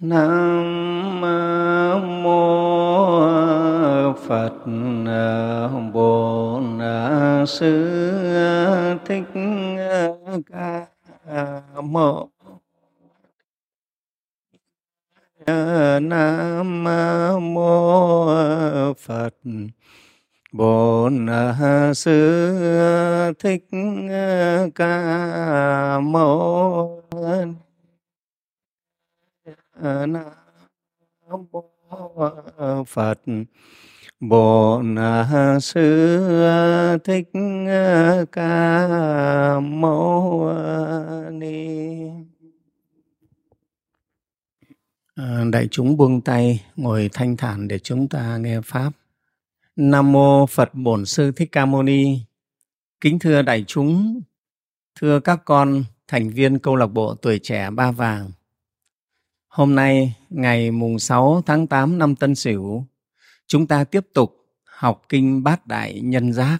[0.00, 1.20] nam
[2.22, 4.52] mô phật
[5.92, 6.78] bổn
[7.46, 7.88] sư
[9.04, 9.24] thích
[10.52, 10.86] ca
[11.82, 12.30] mâu
[16.00, 16.84] nam
[17.54, 19.34] mô phật
[20.52, 21.26] bổn
[21.94, 23.64] sư thích
[24.74, 27.02] ca mâu
[29.82, 30.24] nam
[31.50, 31.62] mô
[32.86, 33.15] phật
[34.20, 37.28] bổn à, sư à, thích
[37.68, 40.52] à, ca, mâu
[41.32, 41.66] ni.
[45.52, 48.92] Đại chúng buông tay, ngồi thanh thản để chúng ta nghe pháp.
[49.76, 52.20] Nam mô phật bổn sư thích ca mâu ni.
[53.00, 54.20] Kính thưa đại chúng,
[55.00, 58.30] thưa các con thành viên câu lạc bộ tuổi trẻ ba vàng.
[59.48, 62.86] Hôm nay, ngày mùng 6 tháng 8 năm Tân Sửu
[63.46, 66.58] chúng ta tiếp tục học kinh bát đại nhân giác.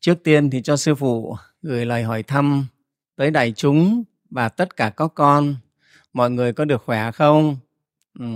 [0.00, 2.66] Trước tiên thì cho sư phụ gửi lời hỏi thăm
[3.16, 5.56] tới đại chúng và tất cả các con.
[6.12, 7.56] Mọi người có được khỏe không?
[8.18, 8.26] Ừ.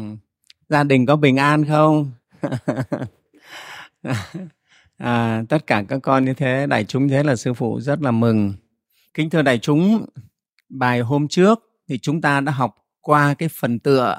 [0.69, 2.13] gia đình có bình an không?
[4.99, 8.11] À, tất cả các con như thế đại chúng thế là sư phụ rất là
[8.11, 8.55] mừng.
[9.15, 10.07] Kính thưa đại chúng
[10.69, 14.19] bài hôm trước thì chúng ta đã học qua cái phần tựa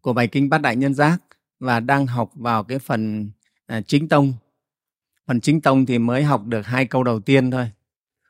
[0.00, 1.18] của bài kinh bát đại nhân giác
[1.60, 3.30] và đang học vào cái phần
[3.66, 4.34] à, chính tông.
[5.26, 7.70] Phần chính tông thì mới học được hai câu đầu tiên thôi.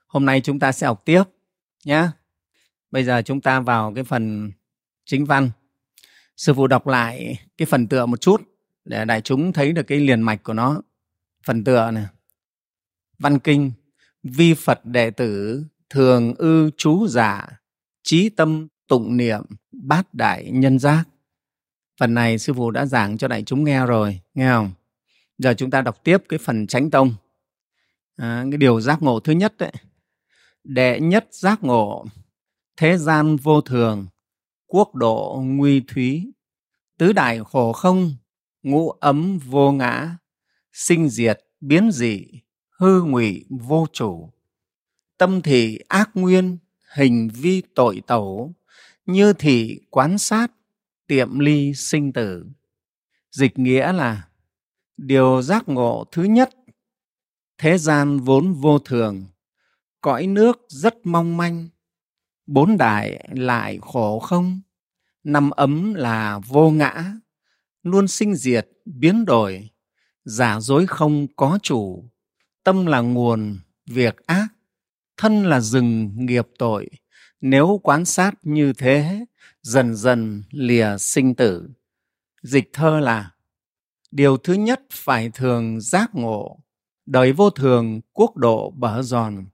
[0.07, 1.23] Hôm nay chúng ta sẽ học tiếp
[1.85, 2.09] nhé
[2.91, 4.53] bây giờ chúng ta vào cái phần
[5.05, 5.51] chính văn.
[6.37, 8.43] Sư phụ đọc lại cái phần tựa một chút
[8.85, 10.83] để đại chúng thấy được cái liền mạch của nó.
[11.45, 12.07] Phần tựa này.
[13.19, 13.73] Văn kinh
[14.23, 17.49] vi phật đệ tử thường ư chú giả
[18.03, 19.43] trí tâm tụng niệm
[19.73, 21.05] bát đại nhân giác
[22.01, 24.71] phần này sư phụ đã giảng cho đại chúng nghe rồi nghe không?
[25.39, 27.15] Giờ chúng ta đọc tiếp cái phần chánh tông.
[28.17, 29.73] À, cái điều giác ngộ thứ nhất đấy
[30.65, 32.05] đệ nhất giác ngộ
[32.77, 34.07] thế gian vô thường
[34.67, 36.33] quốc độ nguy thúy
[36.99, 38.15] tứ đại khổ không
[38.63, 40.17] ngũ ấm vô ngã
[40.73, 42.27] sinh diệt biến dị
[42.79, 44.31] hư ngụy vô chủ.
[45.19, 46.59] Tâm thị ác nguyên
[46.95, 48.55] hình vi tội tẩu
[49.07, 50.53] như thị quán sát
[51.11, 52.47] tiệm ly sinh tử.
[53.31, 54.29] Dịch nghĩa là,
[54.97, 56.51] điều giác ngộ thứ nhất,
[57.59, 59.25] thế gian vốn vô thường,
[60.01, 61.69] cõi nước rất mong manh,
[62.47, 64.61] bốn đại lại khổ không,
[65.25, 67.13] năm ấm là vô ngã,
[67.83, 69.71] luôn sinh diệt, biến đổi,
[70.25, 72.11] giả dối không có chủ,
[72.65, 74.49] tâm là nguồn, việc ác,
[75.17, 76.91] thân là rừng nghiệp tội,
[77.41, 79.25] nếu quán sát như thế
[79.63, 81.69] dần dần lìa sinh tử.
[82.43, 83.31] Dịch thơ là,
[84.11, 86.61] điều thứ nhất phải thường giác ngộ,
[87.07, 89.47] đời vô thường quốc độ bở giòn.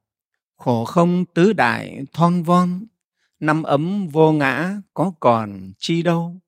[0.56, 2.86] Khổ không tứ đại thon von
[3.40, 6.40] năm ấm vô ngã có còn chi đâu.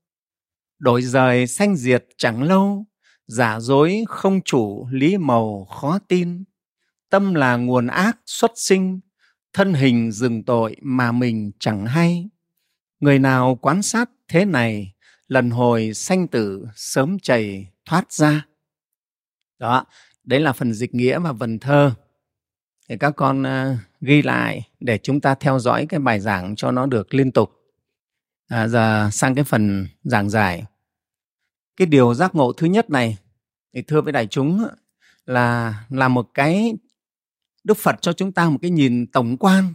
[0.78, 2.86] Đổi rời sanh diệt chẳng lâu,
[3.26, 6.44] giả dối không chủ lý màu khó tin.
[7.10, 9.00] Tâm là nguồn ác xuất sinh,
[9.52, 12.28] thân hình dừng tội mà mình chẳng hay
[13.00, 14.94] người nào quan sát thế này
[15.28, 18.46] lần hồi sanh tử sớm chảy thoát ra.
[19.58, 19.84] Đó
[20.24, 21.94] đấy là phần dịch nghĩa và vần thơ.
[22.88, 26.70] Thì các con uh, ghi lại để chúng ta theo dõi cái bài giảng cho
[26.70, 27.52] nó được liên tục.
[28.48, 30.64] À, giờ sang cái phần giảng giải.
[31.76, 33.18] Cái điều giác ngộ thứ nhất này
[33.74, 34.66] thì thưa với đại chúng
[35.26, 36.74] là là một cái
[37.64, 39.72] đức phật cho chúng ta một cái nhìn tổng quan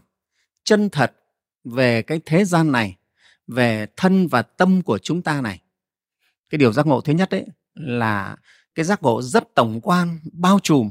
[0.63, 1.15] chân thật
[1.63, 2.97] về cái thế gian này
[3.47, 5.61] về thân và tâm của chúng ta này.
[6.49, 8.35] Cái điều giác ngộ thứ nhất đấy là
[8.75, 10.89] cái giác ngộ rất tổng quan bao trùm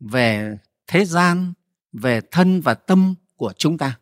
[0.00, 1.52] về thế gian
[1.92, 3.98] về thân và tâm của chúng ta.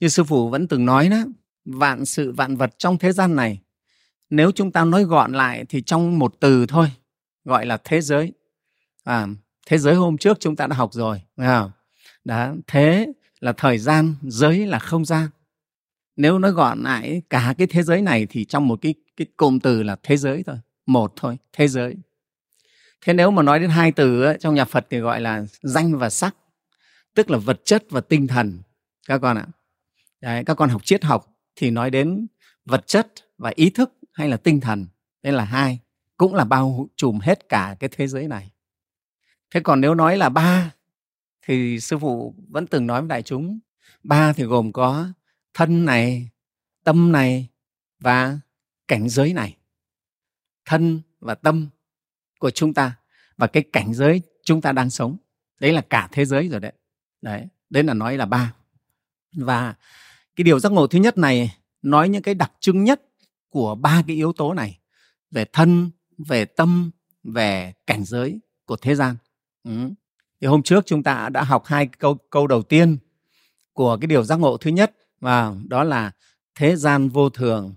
[0.00, 1.24] Như sư phụ vẫn từng nói đó
[1.64, 3.60] vạn sự vạn vật trong thế gian này
[4.30, 6.90] nếu chúng ta nói gọn lại thì trong một từ thôi
[7.44, 8.32] gọi là thế giới.
[9.04, 9.26] À,
[9.66, 11.46] thế giới hôm trước chúng ta đã học rồi phải
[12.24, 15.28] đó thế là thời gian giới là không gian
[16.16, 19.58] nếu nói gọn lại cả cái thế giới này thì trong một cái cái cụm
[19.58, 20.56] từ là thế giới thôi
[20.86, 21.96] một thôi thế giới.
[23.00, 26.10] Thế nếu mà nói đến hai từ trong nhà phật thì gọi là danh và
[26.10, 26.36] sắc
[27.14, 28.62] tức là vật chất và tinh thần
[29.08, 29.46] các con ạ.
[30.20, 32.26] Đấy, các con học triết học thì nói đến
[32.64, 34.86] vật chất và ý thức hay là tinh thần
[35.22, 35.78] đây là hai
[36.16, 38.50] cũng là bao trùm hết cả cái thế giới này.
[39.50, 40.70] Thế còn nếu nói là ba
[41.46, 43.58] thì sư phụ vẫn từng nói với đại chúng
[44.02, 45.06] ba thì gồm có
[45.54, 46.28] thân này,
[46.84, 47.48] tâm này
[48.00, 48.38] và
[48.88, 49.56] cảnh giới này.
[50.64, 51.68] Thân và tâm
[52.38, 52.96] của chúng ta
[53.36, 55.16] và cái cảnh giới chúng ta đang sống.
[55.60, 56.72] Đấy là cả thế giới rồi đấy.
[57.22, 58.54] Đấy đấy là nói là ba.
[59.36, 59.74] Và
[60.36, 63.02] cái điều giác ngộ thứ nhất này nói những cái đặc trưng nhất
[63.50, 64.78] của ba cái yếu tố này
[65.30, 66.90] về thân, về tâm,
[67.22, 69.16] về cảnh giới của thế gian.
[69.64, 69.90] Ừ.
[70.40, 72.96] thì hôm trước chúng ta đã học hai câu câu đầu tiên
[73.72, 76.12] của cái điều giác ngộ thứ nhất và đó là
[76.54, 77.74] thế gian vô thường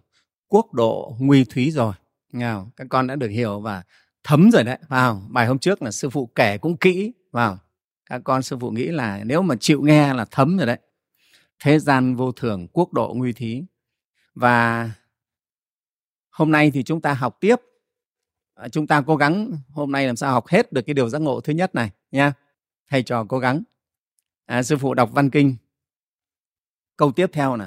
[0.47, 1.93] quốc độ nguy thúy rồi.
[2.33, 3.83] Nào các con đã được hiểu và
[4.23, 4.77] thấm rồi đấy.
[4.87, 7.13] Vào bài hôm trước là sư phụ kể cũng kỹ.
[7.31, 7.57] Vào
[8.05, 10.79] các con sư phụ nghĩ là nếu mà chịu nghe là thấm rồi đấy.
[11.59, 13.63] Thế gian vô thường quốc độ nguy thí
[14.35, 14.89] và
[16.29, 17.55] hôm nay thì chúng ta học tiếp.
[18.55, 21.21] À, chúng ta cố gắng hôm nay làm sao học hết được cái điều giác
[21.21, 22.33] ngộ thứ nhất này nha.
[22.89, 23.63] Thầy trò cố gắng.
[24.45, 25.55] À, sư phụ đọc văn kinh
[26.97, 27.65] câu tiếp theo nè.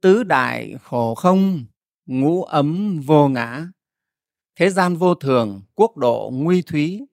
[0.00, 1.64] Tứ đại khổ không,
[2.06, 3.66] ngũ ấm vô ngã.
[4.56, 7.06] Thế gian vô thường, quốc độ nguy thúy.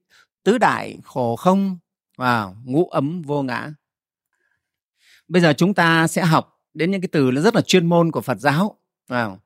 [0.44, 1.78] Tứ đại khổ không
[2.18, 3.74] và ngũ ấm vô ngã.
[5.28, 8.22] Bây giờ chúng ta sẽ học đến những cái từ rất là chuyên môn của
[8.22, 8.78] phật giáo.
[9.08, 9.38] Wow.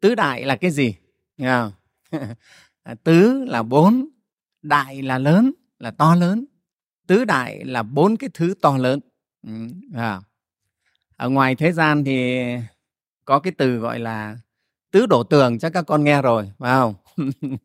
[0.00, 0.94] tứ đại là cái gì?
[1.38, 1.70] Wow.
[3.04, 4.08] tứ là bốn,
[4.62, 6.44] đại là lớn, là to lớn.
[7.06, 9.00] Tứ đại là bốn cái thứ to lớn.
[9.42, 9.52] Ừ,
[9.92, 10.20] wow.
[11.22, 12.40] Ở ngoài thế gian thì
[13.24, 14.36] có cái từ gọi là
[14.90, 16.94] tứ đổ tường, chắc các con nghe rồi, phải không?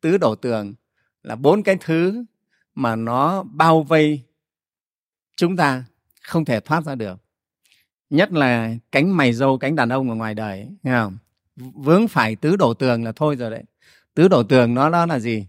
[0.00, 0.74] Tứ đổ tường
[1.22, 2.24] là bốn cái thứ
[2.74, 4.22] mà nó bao vây
[5.36, 5.84] chúng ta
[6.22, 7.18] không thể thoát ra được.
[8.10, 11.18] Nhất là cánh mày dâu, cánh đàn ông ở ngoài đời, nghe không?
[11.56, 13.64] Vướng phải tứ đổ tường là thôi rồi đấy.
[14.14, 15.46] Tứ đổ tường nó đó là gì?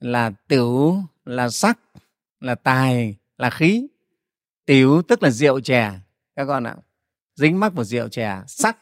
[0.00, 1.78] Là tiểu là sắc,
[2.40, 3.86] là tài, là khí.
[4.64, 5.92] Tiểu tức là rượu chè
[6.38, 6.76] các con ạ
[7.34, 8.78] dính mắc vào rượu chè sắc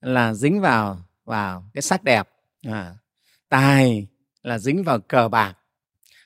[0.00, 2.28] là dính vào vào cái sắc đẹp.
[2.62, 2.94] À,
[3.48, 4.06] tài
[4.42, 5.54] là dính vào cờ bạc.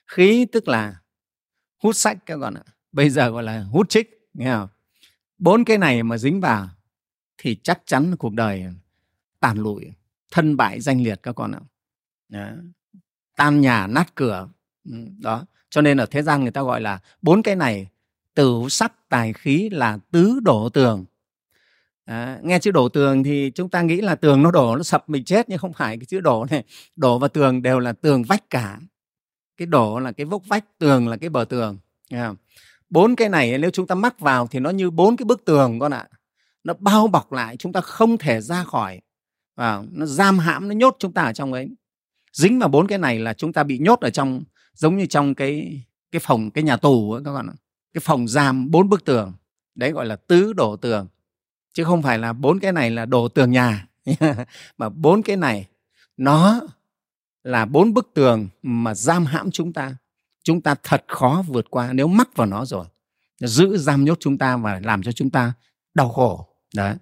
[0.07, 1.01] Khí tức là
[1.79, 2.63] hút sách các con ạ.
[2.93, 4.69] Bây giờ gọi là hút trích nghe không?
[5.39, 6.69] Bốn cái này mà dính vào
[7.39, 8.67] thì chắc chắn cuộc đời
[9.41, 9.93] tàn lụi
[10.31, 11.61] thân bại danh liệt các con ạ.
[12.29, 12.49] Đó.
[13.37, 14.49] tan nhà nát cửa.
[14.85, 15.47] Ừ, đó.
[15.71, 17.89] Cho nên ở thế gian người ta gọi là bốn cái này
[18.41, 21.05] tử sắc tài khí là tứ đổ tường.
[22.05, 25.09] À, nghe chữ đổ tường thì chúng ta nghĩ là tường nó đổ nó sập
[25.09, 25.97] mình chết nhưng không phải.
[25.97, 26.65] Cái chữ đổ này
[26.97, 28.81] đổ và tường đều là tường vách cả.
[29.57, 31.79] Cái đổ là cái vốc vách tường là cái bờ tường.
[32.91, 35.79] Bốn cái này nếu chúng ta mắc vào thì nó như bốn cái bức tường
[35.79, 36.09] con ạ.
[36.65, 39.01] Nó bao bọc lại chúng ta không thể ra khỏi.
[39.57, 41.69] Vào nó giam hãm nó nhốt chúng ta ở trong ấy.
[42.33, 44.43] Dính vào bốn cái này là chúng ta bị nhốt ở trong
[44.75, 45.83] giống như trong cái
[46.13, 47.51] cái phòng cái nhà tù ấy các bạn
[47.95, 49.33] cái phòng giam, bốn bức tường.
[49.75, 51.09] Đấy gọi là tứ đổ tường.
[51.73, 53.87] Chứ không phải là bốn cái này là đổ tường nhà.
[54.79, 55.67] Mà bốn cái này,
[56.17, 56.61] nó
[57.45, 59.97] là bốn bức tường mà giam hãm chúng ta.
[60.43, 62.87] Chúng ta thật khó vượt qua nếu mắc vào nó rồi.
[63.41, 65.53] Giữ giam nhốt chúng ta và làm cho chúng ta
[65.95, 66.47] đau khổ.
[66.75, 66.95] Đấy.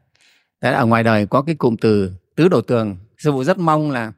[0.61, 2.97] Đấy, ở ngoài đời có cái cụm từ tứ đổ tường.
[3.19, 4.13] Sư phụ rất mong là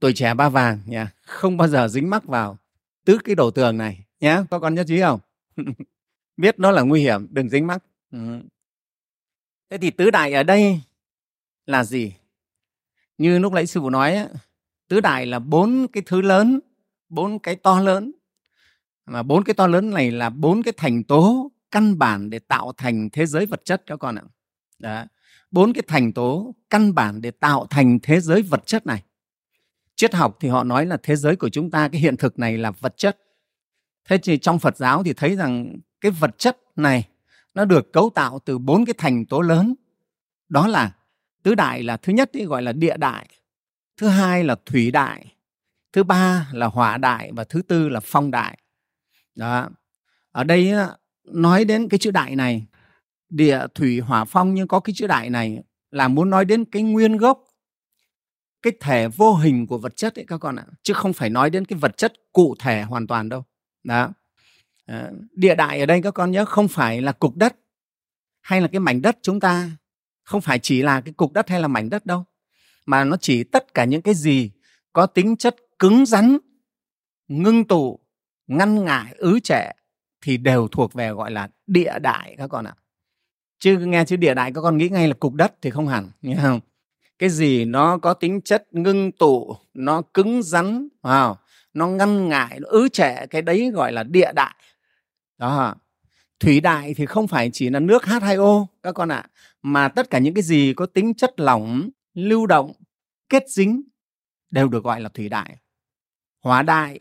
[0.00, 2.58] tuổi trẻ ba vàng nha, không bao giờ dính mắc vào
[3.04, 5.20] tứ cái đổ tường này nhé có con nhất trí không?
[6.36, 7.84] biết nó là nguy hiểm, đừng dính mắc.
[8.10, 8.18] Ừ.
[9.70, 10.80] thế thì tứ đại ở đây
[11.66, 12.14] là gì?
[13.18, 14.28] Như lúc nãy sư phụ nói
[14.88, 16.60] tứ đại là bốn cái thứ lớn,
[17.08, 18.12] bốn cái to lớn.
[19.06, 22.72] Mà bốn cái to lớn này là bốn cái thành tố căn bản để tạo
[22.76, 24.22] thành thế giới vật chất các con ạ.
[24.78, 25.04] Đó.
[25.50, 29.02] Bốn cái thành tố căn bản để tạo thành thế giới vật chất này.
[29.96, 32.58] Triết học thì họ nói là thế giới của chúng ta, cái hiện thực này
[32.58, 33.18] là vật chất
[34.04, 37.08] thế thì trong phật giáo thì thấy rằng cái vật chất này
[37.54, 39.74] nó được cấu tạo từ bốn cái thành tố lớn.
[40.48, 40.92] Đó là
[41.42, 43.28] tứ đại là thứ nhất thì gọi là địa đại,
[43.96, 45.34] thứ hai là thủy đại,
[45.92, 48.58] thứ ba là hỏa đại và thứ tư là phong đại.
[49.34, 49.68] Đó.
[50.32, 50.72] Ở đây
[51.24, 52.66] nói đến cái chữ đại này,
[53.28, 56.82] địa, thủy, hỏa, phong nhưng có cái chữ đại này là muốn nói đến cái
[56.82, 57.44] nguyên gốc,
[58.62, 60.66] cái thể vô hình của vật chất ấy các con ạ.
[60.82, 63.44] Chứ không phải nói đến cái vật chất cụ thể hoàn toàn đâu
[63.84, 64.12] đó.
[64.86, 67.56] À, địa đại ở đây các con nhớ không phải là cục đất
[68.40, 69.70] hay là cái mảnh đất chúng ta
[70.24, 72.24] không phải chỉ là cái cục đất hay là mảnh đất đâu
[72.86, 74.50] mà nó chỉ tất cả những cái gì
[74.92, 76.38] có tính chất cứng rắn
[77.28, 77.98] ngưng tụ
[78.46, 79.64] ngăn ngại ứ trệ
[80.22, 82.74] thì đều thuộc về gọi là địa đại các con ạ.
[83.58, 86.10] Chứ nghe chữ địa đại các con nghĩ ngay là cục đất thì không hẳn
[86.22, 86.60] nghe không?
[87.18, 91.34] Cái gì nó có tính chất ngưng tụ nó cứng rắn wow,
[91.74, 94.54] nó ngăn ngại nó ứ trẻ cái đấy gọi là địa đại
[95.38, 95.74] đó
[96.42, 99.30] thủy đại thì không phải chỉ là nước H2O các con ạ, à,
[99.62, 102.72] mà tất cả những cái gì có tính chất lỏng, lưu động,
[103.28, 103.82] kết dính
[104.50, 105.56] đều được gọi là thủy đại.
[106.44, 107.00] Hỏa đại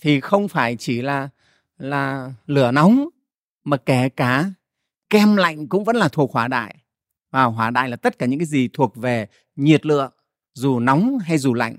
[0.00, 1.28] thì không phải chỉ là
[1.78, 3.08] là lửa nóng
[3.64, 4.50] mà kể cả
[5.10, 6.76] kem lạnh cũng vẫn là thuộc hỏa đại.
[7.30, 10.12] Và hỏa đại là tất cả những cái gì thuộc về nhiệt lượng,
[10.54, 11.76] dù nóng hay dù lạnh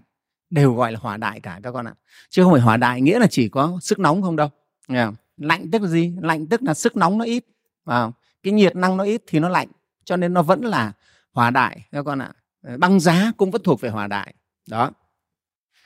[0.54, 1.94] đều gọi là hỏa đại cả các con ạ.
[2.30, 4.50] Chứ không phải hỏa đại nghĩa là chỉ có sức nóng không đâu.
[4.88, 5.14] Yeah.
[5.38, 6.14] Lạnh tức là gì?
[6.22, 7.46] Lạnh tức là sức nóng nó ít.
[7.86, 8.12] Và
[8.44, 9.68] cái nhiệt năng nó ít thì nó lạnh.
[10.06, 10.94] Cho nên nó vẫn là
[11.32, 12.32] hỏa đại các con ạ.
[12.78, 14.34] Băng giá cũng vẫn thuộc về hỏa đại.
[14.70, 14.92] Đó.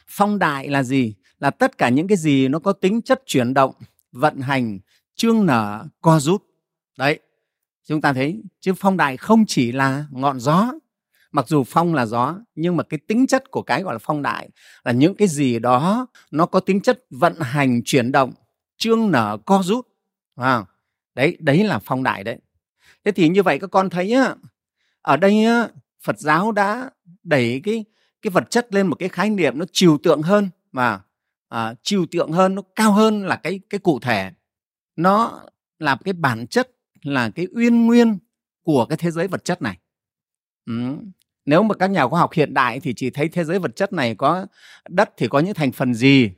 [0.07, 1.15] Phong đại là gì?
[1.39, 3.73] Là tất cả những cái gì nó có tính chất chuyển động,
[4.11, 4.79] vận hành,
[5.15, 6.43] trương nở, co rút.
[6.97, 7.19] Đấy.
[7.85, 10.71] Chúng ta thấy chứ phong đại không chỉ là ngọn gió
[11.31, 14.21] mặc dù phong là gió nhưng mà cái tính chất của cái gọi là phong
[14.21, 14.49] đại
[14.83, 18.33] là những cái gì đó nó có tính chất vận hành chuyển động
[18.77, 19.87] trương nở co rút.
[20.35, 20.65] À,
[21.15, 22.37] đấy đấy là phong đại đấy.
[23.05, 24.35] Thế thì như vậy các con thấy á
[25.01, 25.67] ở đây á,
[26.03, 26.89] Phật giáo đã
[27.23, 27.85] đẩy cái
[28.21, 31.01] cái vật chất lên một cái khái niệm nó trừu tượng hơn mà
[31.49, 34.31] à, trừu tượng hơn nó cao hơn là cái cái cụ thể.
[34.95, 35.41] Nó
[35.79, 36.71] là cái bản chất
[37.03, 38.17] là cái uyên nguyên
[38.63, 39.77] của cái thế giới vật chất này.
[40.65, 40.95] Ừ
[41.47, 43.93] nếu mà các nhà khoa học hiện đại thì chỉ thấy thế giới vật chất
[43.93, 44.45] này có
[44.89, 46.31] đất thì có những thành phần gì?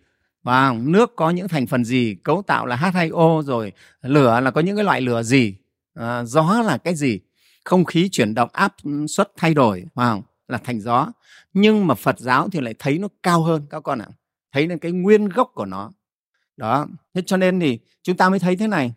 [0.44, 2.16] Và nước có những thành phần gì?
[2.24, 5.56] Cấu tạo là H2O rồi lửa là có những cái loại lửa gì?
[5.94, 7.20] À, gió là cái gì?
[7.66, 8.76] Không khí chuyển động áp
[9.08, 11.12] suất thay đổi và là thành gió.
[11.54, 14.08] Nhưng mà Phật giáo thì lại thấy nó cao hơn các con ạ.
[14.52, 15.92] Thấy nên cái nguyên gốc của nó.
[16.58, 18.94] Đó thế cho nên thì chúng ta mới thấy thế này.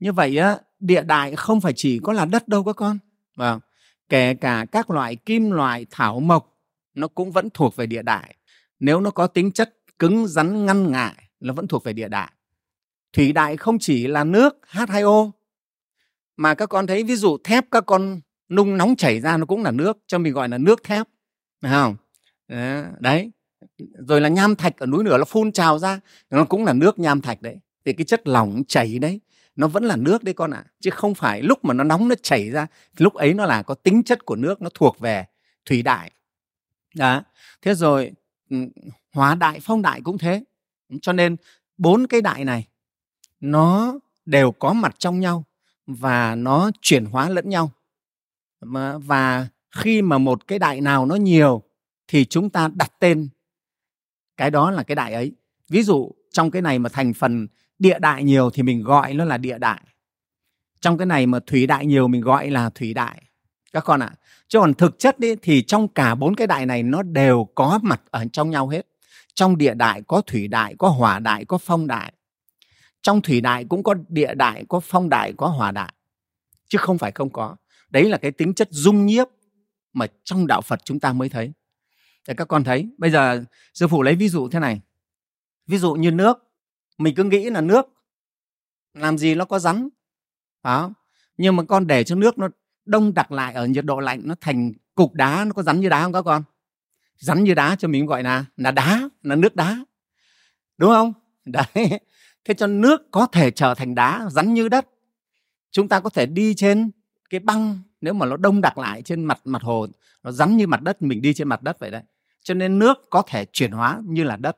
[0.00, 2.98] Như vậy á địa đại không phải chỉ có là đất đâu các con.
[3.36, 3.60] Vâng
[4.08, 6.58] kể cả các loại kim loại, thảo mộc,
[6.94, 8.36] nó cũng vẫn thuộc về địa đại.
[8.80, 12.32] Nếu nó có tính chất cứng rắn ngăn ngại, nó vẫn thuộc về địa đại.
[13.12, 15.30] Thủy đại không chỉ là nước H2O
[16.36, 19.64] mà các con thấy ví dụ thép các con nung nóng chảy ra nó cũng
[19.64, 21.06] là nước, cho mình gọi là nước thép,
[21.60, 21.96] phải không?
[23.00, 23.30] Đấy.
[24.08, 26.00] Rồi là nham thạch ở núi lửa nó phun trào ra,
[26.30, 27.56] nó cũng là nước nham thạch đấy.
[27.84, 29.20] Thì cái chất lỏng chảy đấy
[29.58, 30.70] nó vẫn là nước đấy con ạ à.
[30.80, 33.74] chứ không phải lúc mà nó nóng nó chảy ra, lúc ấy nó là có
[33.74, 35.26] tính chất của nước, nó thuộc về
[35.64, 36.10] thủy đại.
[36.94, 37.22] Đó.
[37.62, 38.12] Thế rồi
[39.12, 40.44] hóa đại, phong đại cũng thế.
[41.02, 41.36] Cho nên
[41.78, 42.66] bốn cái đại này,
[43.40, 45.44] nó đều có mặt trong nhau
[45.86, 47.70] và nó chuyển hóa lẫn nhau.
[49.00, 51.62] Và khi mà một cái đại nào nó nhiều
[52.08, 53.28] thì chúng ta đặt tên.
[54.36, 55.32] Cái đó là cái đại ấy.
[55.68, 57.48] Ví dụ trong cái này mà thành phần
[57.78, 59.80] địa đại nhiều thì mình gọi nó là địa đại.
[60.80, 63.22] Trong cái này mà thủy đại nhiều mình gọi là thủy đại.
[63.72, 64.16] Các con ạ à.
[64.48, 67.78] chứ còn thực chất đi thì trong cả bốn cái đại này nó đều có
[67.82, 68.86] mặt ở trong nhau hết.
[69.34, 72.12] Trong địa đại có thủy đại, có hỏa đại, có phong đại.
[73.02, 75.92] Trong thủy đại cũng có địa đại, có phong đại, có hỏa đại.
[76.68, 77.56] Chứ không phải không có.
[77.90, 79.26] Đấy là cái tính chất dung nhiếp
[79.92, 81.52] mà trong đạo phật chúng ta mới thấy.
[82.28, 83.44] Để các con thấy, bây giờ
[83.74, 84.80] sư phụ lấy ví dụ thế này.
[85.66, 86.47] Ví dụ như nước
[86.98, 87.86] mình cứ nghĩ là nước,
[88.94, 89.88] làm gì nó có rắn.
[90.62, 90.92] Phải không
[91.38, 92.48] nhưng mà con để cho nước nó
[92.84, 95.88] đông đặc lại ở nhiệt độ lạnh, nó thành cục đá, nó có rắn như
[95.88, 96.42] đá không các con?
[97.16, 99.84] Rắn như đá cho mình gọi là là đá, là nước đá.
[100.78, 101.12] Đúng không?
[101.44, 102.00] Đấy.
[102.44, 104.86] Thế cho nước có thể trở thành đá, rắn như đất.
[105.70, 106.90] Chúng ta có thể đi trên
[107.30, 109.86] cái băng, nếu mà nó đông đặc lại trên mặt mặt hồ,
[110.22, 112.02] nó rắn như mặt đất, mình đi trên mặt đất vậy đấy.
[112.42, 114.56] Cho nên nước có thể chuyển hóa như là đất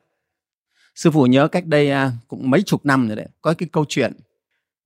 [1.01, 3.85] sư phụ nhớ cách đây à, cũng mấy chục năm rồi đấy có cái câu
[3.89, 4.13] chuyện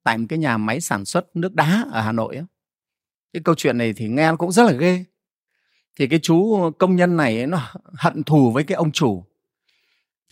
[0.03, 2.45] tại một cái nhà máy sản xuất nước đá ở hà nội ấy.
[3.33, 5.05] cái câu chuyện này thì nghe cũng rất là ghê.
[5.95, 9.23] Thì cái chú công nhân này ấy, nó hận thù với cái ông chủ.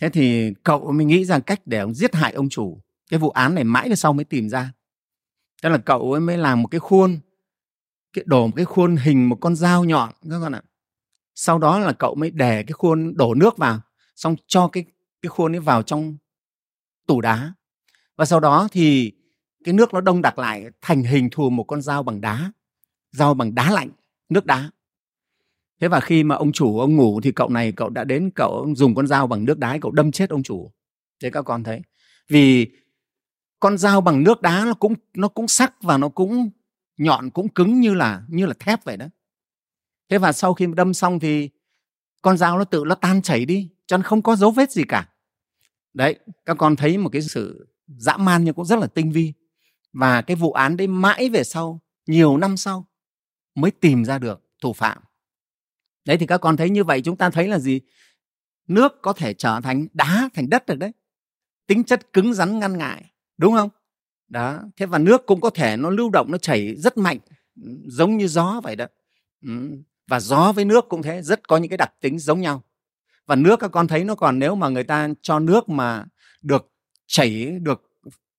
[0.00, 2.80] Thế thì cậu mới nghĩ rằng cách để ông giết hại ông chủ.
[3.10, 4.72] Cái vụ án này mãi về sau mới tìm ra.
[5.62, 7.18] Thế là cậu ấy mới làm một cái khuôn
[8.12, 10.62] cái đổ một cái khuôn hình một con dao nhọn các con ạ.
[11.34, 13.80] Sau đó là cậu mới để cái khuôn đổ nước vào
[14.16, 14.84] xong cho cái
[15.24, 16.16] cái khuôn ấy vào trong
[17.06, 17.52] tủ đá.
[18.16, 19.12] Và sau đó thì
[19.64, 22.52] cái nước nó đông đặc lại, thành hình thù một con dao bằng đá,
[23.12, 23.90] dao bằng đá lạnh,
[24.28, 24.70] nước đá.
[25.80, 28.68] Thế và khi mà ông chủ, ông ngủ thì cậu này cậu đã đến, cậu
[28.76, 30.72] dùng con dao bằng nước đá, cậu đâm chết ông chủ.
[31.22, 31.82] Thế các con thấy,
[32.28, 32.66] vì
[33.60, 36.50] con dao bằng nước đá nó cũng nó cũng sắc và nó cũng
[36.96, 39.06] nhọn, cũng cứng như là như là thép vậy đó.
[40.08, 41.50] Thế và sau khi đâm xong thì
[42.22, 44.82] con dao nó tự, nó tan chảy đi, cho nên không có dấu vết gì
[44.88, 45.08] cả
[45.94, 49.32] đấy, các con thấy một cái sự dã man nhưng cũng rất là tinh vi.
[49.92, 52.86] Và cái vụ án đấy mãi về sau, nhiều năm sau
[53.54, 54.98] mới tìm ra được thủ phạm.
[56.04, 57.80] Đấy, thì các con thấy như vậy, chúng ta thấy là gì?
[58.68, 60.92] Nước có thể trở thành đá, thành đất được đấy.
[61.66, 63.04] Tính chất cứng rắn ngăn ngại,
[63.36, 63.68] đúng không?
[64.28, 67.18] Đó, thế và nước cũng có thể nó lưu động, nó chảy rất mạnh,
[67.86, 68.86] giống như gió vậy đó.
[70.08, 72.62] Và gió với nước cũng thế, rất có những cái đặc tính giống nhau
[73.26, 76.04] và nước các con thấy nó còn nếu mà người ta cho nước mà
[76.42, 76.72] được
[77.06, 77.90] chảy được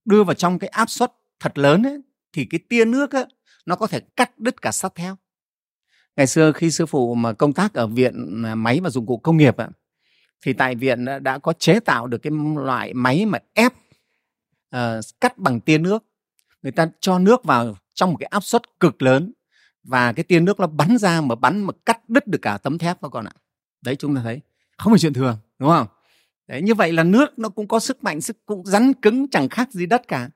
[0.05, 2.01] đưa vào trong cái áp suất thật lớn ấy,
[2.33, 3.25] thì cái tia nước ấy,
[3.65, 5.15] nó có thể cắt đứt cả sắt thép
[6.15, 9.17] ngày xưa khi sư phụ mà công tác ở viện à, máy và dụng cụ
[9.17, 9.67] công nghiệp ấy,
[10.41, 13.73] thì tại viện đã có chế tạo được cái loại máy mà ép
[14.75, 14.79] uh,
[15.21, 16.03] cắt bằng tia nước.
[16.61, 19.33] Người ta cho nước vào trong một cái áp suất cực lớn
[19.83, 22.77] và cái tia nước nó bắn ra mà bắn mà cắt đứt được cả tấm
[22.77, 23.33] thép các con ạ.
[23.81, 24.41] Đấy chúng ta thấy
[24.77, 25.87] không phải chuyện thường đúng không?
[26.47, 29.49] Đấy như vậy là nước nó cũng có sức mạnh sức cũng rắn cứng chẳng
[29.49, 30.29] khác gì đất cả.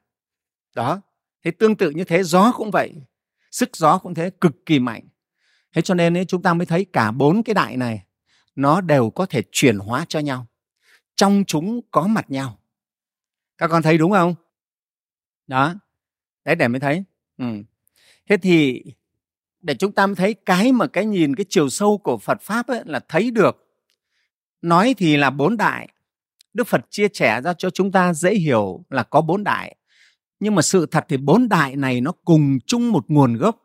[0.75, 1.01] Đó
[1.43, 2.93] thế tương tự như thế gió cũng vậy.
[3.51, 5.03] Sức gió cũng thế cực kỳ mạnh.
[5.73, 8.05] Thế cho nên ấy, chúng ta mới thấy cả bốn cái đại này
[8.55, 10.47] nó đều có thể chuyển hóa cho nhau.
[11.15, 12.59] Trong chúng có mặt nhau.
[13.57, 14.35] Các con thấy đúng không?
[15.47, 15.75] Đó
[16.45, 17.03] đấy để mới thấy.
[17.37, 17.45] Ừ.
[18.29, 18.83] thế thì
[19.61, 22.67] để chúng ta mới thấy cái mà cái nhìn cái chiều sâu của Phật pháp
[22.67, 23.68] ấy, là thấy được
[24.61, 25.89] nói thì là bốn đại.
[26.53, 29.75] Đức Phật chia sẻ ra cho chúng ta dễ hiểu là có bốn đại.
[30.39, 33.61] Nhưng mà sự thật thì bốn đại này nó cùng chung một nguồn gốc.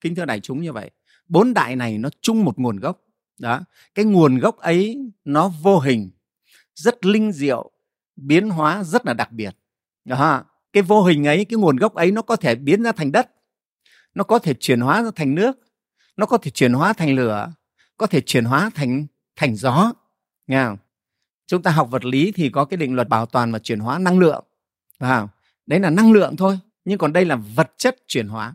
[0.00, 0.90] Kính thưa đại chúng như vậy,
[1.28, 2.98] bốn đại này nó chung một nguồn gốc.
[3.38, 3.60] Đó,
[3.94, 6.10] cái nguồn gốc ấy nó vô hình,
[6.74, 7.70] rất linh diệu,
[8.16, 9.56] biến hóa rất là đặc biệt.
[10.04, 13.12] Đó, cái vô hình ấy, cái nguồn gốc ấy nó có thể biến ra thành
[13.12, 13.30] đất,
[14.14, 15.58] nó có thể chuyển hóa ra thành nước,
[16.16, 17.52] nó có thể chuyển hóa thành lửa,
[17.96, 19.92] có thể chuyển hóa thành thành gió
[20.52, 20.76] nghe không?
[21.46, 23.98] chúng ta học vật lý thì có cái định luật bảo toàn và chuyển hóa
[23.98, 24.44] năng lượng
[25.00, 25.28] không?
[25.66, 28.54] đấy là năng lượng thôi, nhưng còn đây là vật chất chuyển hóa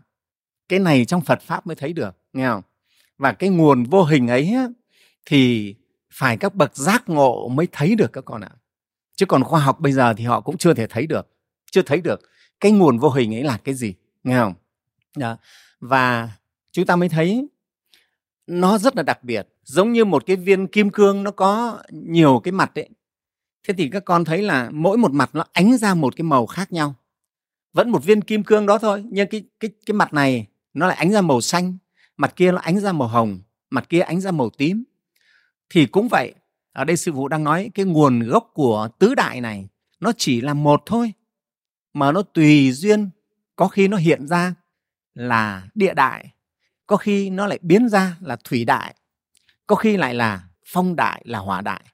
[0.68, 2.62] cái này trong phật pháp mới thấy được, nghe không
[3.18, 4.54] và cái nguồn vô hình ấy
[5.26, 5.74] thì
[6.12, 8.50] phải các bậc giác ngộ mới thấy được các con ạ
[9.16, 11.28] chứ còn khoa học bây giờ thì họ cũng chưa thể thấy được,
[11.70, 12.20] chưa thấy được
[12.60, 14.54] cái nguồn vô hình ấy là cái gì, nghe không
[15.16, 15.36] đó.
[15.80, 16.30] và
[16.72, 17.48] chúng ta mới thấy
[18.48, 22.40] nó rất là đặc biệt, giống như một cái viên kim cương nó có nhiều
[22.44, 22.88] cái mặt ấy.
[23.68, 26.46] Thế thì các con thấy là mỗi một mặt nó ánh ra một cái màu
[26.46, 26.94] khác nhau.
[27.72, 30.96] Vẫn một viên kim cương đó thôi, nhưng cái cái cái mặt này nó lại
[30.96, 31.76] ánh ra màu xanh,
[32.16, 34.84] mặt kia nó ánh ra màu hồng, mặt kia ánh ra màu tím.
[35.70, 36.34] Thì cũng vậy,
[36.72, 39.68] ở đây sư phụ đang nói cái nguồn gốc của tứ đại này
[40.00, 41.12] nó chỉ là một thôi,
[41.94, 43.10] mà nó tùy duyên
[43.56, 44.54] có khi nó hiện ra
[45.14, 46.32] là địa đại
[46.88, 48.94] có khi nó lại biến ra là thủy đại,
[49.66, 51.84] có khi lại là phong đại, là hỏa đại.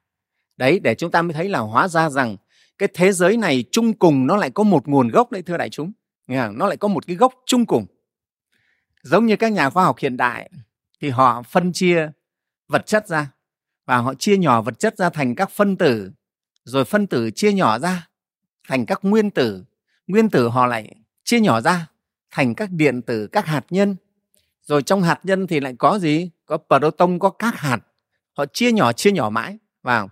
[0.56, 2.36] Đấy, để chúng ta mới thấy là hóa ra rằng
[2.78, 5.70] cái thế giới này chung cùng nó lại có một nguồn gốc đấy, thưa đại
[5.70, 5.92] chúng.
[6.26, 7.86] Nó lại có một cái gốc chung cùng.
[9.02, 10.50] Giống như các nhà khoa học hiện đại
[11.00, 12.10] thì họ phân chia
[12.68, 13.30] vật chất ra
[13.86, 16.12] và họ chia nhỏ vật chất ra thành các phân tử,
[16.64, 18.08] rồi phân tử chia nhỏ ra
[18.68, 19.64] thành các nguyên tử.
[20.06, 21.86] Nguyên tử họ lại chia nhỏ ra
[22.30, 23.96] thành các điện tử, các hạt nhân
[24.64, 26.30] rồi trong hạt nhân thì lại có gì?
[26.46, 27.78] Có proton có các hạt.
[28.36, 30.08] Họ chia nhỏ chia nhỏ mãi vào.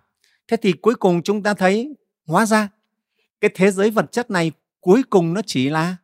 [0.49, 2.69] Thế thì cuối cùng chúng ta thấy hóa ra
[3.41, 5.97] cái thế giới vật chất này cuối cùng nó chỉ là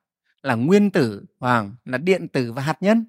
[0.43, 3.05] là nguyên tử và là điện tử và hạt nhân.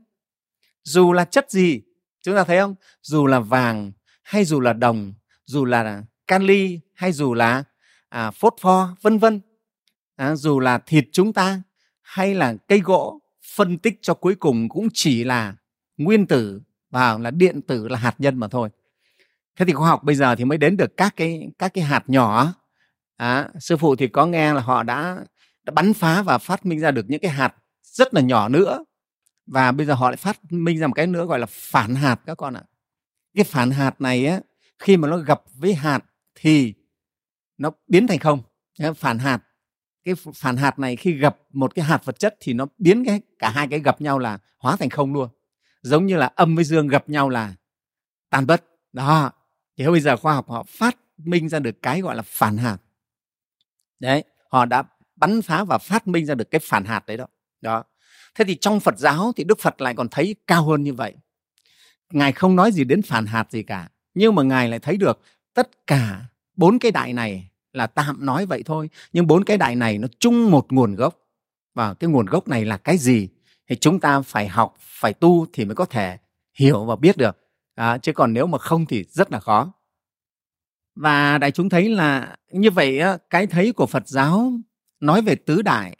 [0.83, 1.81] Dù là chất gì
[2.21, 2.75] chúng ta thấy không?
[3.01, 3.91] Dù là vàng
[4.23, 5.13] hay dù là đồng
[5.45, 7.63] dù là kali hay dù là
[8.09, 9.41] à, phốt pho vân vân.
[10.15, 11.61] À, dù là thịt chúng ta
[12.01, 13.19] hay là cây gỗ
[13.59, 15.55] phân tích cho cuối cùng cũng chỉ là
[15.97, 18.69] nguyên tử và là điện tử là hạt nhân mà thôi.
[19.55, 22.03] Thế thì khoa học bây giờ thì mới đến được các cái các cái hạt
[22.07, 22.53] nhỏ.
[23.17, 25.17] À, sư phụ thì có nghe là họ đã,
[25.63, 28.83] đã bắn phá và phát minh ra được những cái hạt rất là nhỏ nữa.
[29.47, 32.21] Và bây giờ họ lại phát minh ra một cái nữa gọi là phản hạt
[32.25, 32.63] các con ạ.
[33.35, 34.39] Cái phản hạt này á
[34.79, 35.99] khi mà nó gặp với hạt
[36.35, 36.73] thì
[37.57, 38.41] nó biến thành không.
[38.95, 39.39] Phản hạt
[40.03, 43.21] cái phản hạt này khi gặp một cái hạt vật chất thì nó biến cái,
[43.39, 45.29] cả hai cái gặp nhau là hóa thành không luôn.
[45.81, 47.53] Giống như là âm với dương gặp nhau là
[48.29, 49.31] tan bất đó.
[49.77, 52.77] Thì bây giờ khoa học họ phát minh ra được cái gọi là phản hạt.
[53.99, 54.83] Đấy, họ đã
[55.15, 57.25] bắn phá và phát minh ra được cái phản hạt đấy đó.
[57.61, 57.83] Đó.
[58.35, 61.13] Thế thì trong phật giáo thì đức phật lại còn thấy cao hơn như vậy.
[62.11, 65.21] Ngài không nói gì đến phản hạt gì cả, nhưng mà ngài lại thấy được
[65.53, 68.89] tất cả bốn cái đại này là tạm nói vậy thôi.
[69.13, 71.15] Nhưng bốn cái đại này nó chung một nguồn gốc.
[71.75, 73.29] Và cái nguồn gốc này là cái gì
[73.69, 76.17] thì chúng ta phải học phải tu thì mới có thể
[76.53, 77.37] hiểu và biết được.
[77.75, 79.73] À, chứ còn nếu mà không thì rất là khó.
[80.95, 84.53] Và đại chúng thấy là như vậy cái thấy của phật giáo
[84.99, 85.97] nói về tứ đại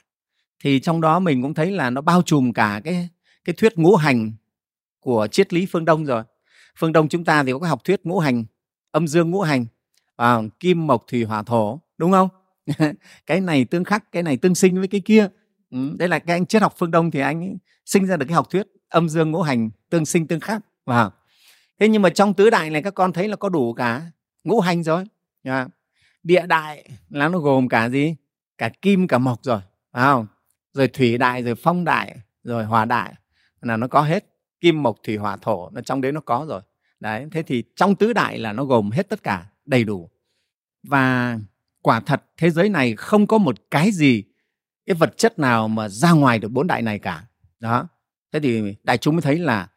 [0.64, 3.10] thì trong đó mình cũng thấy là nó bao trùm cả cái
[3.44, 4.32] cái thuyết ngũ hành
[5.00, 6.24] của triết lý phương đông rồi.
[6.78, 8.46] Phương đông chúng ta thì có cái học thuyết ngũ hành
[8.92, 9.66] âm dương ngũ hành
[10.20, 12.30] à, kim mộc thủy hỏa thổ đúng không?
[13.26, 15.28] Cái này tương khắc cái này tương sinh với cái kia.
[15.72, 18.36] Ừ, đây là cái anh triết học phương đông thì anh sinh ra được cái
[18.36, 20.62] học thuyết âm dương ngũ hành tương sinh tương khắc.
[20.86, 21.12] Vào
[21.80, 24.02] thế nhưng mà trong tứ đại này các con thấy là có đủ cả
[24.44, 25.04] ngũ hành rồi.
[25.44, 25.68] Yeah.
[26.24, 28.16] địa đại là nó gồm cả gì?
[28.58, 29.60] Cả kim cả mộc rồi
[29.94, 30.28] phải không?
[30.74, 33.14] Rồi thủy đại rồi phong đại rồi hỏa đại
[33.62, 34.26] là nó có hết.
[34.62, 36.62] Kim mộc thủy hỏa thổ nó trong đấy nó có rồi.
[37.00, 40.10] Đấy thế thì trong tứ đại là nó gồm hết tất cả đầy đủ.
[40.84, 41.40] Và
[41.82, 44.24] quả thật thế giới này không có một cái gì
[44.86, 47.24] cái vật chất nào mà ra ngoài được bốn đại này cả.
[47.60, 47.88] Đó.
[48.32, 49.68] Thế thì đại chúng mới thấy là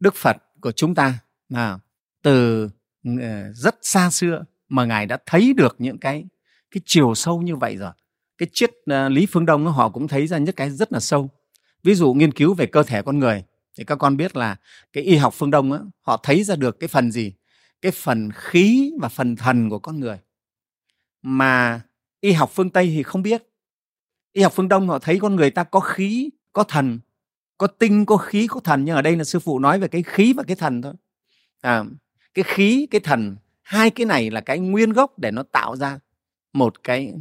[0.00, 1.18] đức phật của chúng ta
[1.54, 1.78] à,
[2.22, 2.68] từ
[3.04, 3.10] ừ,
[3.54, 6.24] rất xa xưa mà ngài đã thấy được những cái
[6.70, 7.92] cái chiều sâu như vậy rồi.
[8.38, 11.30] Cái triết à, lý phương đông họ cũng thấy ra những cái rất là sâu.
[11.82, 13.44] Ví dụ nghiên cứu về cơ thể con người
[13.78, 14.56] thì các con biết là
[14.92, 17.32] cái y học phương đông họ thấy ra được cái phần gì?
[17.84, 20.18] Cái phần khí và phần thần của con người.
[21.22, 21.82] Mà
[22.20, 23.42] y học phương tây thì không biết.
[24.32, 26.98] Y học phương đông họ thấy con người ta có khí có thần
[27.58, 28.84] có tinh có khí có thần.
[28.84, 30.92] Nhưng ở đây là sư phụ nói về cái khí và cái thần thôi.
[31.60, 31.84] À,
[32.34, 35.98] cái khí cái thần hai cái này là cái nguyên gốc để nó tạo ra
[36.52, 37.14] một cái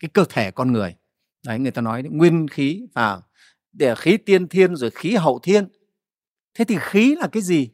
[0.00, 0.94] cái cơ thể con người.
[1.44, 3.20] Đấy người ta nói đấy, nguyên khí và
[3.72, 5.68] để khí tiên thiên rồi khí hậu thiên.
[6.54, 7.70] Thế thì khí là cái gì?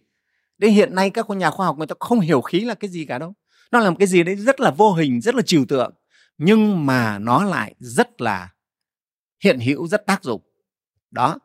[0.58, 3.04] Đến hiện nay các nhà khoa học người ta không hiểu khí là cái gì
[3.04, 3.34] cả đâu.
[3.72, 5.94] Nó là một cái gì đấy rất là vô hình, rất là trừu tượng.
[6.38, 8.48] Nhưng mà nó lại rất là
[9.44, 10.40] hiện hữu, rất tác dụng.
[11.10, 11.38] Đó.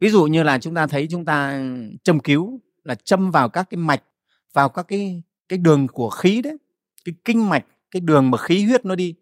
[0.00, 1.64] Ví dụ như là chúng ta thấy chúng ta
[2.04, 4.02] châm cứu, là châm vào các cái mạch,
[4.52, 6.56] vào các cái cái đường của khí đấy.
[7.04, 9.14] Cái kinh mạch, cái đường mà khí huyết nó đi.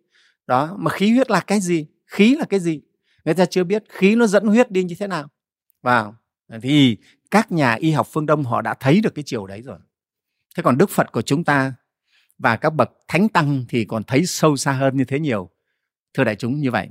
[0.47, 1.87] Đó, mà khí huyết là cái gì?
[2.07, 2.81] Khí là cái gì?
[3.25, 5.29] Người ta chưa biết, khí nó dẫn huyết đi như thế nào.
[5.83, 6.17] Vào.
[6.63, 6.97] Thì
[7.33, 9.79] các nhà y học phương đông họ đã thấy được cái chiều đấy rồi.
[10.57, 11.75] Thế còn đức phật của chúng ta
[12.39, 15.51] và các bậc thánh tăng thì còn thấy sâu xa hơn như thế nhiều.
[16.15, 16.89] Thưa đại chúng như vậy.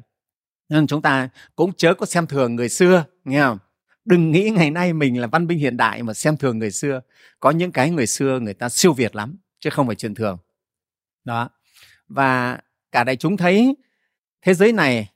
[0.70, 3.58] Nên chúng ta cũng chớ có xem thường người xưa nghe không?
[4.06, 7.02] Đừng nghĩ ngày nay mình là văn minh hiện đại mà xem thường người xưa.
[7.40, 10.38] Có những cái người xưa người ta siêu việt lắm chứ không phải truyền thường.
[11.24, 11.50] Đó.
[12.08, 12.60] Và
[12.92, 13.76] cả đại chúng thấy
[14.42, 15.10] thế giới này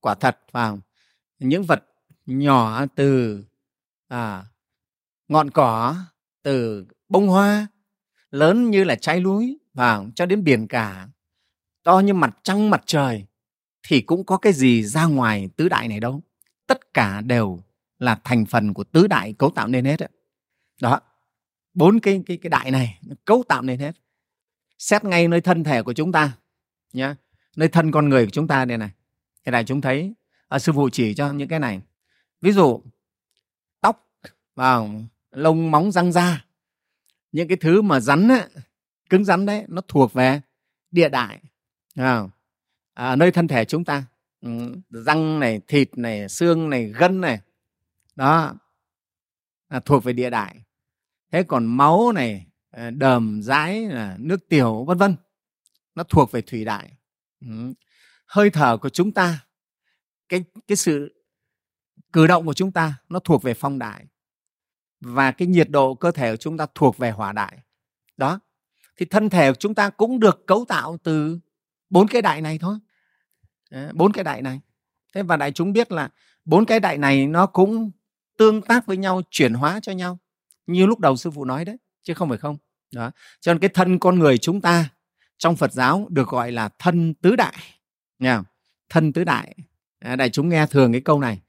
[0.00, 0.78] quả thật vào
[1.38, 1.84] những vật
[2.26, 3.38] nhỏ từ
[4.08, 4.44] à,
[5.32, 5.96] ngọn cỏ
[6.42, 7.66] từ bông hoa
[8.30, 11.08] lớn như là trái núi và cho đến biển cả.
[11.82, 13.26] To như mặt trăng mặt trời
[13.82, 16.22] thì cũng có cái gì ra ngoài tứ đại này đâu.
[16.66, 17.60] Tất cả đều
[17.98, 20.06] là thành phần của tứ đại cấu tạo nên hết đó,
[20.80, 21.00] đó.
[21.74, 23.92] bốn cái cái cái đại này cấu tạo nên hết.
[24.78, 26.32] Xét ngay nơi thân thể của chúng ta
[26.92, 27.14] nhé
[27.56, 28.90] nơi thân con người của chúng ta đây này.
[29.44, 30.14] Cái này chúng thấy
[30.48, 31.80] à, sư phụ chỉ cho những cái này.
[32.40, 32.82] Ví dụ
[33.80, 34.08] tóc
[34.54, 34.90] vào
[35.32, 36.44] lông móng răng da.
[37.32, 38.48] Những cái thứ mà rắn á,
[39.10, 40.40] cứng rắn đấy nó thuộc về
[40.90, 41.40] địa đại.
[41.94, 42.22] À,
[42.94, 44.04] à, nơi thân thể chúng ta.
[44.40, 44.50] Ừ,
[44.90, 47.40] răng này thịt này xương này gân này.
[48.16, 48.54] Đó
[49.70, 50.56] là thuộc về địa đại.
[51.30, 55.16] Thế còn máu này à, đờm dãi à, nước tiểu vân vân
[55.94, 56.92] nó thuộc về thủy đại.
[57.40, 57.72] Ừ.
[58.26, 59.46] hơi thở của chúng ta
[60.28, 61.24] cái cái sự
[62.12, 64.06] cử động của chúng ta nó thuộc về phong đại
[65.04, 67.58] và cái nhiệt độ cơ thể của chúng ta thuộc về hỏa đại.
[68.16, 68.40] Đó.
[68.96, 71.38] Thì thân thể của chúng ta cũng được cấu tạo từ
[71.90, 72.78] bốn cái đại này thôi.
[73.92, 74.60] Bốn cái đại này.
[75.14, 76.08] Thế và đại chúng biết là
[76.44, 77.90] bốn cái đại này nó cũng
[78.38, 80.18] tương tác với nhau, chuyển hóa cho nhau,
[80.66, 82.56] như lúc đầu sư phụ nói đấy, chứ không phải không.
[82.94, 83.10] Đó.
[83.40, 84.88] Cho nên cái thân con người chúng ta
[85.38, 87.58] trong Phật giáo được gọi là thân tứ đại.
[88.18, 88.42] Nha
[88.88, 89.56] thân tứ đại.
[90.00, 91.40] Đại chúng nghe thường cái câu này.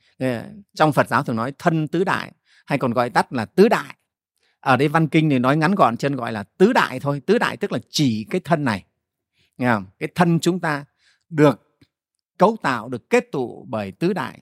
[0.73, 2.31] Trong Phật giáo thường nói thân tứ đại
[2.65, 3.95] hay còn gọi tắt là tứ đại.
[4.59, 7.21] Ở đây văn kinh thì nói ngắn gọn chân gọi là tứ đại thôi.
[7.25, 8.85] Tứ đại tức là chỉ cái thân này.
[9.57, 9.85] Nghe không?
[9.99, 10.85] cái thân chúng ta
[11.29, 11.79] được
[12.37, 14.41] cấu tạo được kết tụ bởi tứ đại.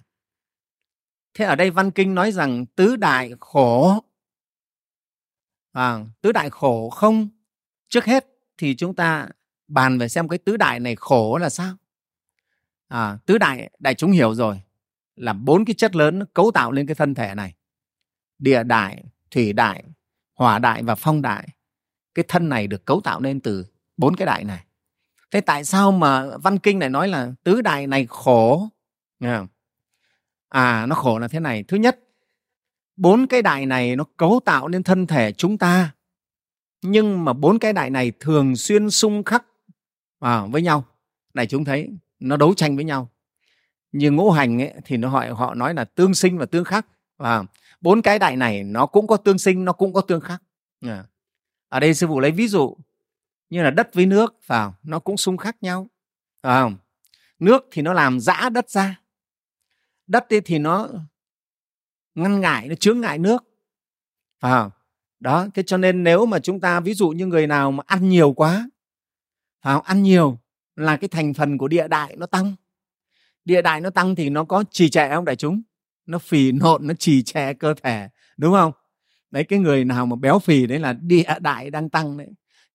[1.33, 4.03] Thế ở đây văn kinh nói rằng tứ đại khổ.
[5.71, 7.29] À, tứ đại khổ không?
[7.87, 8.25] Trước hết
[8.57, 9.29] thì chúng ta
[9.67, 11.75] bàn về xem cái tứ đại này khổ là sao.
[12.87, 14.61] À, tứ đại đại chúng hiểu rồi.
[15.15, 17.53] Là bốn cái chất lớn cấu tạo lên cái thân thể này
[18.41, 19.83] địa đại thủy đại
[20.35, 21.47] hỏa đại và phong đại.
[22.15, 23.65] Cái thân này được cấu tạo nên từ
[23.97, 24.65] bốn cái đại này.
[25.31, 28.69] Thế tại sao mà văn kinh lại nói là tứ đại này khổ?
[30.49, 31.63] À nó khổ là thế này.
[31.63, 31.99] Thứ nhất
[32.95, 35.91] bốn cái đại này nó cấu tạo nên thân thể chúng ta.
[36.81, 39.45] Nhưng mà bốn cái đại này thường xuyên xung khắc
[40.19, 40.85] à, với nhau.
[41.33, 43.09] Này chúng thấy nó đấu tranh với nhau.
[43.91, 46.87] Như ngũ hành ấy, thì nó họ họ nói là tương sinh và tương khắc.
[47.17, 47.43] À,
[47.81, 50.41] bốn cái đại này nó cũng có tương sinh nó cũng có tương khắc.
[50.81, 51.05] À.
[51.69, 52.77] ở đây sư phụ lấy ví dụ
[53.49, 55.87] như là đất với nước vào nó cũng xung khắc nhau
[56.41, 56.69] à,
[57.39, 59.01] nước thì nó làm giã đất ra
[60.07, 60.87] đất ấy thì nó
[62.15, 63.43] ngăn ngại nó chướng ngại nước
[64.39, 64.71] phải không?
[65.19, 68.09] Đó thế cho nên nếu mà chúng ta ví dụ như người nào mà ăn
[68.09, 68.69] nhiều quá
[69.61, 69.83] phải không?
[69.83, 70.39] ăn nhiều
[70.75, 72.55] là cái thành phần của địa đại nó tăng.
[73.45, 75.61] Địa đại nó tăng thì nó có trì trệ không đại chúng?
[76.05, 78.71] Nó phì nộn nó trì trệ cơ thể đúng không?
[79.31, 82.29] Đấy cái người nào mà béo phì đấy là địa đại đang tăng đấy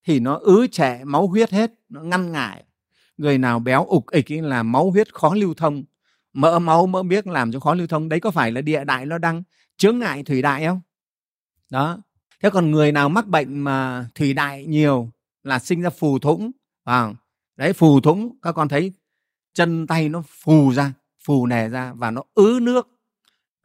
[0.04, 2.64] thì nó ứ trệ máu huyết hết nó ngăn ngại
[3.16, 5.84] người nào béo ục ịch ấy là máu huyết khó lưu thông
[6.36, 8.08] mỡ máu mỡ biết làm cho khó lưu thông.
[8.08, 9.42] Đấy có phải là địa đại nó đang
[9.76, 10.80] chướng ngại thủy đại không?
[11.70, 11.98] Đó.
[12.42, 15.10] Thế còn người nào mắc bệnh mà thủy đại nhiều
[15.42, 16.50] là sinh ra phù thủng
[16.84, 17.14] à,
[17.56, 18.92] đấy phù thủng các con thấy
[19.54, 20.92] chân tay nó phù ra
[21.24, 22.88] phù nề ra và nó ứ nước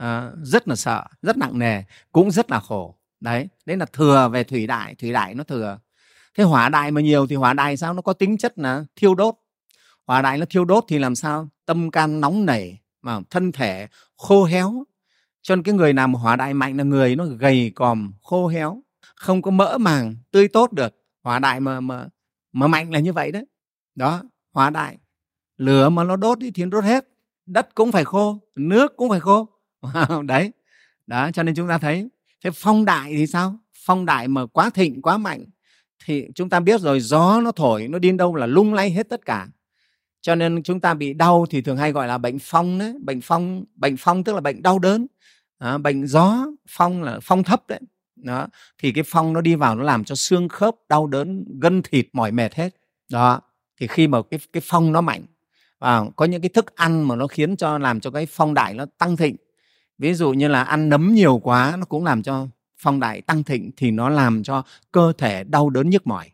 [0.01, 2.95] à, rất là sợ rất nặng nề cũng rất là khổ.
[3.19, 5.79] Đấy đấy là thừa về thủy đại thủy đại nó thừa.
[6.37, 7.93] Thế hỏa đại mà nhiều thì hỏa đại sao?
[7.93, 9.35] Nó có tính chất là thiêu đốt.
[10.07, 11.49] Hỏa đại nó thiêu đốt thì làm sao?
[11.65, 13.87] Tâm can nóng nảy mà thân thể
[14.17, 14.83] khô héo.
[15.41, 18.47] Cho nên cái người nào mà hỏa đại mạnh là người nó gầy còm khô
[18.47, 18.81] héo
[19.15, 20.95] không có mỡ màng tươi tốt được.
[21.23, 22.07] Hỏa đại mà mà
[22.51, 23.45] mà mạnh là như vậy đấy.
[23.95, 24.97] Đó hỏa đại.
[25.57, 27.07] Lửa mà nó đốt đi thì nó đốt hết.
[27.45, 29.47] Đất cũng phải khô nước cũng phải khô.
[30.25, 30.51] đấy.
[31.07, 32.09] Đó cho nên chúng ta thấy
[32.43, 33.55] thế phong đại thì sao?
[33.85, 35.45] Phong đại mà quá thịnh quá mạnh
[36.05, 39.09] thì chúng ta biết rồi gió nó thổi nó đi đâu là lung lay hết
[39.09, 39.47] tất cả.
[40.21, 42.93] Cho nên chúng ta bị đau thì thường hay gọi là bệnh phong đấy.
[43.03, 45.07] Bệnh phong bệnh phong tức là bệnh đau đớn.
[45.57, 47.79] À, bệnh gió phong là phong thấp đấy.
[48.15, 51.81] Đó thì cái phong nó đi vào nó làm cho xương khớp đau đớn gân
[51.81, 52.69] thịt mỏi mệt hết.
[53.11, 53.41] Đó
[53.79, 55.25] thì khi mà cái cái phong nó mạnh
[55.79, 58.73] và có những cái thức ăn mà nó khiến cho làm cho cái phong đại
[58.73, 59.35] nó tăng thịnh
[60.01, 63.43] ví dụ như là ăn nấm nhiều quá nó cũng làm cho phong đại tăng
[63.43, 66.31] thịnh thì nó làm cho cơ thể đau đớn nhức mỏi.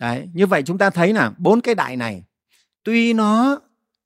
[0.00, 2.24] Đấy như vậy chúng ta thấy là bốn cái đại này
[2.84, 3.60] tuy nó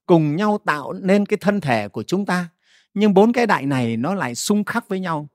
[0.07, 2.49] cùng nhau tạo nên cái thân thể của chúng ta
[2.95, 5.29] nhưng bốn cái đại này nó lại xung khắc với nhau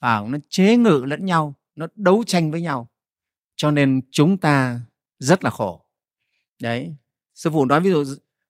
[0.00, 2.88] và nó chế ngự lẫn nhau nó đấu tranh với nhau.
[3.56, 4.80] Cho nên chúng ta
[5.18, 5.84] rất là khổ.
[6.62, 6.94] Đấy
[7.34, 8.04] sư phụ nói ví dụ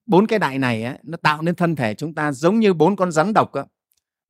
[0.06, 2.96] bốn cái đại này ấy, nó tạo nên thân thể chúng ta giống như bốn
[2.96, 3.64] con rắn độc ấy,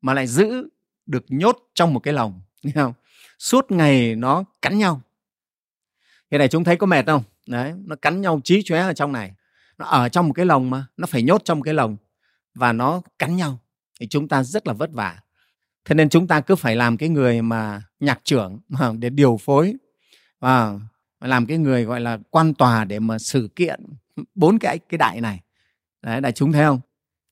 [0.03, 0.69] mà lại giữ
[1.07, 2.93] được nhốt trong một cái lồng nghe không?
[3.39, 5.01] Suốt ngày nó cắn nhau.
[6.31, 7.23] Cái này chúng thấy có mệt không?
[7.47, 9.33] Đấy, nó cắn nhau trí chóe ở trong này.
[9.79, 11.97] Nó ở trong một cái lồng mà, nó phải nhốt trong một cái lồng
[12.55, 13.59] và nó cắn nhau.
[14.01, 15.21] Thì chúng ta rất là vất vả.
[15.85, 19.37] Thế nên chúng ta cứ phải làm cái người mà nhạc trưởng mà để điều
[19.37, 19.75] phối
[20.41, 20.79] và
[21.21, 23.81] làm cái người gọi là quan tòa để mà xử kiện
[24.35, 25.41] bốn cái cái đại này.
[26.03, 26.81] Đấy, đại chúng thấy không?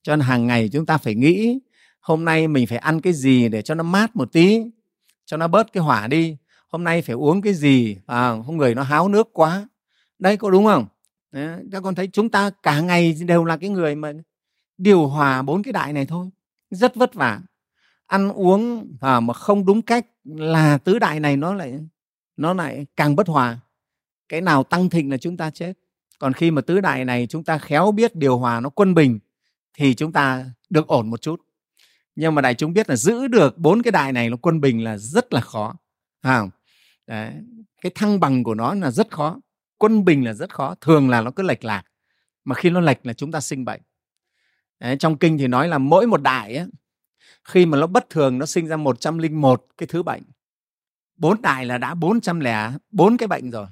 [0.02, 1.58] Cho nên hàng ngày chúng ta phải nghĩ
[2.00, 4.62] hôm nay mình phải ăn cái gì để cho nó mát một tí
[5.26, 6.36] cho nó bớt cái hỏa đi.
[6.68, 7.96] Hôm nay phải uống cái gì?
[8.06, 9.68] À, không người nó háo nước quá.
[10.18, 10.86] Đây có đúng không?
[11.32, 14.12] Đấy, các con thấy chúng ta cả ngày đều là cái người mà
[14.78, 16.30] điều hòa bốn cái đại này thôi.
[16.70, 17.40] Rất vất vả.
[18.06, 21.80] Ăn uống à, mà không đúng cách là tứ đại này nó lại
[22.36, 23.58] nó lại càng bất hòa.
[24.28, 25.72] Cái nào tăng thịnh là chúng ta chết.
[26.18, 29.18] Còn khi mà tứ đại này chúng ta khéo biết điều hòa nó quân bình
[29.74, 31.40] thì chúng ta được ổn một chút
[32.20, 34.84] nhưng mà đại chúng biết là giữ được bốn cái đại này nó quân bình
[34.84, 35.74] là rất là khó.
[36.20, 36.42] À,
[37.06, 37.32] Đấy.
[37.82, 39.40] cái thăng bằng của nó là rất khó.
[39.78, 41.82] Quân bình là rất khó thường là nó cứ lệch lạc.
[42.44, 43.80] Mà khi nó lệch là chúng ta sinh bệnh.
[44.80, 46.66] Đấy, trong kinh thì nói là mỗi một đại ấy,
[47.44, 50.22] khi mà nó bất thường nó sinh ra 101 cái thứ bệnh.
[51.16, 53.66] Bốn đại là đã 404 cái bệnh rồi.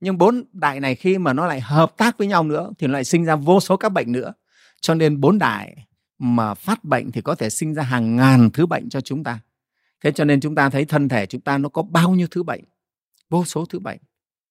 [0.00, 2.92] Nhưng bốn đại này khi mà nó lại hợp tác với nhau nữa thì nó
[2.92, 4.32] lại sinh ra vô số các bệnh nữa.
[4.80, 5.86] Cho nên bốn đại
[6.22, 9.40] mà phát bệnh thì có thể sinh ra hàng ngàn thứ bệnh cho chúng ta.
[10.00, 12.42] Thế cho nên chúng ta thấy thân thể chúng ta nó có bao nhiêu thứ
[12.42, 12.64] bệnh,
[13.30, 13.98] vô số thứ bệnh,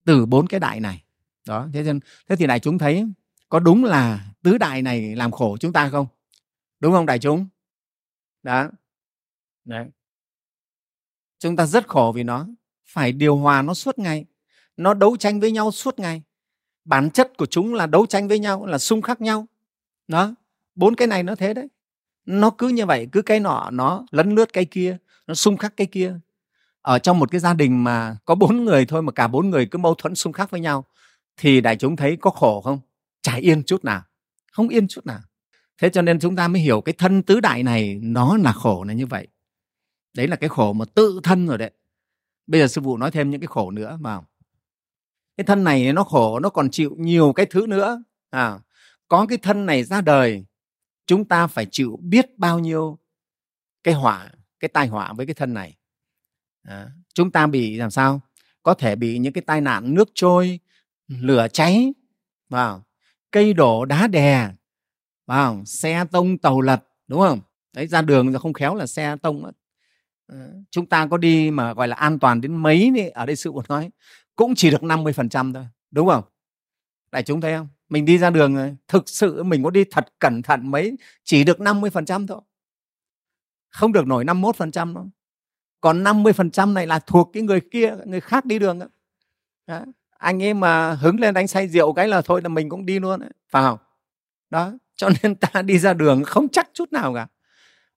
[0.06, 1.04] từ bốn cái đại này.
[1.48, 3.06] Đó, thế nên, thế thì đại chúng thấy
[3.50, 6.08] có đúng là tứ đại này làm khổ chúng ta không?
[6.80, 7.48] Đúng không đại chúng?
[8.44, 8.70] Đó.
[9.66, 9.86] Đấy.
[11.40, 12.48] Chúng ta rất khổ vì nó,
[12.86, 14.26] phải điều hòa nó suốt ngày.
[14.78, 16.22] Nó đấu tranh với nhau suốt ngày.
[16.86, 19.48] Bản chất của chúng là đấu tranh với nhau, là xung khắc nhau.
[20.08, 20.36] Đó
[20.76, 21.68] bốn cái này nó thế đấy.
[22.26, 25.78] Nó cứ như vậy cứ cái nọ nó lấn lướt cái kia nó xung khắc
[25.78, 26.20] cái kia.
[26.82, 29.66] Ở trong một cái gia đình mà có bốn người thôi mà cả bốn người
[29.66, 30.86] cứ mâu thuẫn xung khắc với nhau
[31.38, 32.80] thì đại chúng thấy có khổ không?
[33.22, 34.02] Chả yên chút nào
[34.52, 35.20] không yên chút nào.
[35.78, 38.84] Thế cho nên chúng ta mới hiểu cái thân tứ đại này nó là khổ
[38.84, 39.28] là như vậy.
[40.14, 41.72] Đấy là cái khổ mà tự thân rồi đấy.
[42.48, 44.20] Bây giờ sư phụ nói thêm những cái khổ nữa mà
[45.38, 48.04] cái thân này nó khổ nó còn chịu nhiều cái thứ nữa.
[48.30, 48.60] À,
[49.08, 50.46] có cái thân này ra đời
[51.06, 53.00] chúng ta phải chịu biết bao nhiêu
[53.84, 55.78] cái họa cái tai họa với cái thân này.
[56.64, 58.22] À, chúng ta bị làm sao?
[58.64, 60.60] Có thể bị những cái tai nạn nước trôi
[61.08, 61.94] lửa cháy
[62.50, 62.84] vào
[63.32, 64.50] cây đổ đá đè
[65.26, 67.40] vào xe tông tàu lật đúng không?
[67.74, 69.52] Đấy ra đường không khéo là xe tông
[70.28, 73.36] à, chúng ta có đi mà gọi là an toàn đến mấy đi ở đây
[73.36, 73.90] sự một nói
[74.36, 76.24] cũng chỉ được 50% thôi đúng không?
[77.12, 77.68] Đại chúng thấy không?
[77.92, 81.44] Mình đi ra đường rồi thực sự mình có đi thật cẩn thận mấy chỉ
[81.44, 82.42] được 50% thôi
[83.70, 85.10] không được nổi 51% đâu
[85.82, 88.86] còn 50% này là thuộc cái người kia người khác đi đường đó.
[89.68, 89.86] đó.
[90.10, 93.00] anh ấy mà hứng lên đánh say rượu cái là thôi là mình cũng đi
[93.00, 93.30] luôn đấy.
[93.50, 93.80] phải không
[94.50, 97.28] đó cho nên ta đi ra đường không chắc chút nào cả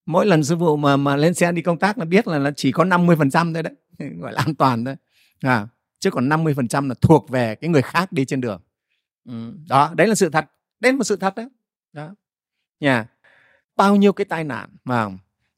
[0.06, 2.50] mỗi lần sư phụ mà mà lên xe đi công tác là biết là, nó
[2.56, 3.74] chỉ có 50% thôi đấy
[4.20, 4.96] gọi là an toàn thôi
[5.40, 8.60] à, chứ còn 50% là thuộc về cái người khác đi trên đường
[9.24, 9.52] ừ.
[9.68, 10.50] đó đấy là sự thật.
[10.80, 11.48] Đấy là một sự thật đấy.
[11.92, 12.14] Đó.
[12.80, 13.06] Nhà
[13.76, 15.08] bao nhiêu cái tai nạn mà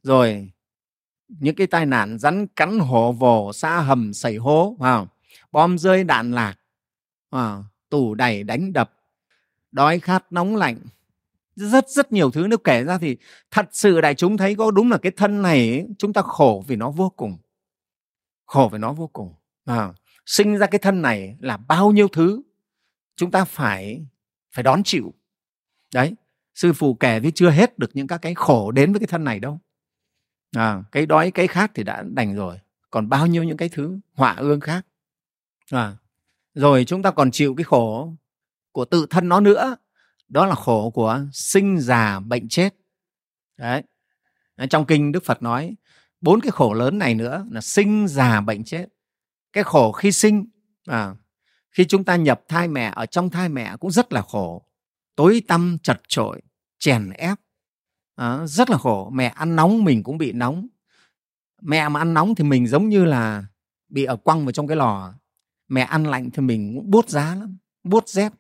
[0.03, 0.51] rồi
[1.29, 5.09] những cái tai nạn rắn cắn hổ vồ xa hầm sẩy hố vào
[5.53, 6.55] bom rơi đạn lạc
[7.31, 8.93] vào tủ đẩy đánh đập
[9.73, 10.79] đói khát nóng lạnh.
[11.57, 12.47] Rất rất nhiều thứ.
[12.49, 13.17] Nếu kể ra thì
[13.51, 16.65] thật sự đại chúng thấy có đúng là cái thân này ấy, chúng ta khổ
[16.67, 17.39] vì nó vô cùng.
[18.47, 19.93] Khổ vì nó vô cùng à,
[20.27, 22.43] sinh ra cái thân này là bao nhiêu thứ
[23.17, 24.07] chúng ta phải
[24.53, 25.15] phải đón chịu.
[25.95, 26.15] Đấy
[26.55, 29.25] sư phụ kể với chưa hết được những các cái khổ đến với cái thân
[29.25, 29.61] này đâu.
[30.57, 32.59] À, cái đói cái khác thì đã đành rồi
[32.91, 34.87] còn bao nhiêu những cái thứ họa ương khác.
[35.71, 35.97] À,
[36.55, 38.15] rồi chúng ta còn chịu cái khổ
[38.73, 39.77] của tự thân nó nữa
[40.29, 42.75] đó là khổ của sinh già bệnh chết.
[43.57, 43.83] Đấy
[44.71, 45.77] trong kinh đức phật nói
[46.21, 48.87] bốn cái khổ lớn này nữa là sinh già bệnh chết.
[49.53, 50.47] Cái khổ khi sinh
[50.87, 51.15] à,
[51.77, 54.63] khi chúng ta nhập thai mẹ ở trong thai mẹ cũng rất là khổ.
[55.17, 56.43] Tối tăm chật trội
[56.79, 57.39] chèn ép.
[58.17, 59.11] À, rất là khổ.
[59.11, 60.67] Mẹ ăn nóng mình cũng bị nóng.
[61.63, 63.45] Mẹ mà ăn nóng thì mình giống như là
[63.89, 65.15] bị ở quăng vào trong cái lò.
[65.69, 68.33] Mẹ ăn lạnh thì mình cũng bút giá lắm bút rét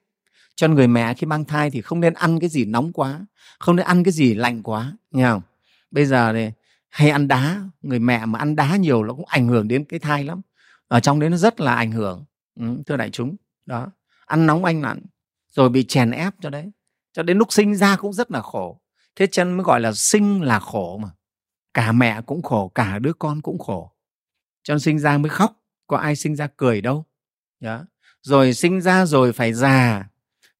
[0.54, 3.26] cho người mẹ khi mang thai thì không nên ăn cái gì nóng quá
[3.58, 5.42] không nên ăn cái gì lạnh quá nghe không?
[5.90, 6.52] Bây giờ này
[6.88, 7.60] hay ăn đá.
[7.82, 10.40] Người mẹ mà ăn đá nhiều nó cũng ảnh hưởng đến cái thai lắm.
[10.88, 12.24] Ở trong đấy nó rất là ảnh hưởng
[12.56, 13.90] ừ, thưa đại chúng đó
[14.26, 15.00] ăn nóng anh lạnh
[15.50, 16.70] rồi bị chèn ép cho đấy.
[17.12, 18.80] Cho đến lúc sinh ra cũng rất là khổ.
[19.16, 21.08] Thế chân mới gọi là sinh là khổ mà.
[21.74, 23.92] Cả mẹ cũng khổ cả đứa con cũng khổ.
[24.62, 27.04] Cho nên sinh ra mới khóc có ai sinh ra cười đâu.
[27.60, 27.84] Đó.
[28.22, 30.08] rồi sinh ra rồi phải già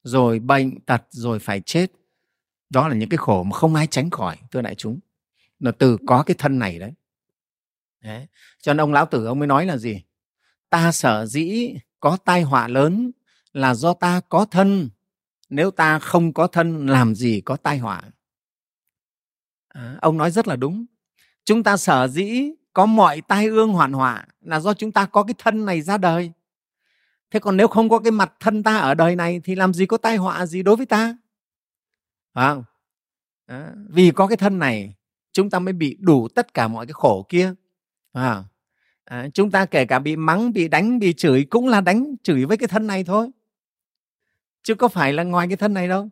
[0.03, 1.93] rồi bệnh tật rồi phải chết.
[2.71, 4.99] Đó là những cái khổ mà không ai tránh khỏi thưa đại chúng.
[5.59, 6.93] Là từ có cái thân này đấy.
[8.03, 8.27] đấy
[8.63, 10.05] cho nên ông lão tử ông mới nói là gì?
[10.71, 13.11] Ta sở dĩ có tai họa lớn
[13.53, 14.91] là do ta có thân.
[15.49, 18.03] Nếu ta không có thân làm gì có tai họa?
[19.69, 20.87] À, ông nói rất là đúng.
[21.45, 25.23] Chúng ta sở dĩ có mọi tai ương hoạn họa là do chúng ta có
[25.23, 26.33] cái thân này ra đời.
[27.31, 29.87] Thế còn nếu không có cái mặt thân ta ở đời này thì làm gì
[29.87, 31.17] có tai họa gì đối với ta?
[32.35, 32.65] Phải không?
[33.47, 34.95] À, vì có cái thân này
[35.33, 37.55] chúng ta mới bị đủ tất cả mọi cái khổ kia.
[38.13, 38.45] À,
[39.07, 42.45] à, chúng ta kể cả bị mắng bị đánh bị chửi cũng là đánh chửi
[42.45, 43.31] với cái thân này thôi.
[44.62, 46.09] Chứ có phải là ngoài cái thân này đâu.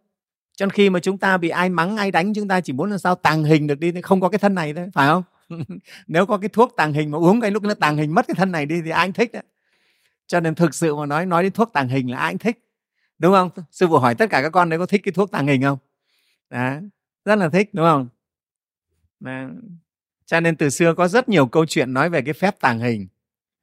[0.57, 2.91] Cho nên khi mà chúng ta bị ai mắng ai đánh chúng ta chỉ muốn
[2.91, 5.23] làm sao tàng hình được đi không có cái thân này thôi phải không?
[6.07, 8.35] Nếu có cái thuốc tàng hình mà uống cái lúc nó tàng hình mất cái
[8.35, 9.43] thân này đi thì ai thích đấy.
[10.27, 12.59] Cho nên thực sự mà nói nói đến thuốc tàng hình là ai thích
[13.19, 13.51] đúng không?
[13.71, 15.79] Sư phụ hỏi tất cả các con đấy có thích cái thuốc tàng hình không?
[16.51, 16.75] Đó,
[17.25, 18.09] rất là thích đúng không?
[19.21, 19.49] Đó
[20.27, 23.07] cho nên từ xưa có rất nhiều câu chuyện nói về cái phép tàng hình.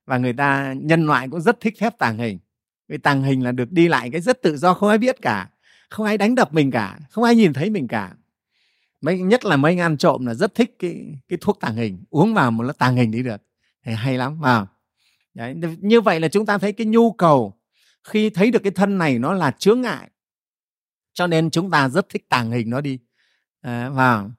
[0.05, 2.39] Và người ta nhân loại cũng rất thích phép tàng hình.
[2.87, 5.49] Vì tàng hình là được đi lại cái rất tự do không ai biết cả
[5.89, 8.13] không ai đánh đập mình cả không ai nhìn thấy mình cả.
[9.01, 12.03] Mấy nhất là mấy anh ăn trộm là rất thích cái cái thuốc tàng hình
[12.09, 13.41] uống vào một nó tàng hình đi được.
[13.85, 14.67] Thì hay lắm vào
[15.33, 17.59] Đấy, như vậy là chúng ta thấy cái nhu cầu
[18.03, 20.09] khi thấy được cái thân này nó là chướng ngại.
[21.13, 22.99] Cho nên chúng ta rất thích tàng hình nó đi.
[23.61, 24.29] Ờ, à, và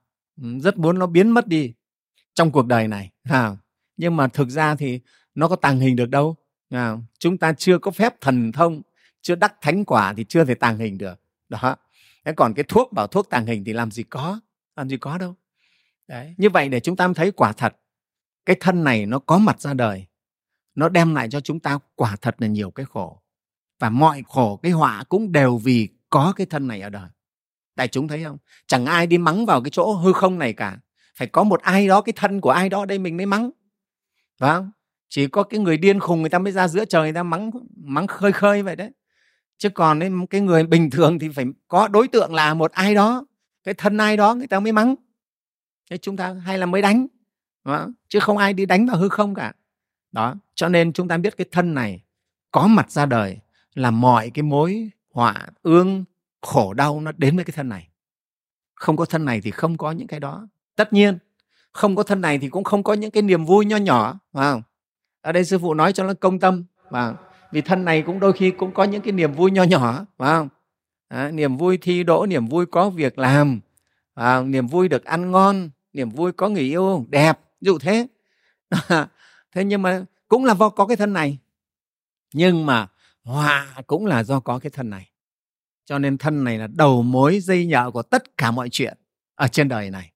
[0.42, 1.72] ừ, rất muốn nó biến mất đi
[2.34, 3.56] trong cuộc đời này à,
[3.96, 5.00] nhưng mà thực ra thì
[5.34, 6.36] nó có tàng hình được đâu
[6.70, 8.82] à, chúng ta chưa có phép thần thông
[9.22, 11.20] chưa đắc thánh quả thì chưa thể tàng hình được.
[11.48, 11.76] Đó.
[12.24, 14.40] Thế còn cái thuốc bảo thuốc tàng hình thì làm gì có
[14.76, 15.34] làm gì có đâu.
[16.08, 16.34] Đấy.
[16.36, 17.76] như vậy để chúng ta thấy quả thật
[18.46, 20.06] cái thân này nó có mặt ra đời
[20.74, 23.22] nó đem lại cho chúng ta quả thật là nhiều cái khổ.
[23.78, 27.08] Và mọi khổ cái họa cũng đều vì có cái thân này ở đời.
[27.76, 28.38] Đại chúng thấy không?
[28.66, 30.78] Chẳng ai đi mắng vào cái chỗ hư không này cả
[31.14, 33.50] phải có một ai đó cái thân của ai đó đây mình mới mắng.
[34.38, 34.70] Phải không?
[35.08, 37.50] Chỉ có cái người điên khùng người ta mới ra giữa trời người ta mắng
[37.76, 38.90] mắng khơi khơi vậy đấy.
[39.58, 42.94] Chứ còn ấy, cái người bình thường thì phải có đối tượng là một ai
[42.94, 43.26] đó
[43.64, 44.94] cái thân ai đó người ta mới mắng.
[45.90, 47.06] Thế chúng ta hay là mới đánh
[47.64, 47.88] đó.
[48.08, 49.52] chứ không ai đi đánh vào hư không cả.
[50.12, 52.02] Đó cho nên chúng ta biết cái thân này
[52.50, 53.38] có mặt ra đời
[53.74, 56.04] là mọi cái mối họa ương
[56.42, 57.88] khổ đau nó đến với cái thân này.
[58.74, 61.18] Không có thân này thì không có những cái đó tất nhiên
[61.72, 64.62] không có thân này thì cũng không có những cái niềm vui nho nhỏ vào
[65.20, 67.14] ở đây sư phụ nói cho nó công tâm và
[67.52, 70.28] vì thân này cũng đôi khi cũng có những cái niềm vui nho nhỏ phải
[70.30, 70.48] không?
[71.08, 73.60] À, niềm vui thi đỗ niềm vui có việc làm
[74.14, 78.06] à, niềm vui được ăn ngon niềm vui có người yêu đẹp dụ thế.
[79.52, 81.38] Thế nhưng mà cũng là do có cái thân này.
[82.34, 82.88] Nhưng mà
[83.24, 85.08] hòa cũng là do có cái thân này.
[85.84, 88.98] Cho nên thân này là đầu mối dây nhợ của tất cả mọi chuyện
[89.34, 90.11] ở trên đời này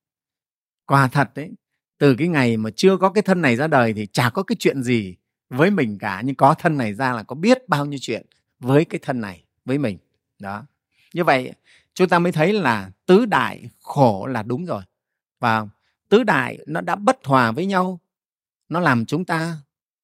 [0.87, 1.51] quả thật đấy,
[1.99, 4.57] từ cái ngày mà chưa có cái thân này ra đời thì chả có cái
[4.59, 5.16] chuyện gì
[5.49, 8.26] với mình cả, nhưng có thân này ra là có biết bao nhiêu chuyện
[8.59, 9.99] với cái thân này, với mình.
[10.39, 10.66] Đó.
[11.14, 11.53] Như vậy,
[11.95, 14.82] chúng ta mới thấy là tứ đại khổ là đúng rồi.
[15.41, 15.66] Và
[16.09, 18.01] tứ đại nó đã bất hòa với nhau,
[18.68, 19.57] nó làm chúng ta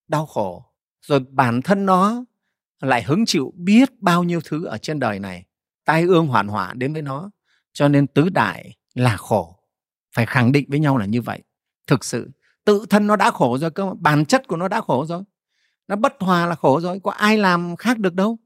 [0.09, 0.65] đau khổ.
[1.03, 2.25] Rồi bản thân nó
[2.81, 5.45] lại hứng chịu biết bao nhiêu thứ ở trên đời này,
[5.85, 7.31] tai ương hoàn hỏa đến với nó.
[7.73, 9.59] Cho nên tứ đại là khổ
[10.13, 11.43] phải khẳng định với nhau là như vậy.
[11.87, 12.31] Thực sự
[12.65, 15.23] tự thân nó đã khổ rồi cơ bản chất của nó đã khổ rồi.
[15.89, 18.39] Nó bất hòa là khổ rồi có ai làm khác được đâu.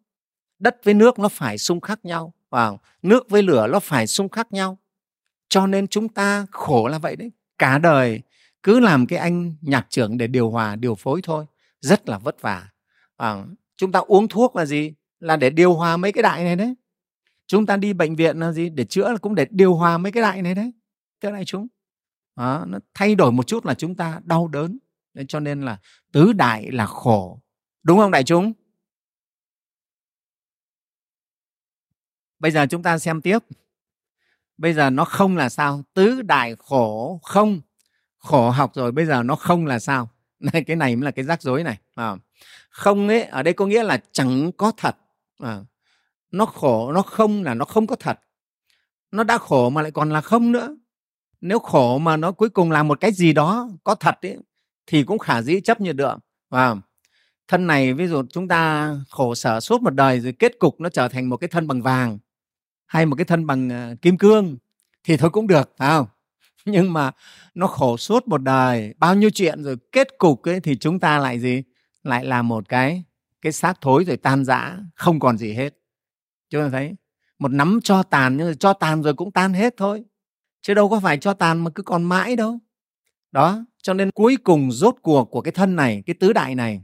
[0.58, 4.28] Đất với nước nó phải xung khắc nhau và nước với lửa nó phải xung
[4.28, 4.78] khắc nhau.
[5.48, 7.30] Cho nên chúng ta khổ là vậy đấy.
[7.58, 8.20] Cả đời
[8.62, 11.44] cứ làm cái anh nhạc trưởng để điều hòa điều phối thôi.
[11.80, 12.68] Rất là vất vả.
[13.16, 13.44] À,
[13.76, 14.94] chúng ta uống thuốc là gì?
[15.20, 16.74] Là để điều hòa mấy cái đại này đấy.
[17.46, 18.70] Chúng ta đi bệnh viện là gì?
[18.70, 20.72] Để chữa cũng để điều hòa mấy cái đại này đấy
[21.20, 21.66] thưa này chúng
[22.36, 24.78] đó, nó thay đổi một chút là chúng ta đau đớn.
[25.14, 25.78] Nên cho nên là
[26.12, 27.40] tứ đại là khổ
[27.82, 28.52] đúng không đại chúng?
[32.38, 33.38] Bây giờ chúng ta xem tiếp.
[34.58, 37.60] Bây giờ nó không là sao tứ đại khổ không.
[38.18, 40.08] Khổ học rồi bây giờ nó không là sao.
[40.40, 42.16] Này cái này mới là cái rắc rối này à,
[42.70, 43.08] không?
[43.08, 44.96] Ấy ở đây có nghĩa là chẳng có thật.
[45.38, 45.60] À,
[46.30, 48.20] nó khổ nó không là nó không có thật.
[49.10, 50.76] Nó đã khổ mà lại còn là không nữa
[51.48, 54.38] nếu khổ mà nó cuối cùng là một cái gì đó có thật ấy,
[54.86, 56.14] thì cũng khả dĩ chấp nhận được.
[56.50, 56.76] Và
[57.48, 60.88] thân này ví dụ chúng ta khổ sở suốt một đời rồi kết cục nó
[60.88, 62.18] trở thành một cái thân bằng vàng
[62.86, 64.56] hay một cái thân bằng ờ, kim cương
[65.04, 66.06] thì thôi cũng được phải không?
[66.64, 67.10] Nhưng mà
[67.54, 71.18] nó khổ suốt một đời bao nhiêu chuyện rồi kết cục ấy thì chúng ta
[71.18, 71.62] lại gì?
[72.02, 73.04] Lại là một cái
[73.42, 75.74] cái xác thối rồi tan rã không còn gì hết.
[76.50, 76.94] Chúng ta thấy
[77.38, 80.04] một nắm cho tàn nhưng mà cho tàn rồi cũng tan hết thôi
[80.66, 82.58] chứ đâu có phải cho tàn mà cứ còn mãi đâu.
[83.32, 86.82] Đó, cho nên cuối cùng rốt cuộc của cái thân này, cái tứ đại này,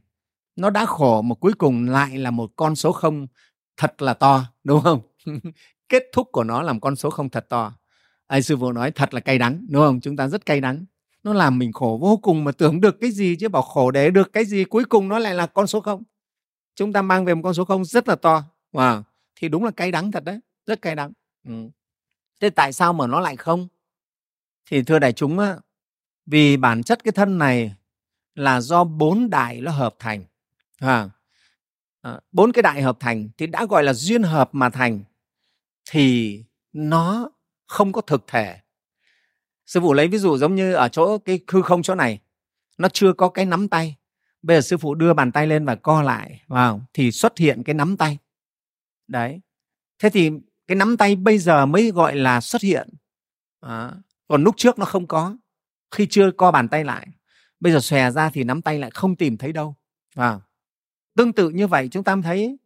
[0.57, 3.27] nó đã khổ mà cuối cùng lại là một con số không
[3.77, 5.01] thật là to, đúng không?
[5.89, 7.73] Kết thúc của nó làm con số không thật to.
[8.27, 10.01] Ai sư phụ nói thật là cay đắng, đúng không?
[10.01, 10.85] Chúng ta rất cay đắng.
[11.23, 14.11] Nó làm mình khổ vô cùng mà tưởng được cái gì chứ bảo khổ để
[14.11, 16.03] được cái gì, cuối cùng nó lại là con số không.
[16.75, 18.45] Chúng ta mang về một con số không rất là to.
[18.73, 19.03] Wow.
[19.37, 21.13] thì đúng là cay đắng thật đấy, rất cay đắng.
[21.49, 21.55] Ừ.
[22.41, 23.69] thế tại sao mà nó lại không?
[24.67, 25.57] Thì thưa đại chúng á,
[26.27, 27.75] vì bản chất cái thân này
[28.35, 30.25] là do bốn đại nó hợp thành
[30.79, 31.09] à,
[32.33, 35.01] bốn cái đại hợp thành thì đã gọi là duyên hợp mà thành
[35.91, 36.39] thì
[36.73, 37.31] nó
[37.67, 38.59] không có thực thể.
[39.67, 42.21] Sư phụ lấy ví dụ giống như ở chỗ cái hư không chỗ này
[42.79, 43.97] nó chưa có cái nắm tay.
[44.43, 47.63] Bây giờ sư phụ đưa bàn tay lên và co lại vào thì xuất hiện
[47.63, 48.19] cái nắm tay.
[49.09, 49.41] Đấy.
[49.99, 50.31] Thế thì
[50.67, 52.89] cái nắm tay bây giờ mới gọi là xuất hiện.
[53.61, 53.93] À,
[54.29, 55.37] còn lúc trước nó không có.
[55.91, 57.07] Khi chưa co bàn tay lại
[57.63, 59.77] bây giờ xòe ra thì nắm tay lại không tìm thấy đâu.
[60.15, 60.41] À,
[61.17, 62.59] tương tự như vậy chúng ta thấy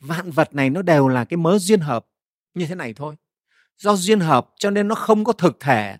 [0.00, 2.06] vạn vật này nó đều là cái mớ duyên hợp
[2.54, 3.16] như thế này thôi.
[3.78, 5.96] Do duyên hợp cho nên nó không có thực thể.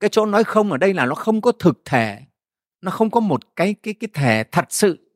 [0.00, 2.20] Cái chỗ nói không ở đây là nó không có thực thể.
[2.80, 5.10] Nó không có một cái cái cái thể thật sự.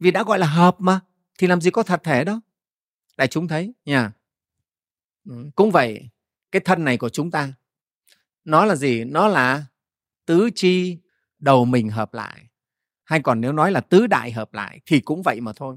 [0.00, 1.00] Vì đã gọi là hợp mà
[1.38, 2.40] thì làm gì có thật thể đó
[3.16, 4.12] đại chúng thấy nha
[5.28, 6.08] ừ, cũng vậy
[6.52, 7.52] cái thân này của chúng ta
[8.46, 9.04] nó là gì?
[9.04, 9.64] Nó là
[10.26, 10.98] tứ chi
[11.38, 12.42] đầu mình hợp lại.
[13.04, 15.76] Hay còn nếu nói là tứ đại hợp lại thì cũng vậy mà thôi.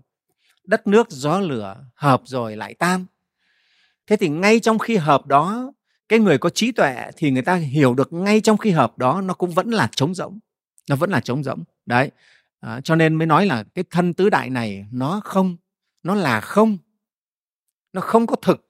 [0.64, 3.06] Đất nước gió lửa hợp rồi lại tan.
[4.08, 5.74] Thế thì ngay trong khi hợp đó
[6.10, 9.22] cái người có trí tuệ thì người ta hiểu được ngay trong khi hợp đó
[9.22, 10.40] nó cũng vẫn là trống rỗng.
[10.90, 11.64] Nó vẫn là trống rỗng.
[11.86, 12.12] Đấy.
[12.60, 15.58] À, cho nên mới nói là cái thân tứ đại này nó không
[16.04, 16.78] nó là không.
[17.94, 18.70] Nó không có thực.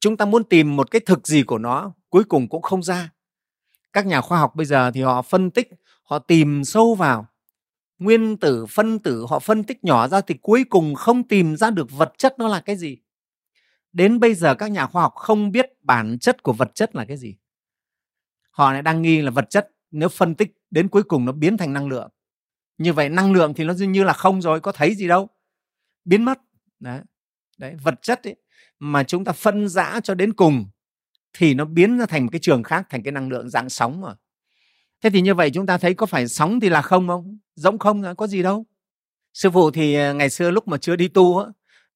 [0.00, 3.10] Chúng ta muốn tìm một cái thực gì của nó cuối cùng cũng không ra
[3.92, 5.68] các nhà khoa học bây giờ thì họ phân tích
[6.02, 7.26] họ tìm sâu vào.
[7.98, 11.70] Nguyên tử phân tử họ phân tích nhỏ ra thì cuối cùng không tìm ra
[11.70, 12.98] được vật chất nó là cái gì.
[13.92, 17.04] Đến bây giờ các nhà khoa học không biết bản chất của vật chất là
[17.04, 17.36] cái gì.
[18.50, 21.56] Họ lại đang nghi là vật chất nếu phân tích đến cuối cùng nó biến
[21.56, 22.10] thành năng lượng.
[22.78, 25.28] Như vậy năng lượng thì nó dường như là không rồi có thấy gì đâu.
[26.04, 26.38] Biến mất.
[26.80, 27.00] Đấy,
[27.58, 28.36] đấy vật chất ấy,
[28.78, 30.66] mà chúng ta phân rã cho đến cùng
[31.32, 34.00] thì nó biến ra thành một cái trường khác thành cái năng lượng dạng sóng
[34.00, 34.14] mà
[35.02, 37.38] thế thì như vậy chúng ta thấy có phải sóng thì là không không?
[37.54, 38.66] Rỗng không có gì đâu.
[39.34, 41.46] Sư phụ thì à, ngày xưa lúc mà chưa đi tu á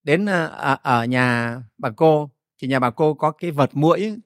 [0.02, 4.16] đến ở, ở nhà bà cô thì nhà bà cô có cái vật mũi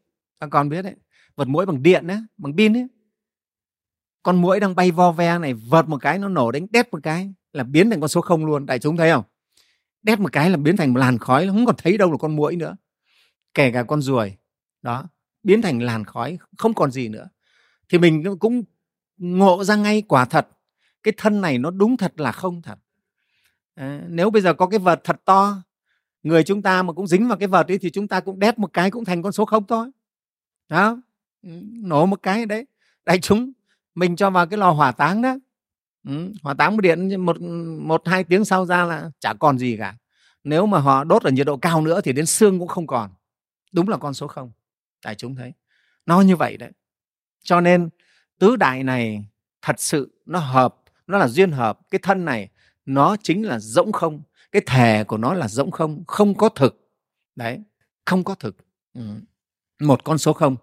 [0.40, 0.94] các con biết đấy
[1.36, 2.86] vật mũi bằng điện á bằng pin ấy.
[4.22, 7.00] Con mũi đang bay vo ve này vợt một cái nó nổ đánh đét một
[7.02, 8.66] cái là biến thành con số không luôn.
[8.66, 9.24] Đại chúng thấy không?
[10.02, 12.36] Đét một cái là biến thành một làn khói không còn thấy đâu là con
[12.36, 12.76] mũi nữa.
[13.54, 14.36] Kể cả con ruồi
[14.83, 15.05] đó
[15.43, 17.28] biến thành làn khói không còn gì nữa.
[17.89, 18.62] Thì mình cũng
[19.18, 20.49] ngộ ra ngay quả thật
[21.03, 22.78] cái thân này nó đúng thật là không thật.
[23.74, 25.62] À, nếu bây giờ có cái vật thật to
[26.22, 28.59] người chúng ta mà cũng dính vào cái vật ấy thì chúng ta cũng đét
[28.59, 29.91] một cái cũng thành con số không thôi.
[30.68, 30.97] Đó
[31.83, 32.66] nổ một cái đấy.
[33.05, 33.53] Đại chúng
[33.95, 35.37] mình cho vào cái lò hỏa táng đó.
[36.09, 37.41] Ừ, hỏa táng một điện một
[37.81, 39.97] một hai tiếng sau ra là chả còn gì cả.
[40.45, 43.11] Nếu mà họ đốt ở nhiệt độ cao nữa thì đến xương cũng không còn.
[43.72, 44.53] Đúng là con số không
[45.05, 45.53] đại chúng thấy.
[46.07, 46.70] Nó như vậy đấy.
[47.42, 47.88] Cho nên
[48.38, 49.24] tứ đại này
[49.62, 50.76] thật sự nó hợp,
[51.07, 51.78] nó là duyên hợp.
[51.90, 52.48] Cái thân này
[52.86, 54.22] nó chính là rỗng không.
[54.53, 56.90] Cái thể của nó là rỗng không không có thực.
[57.36, 57.62] Đấy,
[58.07, 58.57] không có thực.
[58.94, 59.03] Ừ.
[59.80, 60.57] một con số không.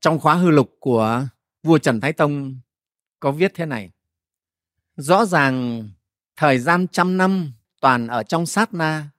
[0.00, 1.26] Trong khóa hư lục của
[1.62, 2.60] vua trần thái tông
[3.20, 3.90] có viết thế này.
[4.96, 5.88] Rõ ràng
[6.36, 9.10] thời gian trăm năm toàn ở trong sát na,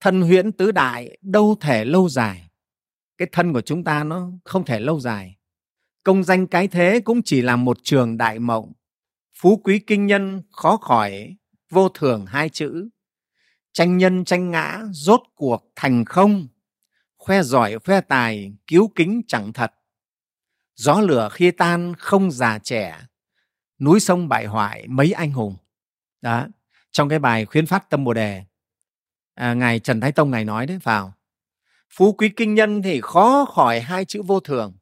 [0.00, 2.48] thân huyễn tứ đại đâu thể lâu dài
[3.18, 5.36] cái thân của chúng ta nó không thể lâu dài.
[6.02, 8.72] Công danh cái thế cũng chỉ là một trường đại mộng.
[9.40, 11.36] Phú quý kinh nhân khó khỏi
[11.70, 12.88] vô thường hai chữ.
[13.72, 16.48] Tranh nhân tranh ngã rốt cuộc thành không.
[17.18, 19.72] Khoe giỏi khoe tài cứu kính chẳng thật.
[20.74, 23.00] Gió lửa khi tan không già trẻ.
[23.80, 25.56] Núi sông bại hoại mấy anh hùng.
[26.20, 26.46] Đó
[26.90, 28.44] trong cái bài khuyến phát tâm bồ đề.
[29.34, 31.14] À, ngài trần thái tông ngài nói đấy vào
[31.94, 34.74] phú quý kinh nhân thì khó khỏi hai chữ vô thường.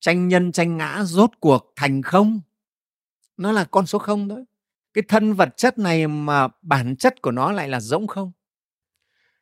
[0.00, 2.40] Tranh nhân tranh ngã rốt cuộc thành không?
[3.36, 4.44] Nó là con số không thôi.
[4.94, 8.32] Cái thân vật chất này mà bản chất của nó lại là rỗng không?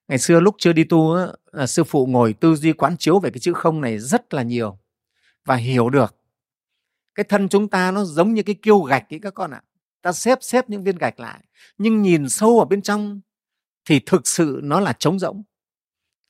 [0.08, 3.30] Ngày xưa lúc chưa đi tu á, sư phụ ngồi tư duy quán chiếu về
[3.30, 4.78] cái chữ không này rất là nhiều
[5.44, 6.16] và hiểu được.
[7.14, 9.62] Cái thân chúng ta nó giống như cái kiêu gạch ấy các con ạ.
[10.02, 11.44] Ta xếp xếp những viên gạch lại
[11.78, 13.20] nhưng nhìn sâu ở bên trong
[13.84, 15.42] thì thực sự nó là trống rỗng.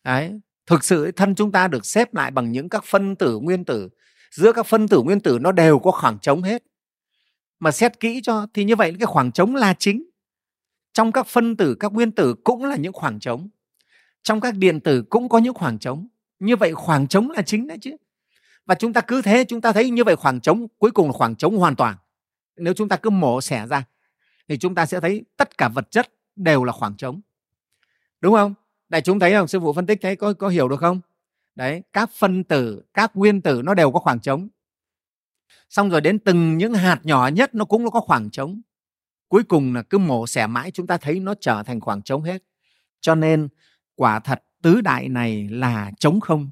[0.04, 3.64] Đấy thực sự thân chúng ta được xếp lại bằng những các phân tử nguyên
[3.64, 3.88] tử.
[4.30, 6.62] Giữa các phân tử nguyên tử nó đều có khoảng trống hết.
[7.58, 10.10] Mà xét kỹ cho, thì như vậy cái khoảng trống là chính.
[10.92, 13.48] Trong các phân tử, các nguyên tử cũng là những khoảng trống.
[14.22, 16.08] Trong các điện tử cũng có những khoảng trống.
[16.38, 17.96] Như vậy khoảng trống là chính đấy chứ.
[18.66, 21.12] Và chúng ta cứ thế, chúng ta thấy như vậy khoảng trống, cuối cùng là
[21.12, 21.96] khoảng trống hoàn toàn.
[22.56, 23.84] Nếu chúng ta cứ mổ xẻ ra,
[24.48, 27.20] thì chúng ta sẽ thấy tất cả vật chất đều là khoảng trống.
[28.20, 28.54] Đúng không?
[28.88, 29.48] Đại chúng thấy không?
[29.48, 31.00] Sư phụ phân tích thấy có có hiểu được không?
[31.54, 34.48] Đấy, các phân tử, các nguyên tử nó đều có khoảng trống.
[35.68, 38.60] Xong rồi đến từng những hạt nhỏ nhất nó cũng có khoảng trống.
[39.28, 42.22] Cuối cùng là cứ mổ xẻ mãi, chúng ta thấy nó trở thành khoảng trống
[42.22, 42.42] hết.
[43.00, 43.48] Cho nên
[43.94, 46.50] quả thật tứ đại này là trống không,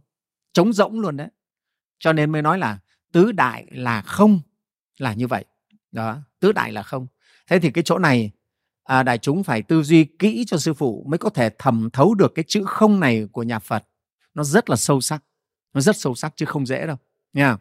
[0.53, 1.29] trống rỗng luôn đấy.
[1.99, 2.79] Cho nên mới nói là
[3.13, 4.41] tứ đại là không
[4.99, 5.45] là như vậy.
[5.93, 7.07] Đó, tứ đại là không.
[7.47, 8.31] Thế thì cái chỗ này
[8.87, 12.15] à, đại chúng phải tư duy kỹ cho sư phụ mới có thể thẩm thấu
[12.15, 13.85] được cái chữ không này của nhà phật.
[14.35, 15.23] Nó rất là sâu sắc.
[15.75, 16.97] Nó rất sâu sắc chứ không dễ đâu.
[17.33, 17.57] Nha.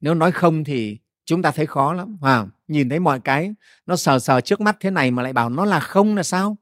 [0.00, 2.18] Nếu nói không thì chúng ta thấy khó lắm.
[2.22, 3.54] À, nhìn thấy mọi cái
[3.86, 6.56] nó sờ sờ trước mắt thế này mà lại bảo nó là không là sao?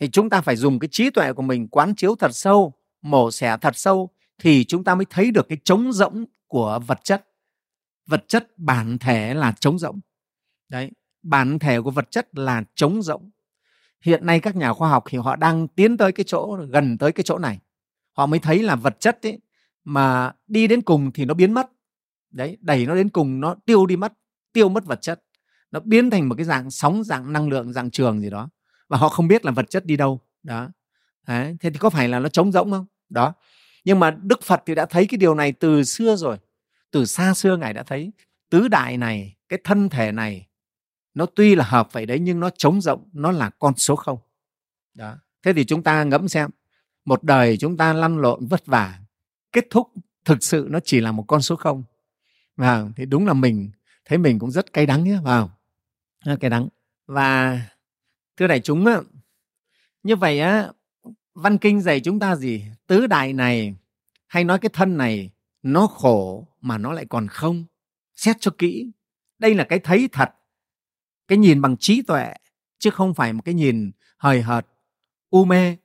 [0.00, 2.72] Thì chúng ta phải dùng cái trí tuệ của mình quán chiếu thật sâu
[3.02, 6.98] mổ xẻ thật sâu thì chúng ta mới thấy được cái trống rỗng của vật
[7.04, 7.28] chất.
[8.06, 10.00] Vật chất bản thể là trống rỗng.
[10.68, 10.90] Đấy
[11.26, 13.30] bản thể của vật chất là trống rỗng.
[14.00, 17.12] Hiện nay các nhà khoa học thì họ đang tiến tới cái chỗ, gần tới
[17.12, 17.58] cái chỗ này.
[18.12, 19.40] Họ mới thấy là vật chất ấy
[19.84, 21.70] mà đi đến cùng thì nó biến mất.
[22.30, 24.12] Đấy, đẩy nó đến cùng, nó tiêu đi mất,
[24.52, 25.22] tiêu mất vật chất.
[25.70, 28.48] Nó biến thành một cái dạng sóng, dạng năng lượng, dạng trường gì đó.
[28.88, 30.20] Và họ không biết là vật chất đi đâu.
[30.42, 30.68] Đó.
[31.26, 31.56] Đấy.
[31.60, 32.86] thế thì có phải là nó trống rỗng không?
[33.08, 33.32] Đó.
[33.84, 36.36] Nhưng mà đức phật thì đã thấy cái điều này từ xưa rồi.
[36.90, 38.12] Từ xa xưa ngài đã thấy.
[38.50, 40.46] Tứ đại này, cái thân thể này
[41.16, 44.18] nó tuy là hợp vậy đấy nhưng nó trống rộng nó là con số không.
[44.94, 45.14] Đó.
[45.42, 46.50] Thế thì chúng ta ngẫm xem
[47.04, 48.98] một đời chúng ta lăn lộn vất vả
[49.52, 49.92] kết thúc
[50.24, 51.82] thực sự nó chỉ là một con số không.
[52.56, 53.70] Vào thì đúng là mình
[54.04, 55.50] thấy mình cũng rất cay đắng nhé vào
[56.40, 56.68] cay đắng.
[57.06, 57.60] Và
[58.36, 59.00] thưa đại chúng á,
[60.02, 60.68] như vậy á
[61.34, 62.64] văn kinh dạy chúng ta gì?
[62.86, 63.74] Tứ đại này
[64.26, 65.30] hay nói cái thân này
[65.62, 67.64] nó khổ mà nó lại còn không?
[68.16, 68.90] Xét cho kỹ.
[69.38, 70.30] Đây là cái thấy thật
[71.28, 72.34] cái nhìn bằng trí tuệ
[72.78, 74.66] chứ không phải một cái nhìn hời hợt
[75.30, 75.76] u mê.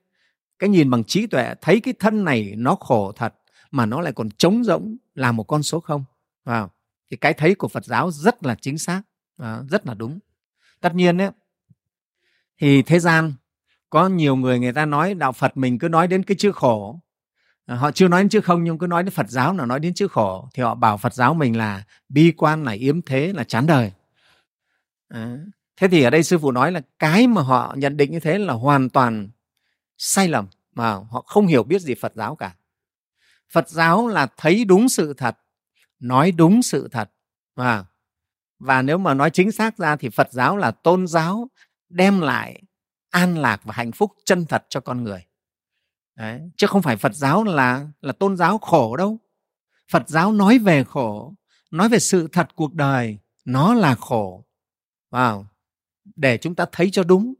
[0.58, 3.34] Cái nhìn bằng trí tuệ thấy cái thân này nó khổ thật
[3.70, 6.04] mà nó lại còn trống rỗng là một con số không.
[6.44, 6.70] Vào
[7.10, 9.02] thì cái thấy của phật giáo rất là chính xác
[9.36, 10.18] à, rất là đúng.
[10.80, 11.30] Tất nhiên ấy,
[12.58, 13.32] thì thế gian
[13.90, 17.00] có nhiều người người ta nói đạo phật mình cứ nói đến cái chữ khổ.
[17.66, 19.80] À, họ chưa nói đến chữ không nhưng cứ nói đến phật giáo là nói
[19.80, 23.32] đến chữ khổ thì họ bảo phật giáo mình là bi quan là yếm thế
[23.32, 23.92] là chán đời
[25.12, 25.38] à,
[25.76, 28.38] thế thì ở đây sư phụ nói là cái mà họ nhận định như thế
[28.38, 29.28] là hoàn toàn
[29.98, 32.54] sai lầm mà họ không hiểu biết gì phật giáo cả.
[33.52, 35.38] Phật giáo là thấy đúng sự thật
[36.00, 37.10] nói đúng sự thật
[37.54, 37.84] và
[38.58, 41.48] và nếu mà nói chính xác ra thì phật giáo là tôn giáo
[41.88, 42.62] đem lại
[43.10, 45.26] an lạc và hạnh phúc chân thật cho con người.
[46.16, 46.40] Đấy.
[46.56, 49.18] chứ không phải phật giáo là là tôn giáo khổ đâu.
[49.90, 51.34] Phật giáo nói về khổ
[51.70, 54.44] nói về sự thật cuộc đời nó là khổ
[55.12, 55.46] vào
[56.16, 57.34] để chúng ta thấy cho đúng.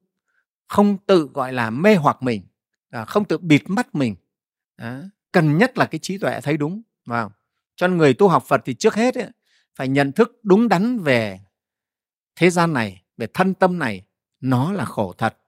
[0.69, 2.43] Không tự gọi là mê hoặc mình
[2.91, 4.15] à, không tự bịt mắt mình.
[5.33, 6.83] Cần nhất là cái trí tuệ thấy đúng.
[7.07, 7.33] Vào
[7.77, 9.29] cho nên người tu học phật thì trước hết ấy,
[9.75, 11.41] phải nhận thức đúng đắn về
[12.37, 14.05] thế gian này về thân tâm này
[14.41, 15.39] nó là khổ thật.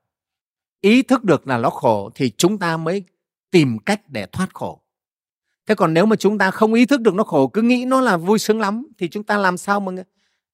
[0.80, 3.04] Ý thức được là nó khổ thì chúng ta mới
[3.50, 4.80] tìm cách để thoát khổ.
[5.66, 8.00] Thế còn nếu mà chúng ta không ý thức được nó khổ cứ nghĩ nó
[8.00, 9.92] là vui sướng lắm thì chúng ta làm sao mà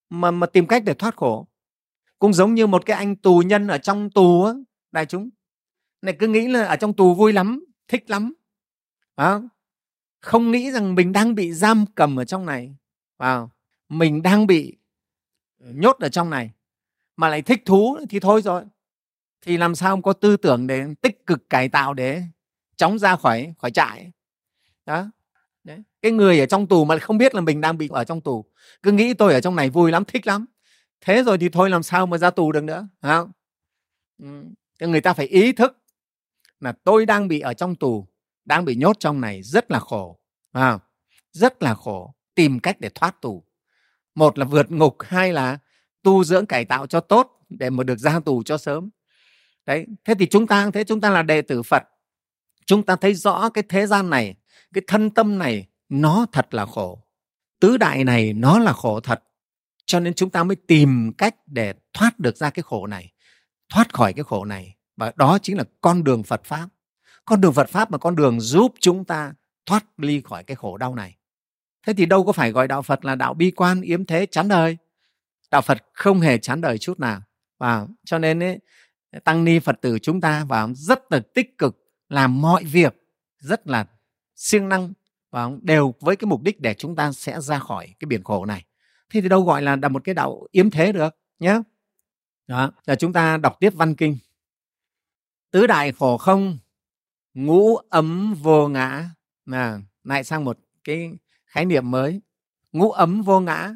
[0.09, 1.47] mà mà tìm cách để thoát khổ?
[2.21, 4.53] Cũng giống như một cái anh tù nhân ở trong tù á.
[4.91, 5.29] Đại chúng
[6.01, 8.33] này cứ nghĩ là ở trong tù vui lắm thích lắm.
[9.15, 9.39] À,
[10.19, 10.51] không?
[10.51, 12.75] Nghĩ rằng mình đang bị giam cầm ở trong này.
[13.17, 13.51] Vào,
[13.89, 14.77] mình đang bị
[15.59, 16.51] nhốt ở trong này
[17.17, 18.63] mà lại thích thú thì thôi rồi.
[19.41, 22.21] Thì làm sao không có tư tưởng để tích cực cải tạo để
[22.75, 24.11] chóng ra khỏi khỏi trại?
[24.85, 25.11] Đó.
[25.63, 25.79] Đấy.
[26.01, 28.45] cái người ở trong tù mà không biết là mình đang bị ở trong tù.
[28.83, 30.45] Cứ nghĩ tôi ở trong này vui lắm thích lắm
[31.01, 33.31] thế rồi thì thôi làm sao mà ra tù được nữa không?
[34.17, 35.77] Ừ, người ta phải ý thức
[36.59, 38.07] là tôi đang bị ở trong tù
[38.45, 40.19] đang bị nhốt trong này rất là khổ
[40.51, 40.79] à,
[41.31, 43.43] rất là khổ tìm cách để thoát tù.
[44.15, 45.57] Một là vượt ngục hai là
[46.03, 48.89] tu dưỡng cải tạo cho tốt để mà được ra tù cho sớm.
[49.65, 51.83] Đấy thế thì chúng ta thế chúng ta là đệ tử phật.
[52.65, 54.35] Chúng ta thấy rõ cái thế gian này
[54.73, 57.03] cái thân tâm này nó thật là khổ.
[57.59, 59.23] Tứ đại này nó là khổ thật
[59.91, 63.11] cho nên chúng ta mới tìm cách để thoát được ra cái khổ này
[63.69, 64.75] thoát khỏi cái khổ này.
[64.97, 66.67] Và đó chính là con đường phật pháp.
[67.25, 69.33] Con đường phật pháp là con đường giúp chúng ta
[69.65, 71.17] thoát ly khỏi cái khổ đau này.
[71.87, 74.47] Thế thì đâu có phải gọi đạo phật là đạo bi quan yếm thế chán
[74.47, 74.77] đời.
[75.51, 77.21] Đạo phật không hề chán đời chút nào.
[77.59, 78.59] Và cho nên ấy,
[79.23, 81.77] tăng ni phật tử chúng ta và rất là tích cực
[82.09, 82.95] làm mọi việc
[83.37, 83.85] rất là
[84.35, 84.93] siêng năng
[85.31, 88.45] và đều với cái mục đích để chúng ta sẽ ra khỏi cái biển khổ
[88.45, 88.65] này
[89.11, 91.61] thế thì đâu gọi là, là một cái đạo yếm thế được nhé
[92.51, 94.17] đó là chúng ta đọc tiếp văn kinh.
[95.51, 96.57] Tứ đại khổ không
[97.33, 99.09] ngũ ấm vô ngã.
[99.45, 101.11] Là lại sang một cái
[101.45, 102.21] khái niệm mới.
[102.71, 103.73] Ngũ ấm vô ngã.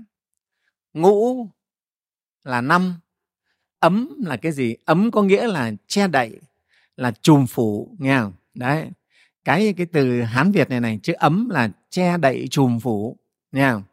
[0.93, 1.47] Ngũ
[2.43, 2.95] là năm.
[3.79, 4.75] Ấm là cái gì?
[4.86, 6.39] Ấm có nghĩa là che đậy
[6.95, 8.33] là trùm phủ nghe không?
[8.53, 8.89] Đấy.
[9.45, 13.17] Cái cái từ hán việt này này chữ ấm là che đậy trùm phủ
[13.51, 13.83] nghe không?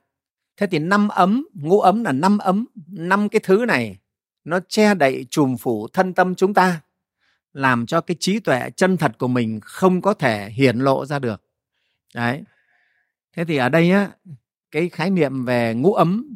[0.62, 3.98] Thế thì năm ấm, ngũ ấm là năm ấm, năm cái thứ này
[4.44, 6.80] nó che đậy, trùm phủ thân tâm chúng ta,
[7.52, 11.18] làm cho cái trí tuệ chân thật của mình không có thể hiển lộ ra
[11.18, 11.42] được.
[12.14, 12.42] Đấy.
[13.32, 14.10] Thế thì ở đây á,
[14.70, 16.34] cái khái niệm về ngũ ấm,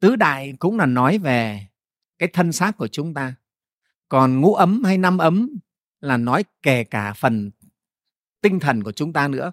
[0.00, 1.66] tứ đại cũng là nói về
[2.18, 3.34] cái thân xác của chúng ta.
[4.08, 5.50] Còn ngũ ấm hay năm ấm
[6.00, 7.50] là nói kể cả phần
[8.40, 9.52] tinh thần của chúng ta nữa.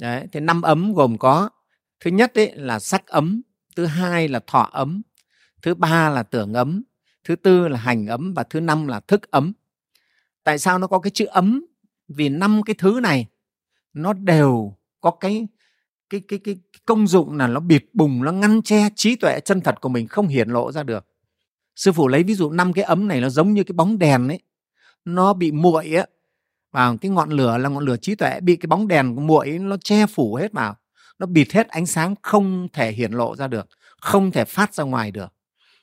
[0.00, 1.50] Đấy, thì năm ấm gồm có
[2.00, 3.42] thứ nhất ấy là sắc ấm,
[3.76, 5.02] thứ hai là thọ ấm,
[5.62, 6.82] thứ ba là tưởng ấm,
[7.24, 9.52] thứ tư là hành ấm và thứ năm là thức ấm.
[10.44, 11.66] Tại sao nó có cái chữ ấm?
[12.08, 13.26] Vì năm cái thứ này,
[13.92, 15.46] nó đều có cái
[16.10, 19.60] cái cái cái công dụng là nó bịt bùng, nó ngăn che trí tuệ chân
[19.60, 21.06] thật của mình không hiển lộ ra được.
[21.76, 24.28] Sư phụ lấy ví dụ năm cái ấm này, nó giống như cái bóng đèn
[24.28, 24.40] ấy.
[25.04, 26.06] Nó bị muội á,
[26.72, 29.76] vào cái ngọn lửa là ngọn lửa trí tuệ, bị cái bóng đèn muội nó
[29.76, 30.76] che phủ hết vào
[31.18, 33.68] nó bịt hết ánh sáng không thể hiển lộ ra được
[34.00, 35.34] không thể phát ra ngoài được.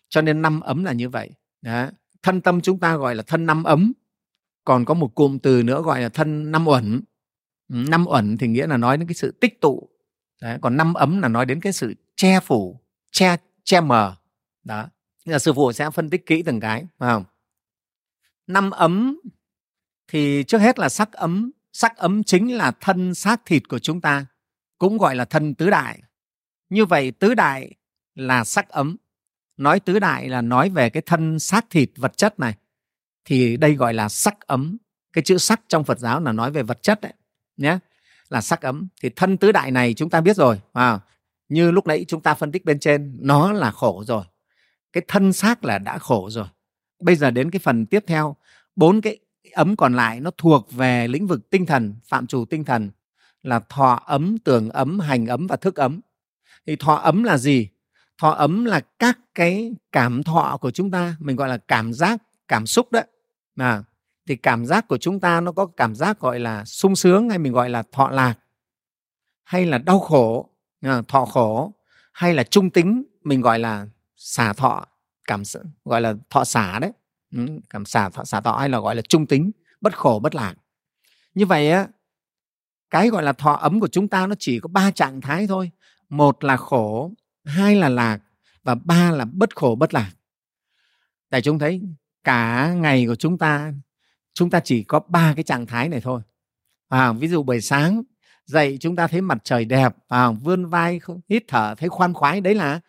[0.09, 1.29] Cho nên năm ấm là như vậy.
[1.61, 1.89] Đó.
[2.23, 3.93] thân tâm chúng ta gọi là thân năm ấm.
[4.63, 7.01] Còn có một cụm từ nữa gọi là thân năm uẩn.
[7.69, 9.89] Ừ, năm uẩn thì nghĩa là nói đến cái sự tích tụ.
[10.41, 12.79] Đấy, còn năm ấm là nói đến cái sự che phủ
[13.11, 14.15] che che mờ.
[14.63, 14.88] Đó.
[15.25, 17.23] Là sư phụ sẽ phân tích kỹ từng cái phải không?
[18.47, 19.19] Năm ấm
[20.07, 21.51] thì trước hết là sắc ấm.
[21.73, 24.25] Sắc ấm chính là thân xác thịt của chúng ta
[24.86, 26.01] cũng gọi là thân tứ đại.
[26.69, 27.71] Như vậy tứ đại
[28.15, 28.97] là sắc ấm.
[29.57, 32.55] Nói tứ đại là nói về cái thân xác thịt vật chất này.
[33.25, 34.77] Thì đây gọi là sắc ấm.
[35.13, 37.13] Cái chữ sắc trong phật giáo là nói về vật chất đấy
[37.57, 37.79] nhé
[38.29, 38.88] là sắc ấm.
[39.01, 40.99] Thì thân tứ đại này chúng ta biết rồi à,
[41.49, 44.23] như lúc nãy chúng ta phân tích bên trên nó là khổ rồi.
[44.93, 46.47] Cái thân xác là đã khổ rồi.
[46.99, 48.36] Bây giờ đến cái phần tiếp theo
[48.75, 49.19] bốn cái
[49.53, 52.91] ấm còn lại nó thuộc về lĩnh vực tinh thần phạm trù tinh thần
[53.45, 56.01] là thọ ấm tưởng ấm hành ấm và thức ấm.
[56.67, 57.69] Thì thọ ấm là gì?
[58.21, 62.21] Thọ ấm là các cái cảm thọ của chúng ta mình gọi là cảm giác
[62.47, 63.05] cảm xúc đấy.
[63.55, 63.83] À,
[64.27, 67.39] thì cảm giác của chúng ta nó có cảm giác gọi là sung sướng hay
[67.39, 68.33] mình gọi là thọ lạc
[69.43, 70.49] hay là đau khổ
[70.81, 71.73] à, thọ khổ
[72.13, 74.85] hay là trung tính mình gọi là xả thọ
[75.27, 75.43] cảm
[75.85, 76.91] gọi là thọ xả đấy.
[77.31, 80.35] Ừ, cảm xả thọ xả thọ hay là gọi là trung tính bất khổ bất
[80.35, 80.55] lạc.
[81.33, 81.87] Như vậy á
[82.95, 85.71] cái gọi là thọ ấm của chúng ta nó chỉ có ba trạng thái thôi.
[86.09, 87.11] Một là khổ
[87.45, 88.19] hai là lạc
[88.63, 90.11] và ba là bất khổ bất lạc.
[91.29, 91.81] Tại chúng thấy
[92.23, 93.73] cả ngày của chúng ta
[94.33, 96.21] chúng ta chỉ có ba cái trạng thái này thôi.
[96.89, 98.03] À, ví dụ buổi sáng
[98.45, 102.41] dậy chúng ta thấy mặt trời đẹp à, vươn vai hít thở thấy khoan khoái
[102.41, 102.79] đấy là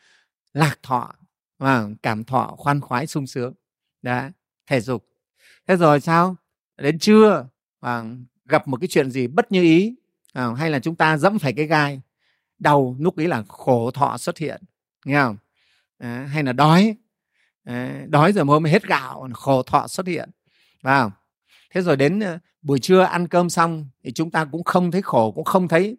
[0.53, 1.15] lạc thọ.
[1.59, 3.55] À, cảm thọ khoan khoái sung sướng.
[4.03, 4.33] Đã
[4.67, 5.07] thể dục.
[5.69, 6.37] Thế rồi sao?
[6.77, 7.49] Đến trưa
[7.81, 8.05] à,
[8.49, 9.95] gặp một cái chuyện gì bất như ý
[10.33, 12.01] à, hay là chúng ta dẫm phải cái gai
[12.59, 14.63] đau lúc ấy là khổ thọ xuất hiện
[15.05, 15.37] nghe không?
[15.99, 16.97] À, hay là đói
[17.65, 20.31] à, đói rồi hôm hết gạo khổ thọ xuất hiện
[20.83, 21.13] vào
[21.71, 25.03] thế rồi đến ờ, buổi trưa ăn cơm xong thì chúng ta cũng không thấy
[25.03, 25.97] khổ cũng không thấy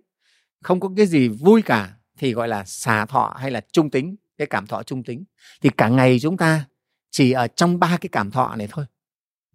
[0.61, 4.15] không có cái gì vui cả thì gọi là xả thọ hay là trung tính
[4.37, 5.23] cái cảm thọ trung tính.
[5.61, 6.65] Thì cả ngày chúng ta
[7.11, 8.85] chỉ ở trong ba cái cảm thọ này thôi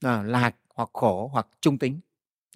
[0.00, 2.00] à, lạc hoặc khổ hoặc trung tính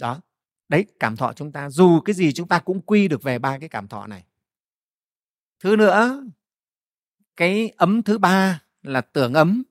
[0.01, 0.21] đó.
[0.69, 3.59] Đấy, cảm thọ chúng ta, dù cái gì chúng ta cũng quy được về ba
[3.59, 4.25] cái cảm thọ này.
[5.61, 6.25] Thứ nữa,
[7.37, 9.63] cái ấm thứ ba là tưởng ấm.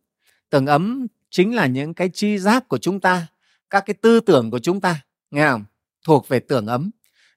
[0.49, 3.27] Tưởng ấm chính là những cái chi giác của chúng ta,
[3.69, 5.65] các cái tư tưởng của chúng ta, nghe không?
[6.05, 6.91] Thuộc về tưởng ấm.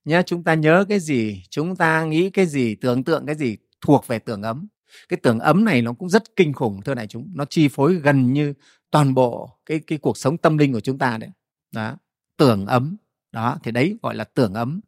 [0.05, 3.57] Nhé chúng ta nhớ cái gì, chúng ta nghĩ cái gì, tưởng tượng cái gì
[3.81, 4.69] thuộc về tưởng ấm.
[5.09, 7.33] Cái tưởng ấm này nó cũng rất kinh khủng, thưa đại chúng.
[7.35, 8.55] Nó chi phối gần như
[8.91, 11.31] toàn bộ cái cái cuộc sống tâm linh của chúng ta đấy.
[11.73, 11.97] Đó
[12.39, 12.97] tưởng ấm.
[13.33, 14.81] Đó, thì đấy gọi là tưởng ấm.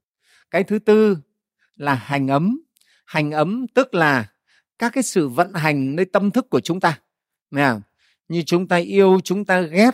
[0.51, 1.17] Cái thứ tư
[1.77, 2.61] là hành ấm.
[3.05, 4.31] Hành ấm tức là
[4.79, 7.01] các cái sự vận hành nơi tâm thức của chúng ta.
[7.51, 7.73] Nè
[8.29, 9.91] như chúng ta yêu, chúng ta ghét,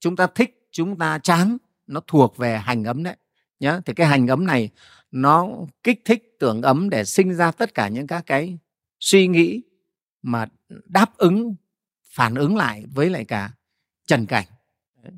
[0.00, 3.16] chúng ta thích, chúng ta chán, nó thuộc về hành ấm đấy.
[3.60, 4.70] Nhá thì cái hành ấm này
[5.10, 5.48] nó
[5.82, 8.58] kích thích tưởng ấm để sinh ra tất cả những các cái
[9.00, 9.62] suy nghĩ
[10.22, 10.46] mà
[10.84, 11.54] đáp ứng,
[12.10, 13.50] phản ứng lại với lại cả
[14.06, 14.46] trần cảnh.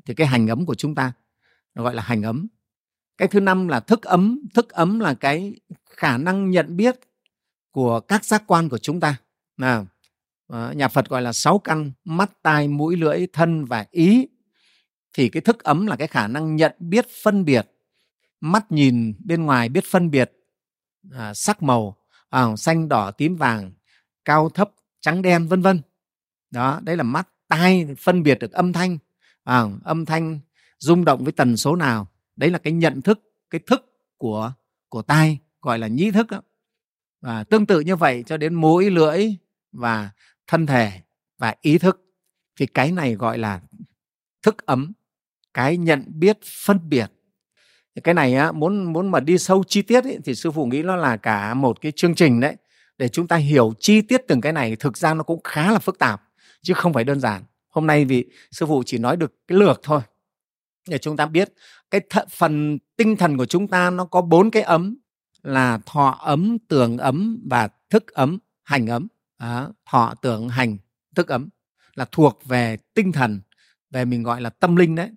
[0.05, 1.13] Thì cái hành ấm của chúng ta
[1.75, 2.47] gọi là hành ấm.
[3.17, 4.39] Cái thứ năm là thức ấm.
[4.53, 5.55] Thức ấm là cái
[5.85, 6.99] khả năng nhận biết
[7.71, 9.15] của các giác quan của chúng ta.
[9.57, 9.87] Nào
[10.47, 14.27] ờ, nhà phật gọi là sáu căn mắt tai mũi lưỡi thân và ý.
[15.13, 17.69] Thì cái thức ấm là cái khả năng nhận biết phân biệt.
[18.41, 20.31] Mắt nhìn bên ngoài biết phân biệt
[21.11, 21.97] à, sắc màu
[22.29, 23.71] à, xanh đỏ tím vàng
[24.25, 25.81] cao thấp trắng đen vân vân.
[26.51, 28.97] Đó đấy là mắt tai phân biệt được âm thanh.
[29.43, 30.39] À, âm thanh
[30.83, 32.07] rung động với tần số nào.
[32.35, 33.19] Đấy là cái nhận thức
[33.49, 33.85] cái thức
[34.17, 34.53] của
[34.89, 36.41] của tai gọi là nhĩ thức đó.
[37.21, 39.25] và tương tự như vậy cho đến mũi lưỡi
[39.71, 40.09] và
[40.47, 40.91] thân thể
[41.37, 42.01] và ý thức.
[42.59, 43.61] Thì cái này gọi là
[44.41, 44.93] thức ấm
[45.53, 47.11] cái nhận biết phân biệt.
[48.03, 50.83] Cái này á, muốn muốn mà đi sâu chi tiết ấy, thì sư phụ nghĩ
[50.83, 52.55] nó là cả một cái chương trình đấy.
[52.97, 55.79] Để chúng ta hiểu chi tiết từng cái này thực ra nó cũng khá là
[55.79, 56.21] phức tạp
[56.61, 57.43] chứ không phải đơn giản.
[57.69, 60.01] Hôm nay vì sư phụ chỉ nói được cái lược thôi
[60.87, 61.53] để chúng ta biết
[61.91, 64.97] cái th- phần tinh thần của chúng ta nó có bốn cái ấm
[65.43, 69.07] là thọ ấm tưởng ấm và thức ấm hành ấm.
[69.37, 70.77] À, thọ tưởng hành
[71.15, 71.49] thức ấm
[71.95, 73.41] là thuộc về tinh thần
[73.91, 75.09] về mình gọi là tâm linh đấy.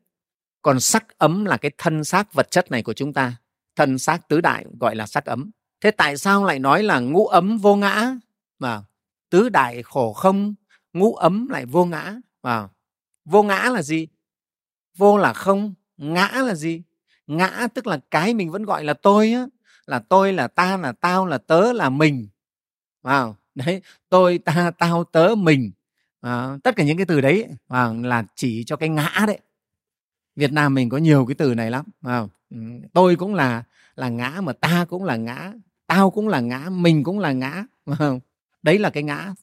[0.62, 3.36] Còn sắc ấm là cái thân xác vật chất này của chúng ta
[3.76, 5.50] thân xác tứ đại gọi là sắc ấm.
[5.80, 8.16] Thế tại sao lại nói là ngũ ấm vô ngã?
[8.58, 8.82] Mà
[9.30, 10.54] tứ đại khổ không
[10.92, 12.14] ngũ ấm lại vô ngã.
[12.42, 12.68] Và
[13.24, 14.08] vô ngã là gì?
[14.96, 16.82] Vô là không ngã là gì?
[17.26, 19.46] Ngã tức là cái mình vẫn gọi là tôi á.
[19.86, 22.28] Là tôi là ta là tao là tớ là mình.
[23.02, 23.28] Vào.
[23.28, 23.34] Wow.
[23.66, 25.70] đấy tôi ta tao tớ mình.
[26.20, 29.38] À, tất cả những cái từ đấy à, là chỉ cho cái ngã đấy.
[30.36, 31.84] Việt Nam mình có nhiều cái từ này lắm.
[32.02, 32.22] À,
[32.92, 33.62] tôi cũng là
[33.96, 35.52] là ngã mà ta cũng là ngã
[35.86, 37.64] tao cũng là ngã mình cũng là ngã.
[38.62, 39.34] Đấy là cái ngã.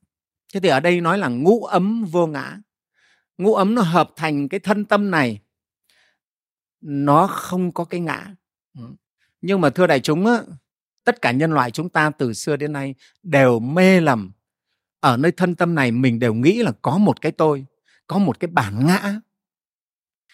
[0.53, 2.57] Thế thì ở đây nói là ngũ ấm vô ngã.
[3.37, 5.39] Ngũ ấm nó hợp thành cái thân tâm này
[6.83, 8.35] nó không có cái ngã.
[8.77, 8.83] Ừ.
[9.41, 10.41] Nhưng mà thưa đại chúng á,
[11.03, 14.31] tất cả nhân loại chúng ta từ xưa đến nay đều mê lầm.
[14.99, 17.65] Ở nơi thân tâm này mình đều nghĩ là có một cái tôi
[18.07, 19.19] có một cái bản ngã.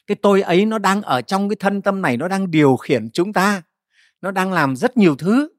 [0.08, 3.10] Cái tôi ấy nó đang ở trong cái thân tâm này nó đang điều khiển
[3.10, 3.62] chúng ta
[4.22, 5.50] nó đang làm rất nhiều thứ.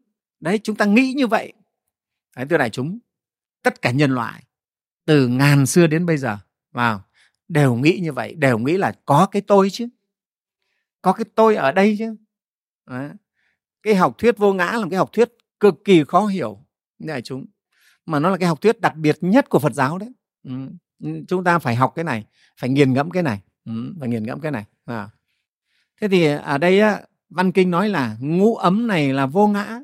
[0.40, 1.52] Đấy chúng ta nghĩ như vậy.
[2.36, 2.98] Đấy, thưa đại chúng
[3.62, 4.44] tất cả nhân loại
[5.04, 6.38] từ ngàn xưa đến bây giờ
[6.72, 7.02] vào
[7.48, 9.88] đều nghĩ như vậy đều nghĩ là có cái tôi chứ
[11.02, 12.16] có cái tôi ở đây chứ
[12.86, 13.10] đấy.
[13.82, 15.28] cái học thuyết vô ngã là cái học thuyết
[15.60, 16.64] cực kỳ khó hiểu
[16.98, 17.46] đại chúng
[18.06, 20.12] mà nó là cái học thuyết đặc biệt nhất của Phật giáo đấy
[20.44, 20.52] ừ.
[21.28, 22.24] chúng ta phải học cái này
[22.56, 23.94] phải nghiền ngẫm cái này ừ.
[24.00, 25.10] phải nghiền ngẫm cái này à.
[26.00, 29.80] thế thì ở đây á, văn kinh nói là ngũ ấm này là vô ngã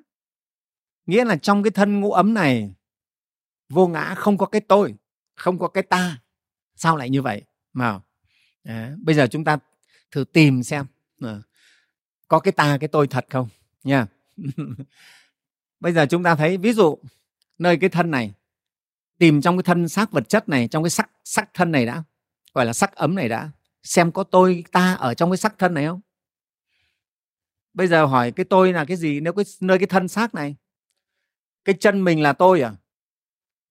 [1.06, 2.74] nghĩa là trong cái thân ngũ ấm này
[3.68, 4.94] vô ngã không có cái tôi
[5.34, 6.18] không có cái ta
[6.76, 7.42] sao lại như vậy
[7.72, 8.00] mà
[8.62, 9.58] à, bây giờ chúng ta
[10.10, 10.86] thử tìm xem
[11.20, 11.42] à,
[12.28, 13.48] có cái ta cái tôi thật không?
[13.84, 14.06] Nha.
[15.80, 16.98] Bây giờ chúng ta thấy ví dụ
[17.58, 18.32] nơi cái thân này
[19.18, 22.02] tìm trong cái thân xác vật chất này trong cái sắc sắc thân này đã
[22.54, 23.50] gọi là sắc ấm này đã
[23.82, 26.00] xem có tôi ta ở trong cái sắc thân này không?
[27.74, 29.20] Bây giờ hỏi cái tôi là cái gì?
[29.20, 30.56] Nếu cái nơi cái thân xác này
[31.64, 32.74] cái chân mình là tôi à?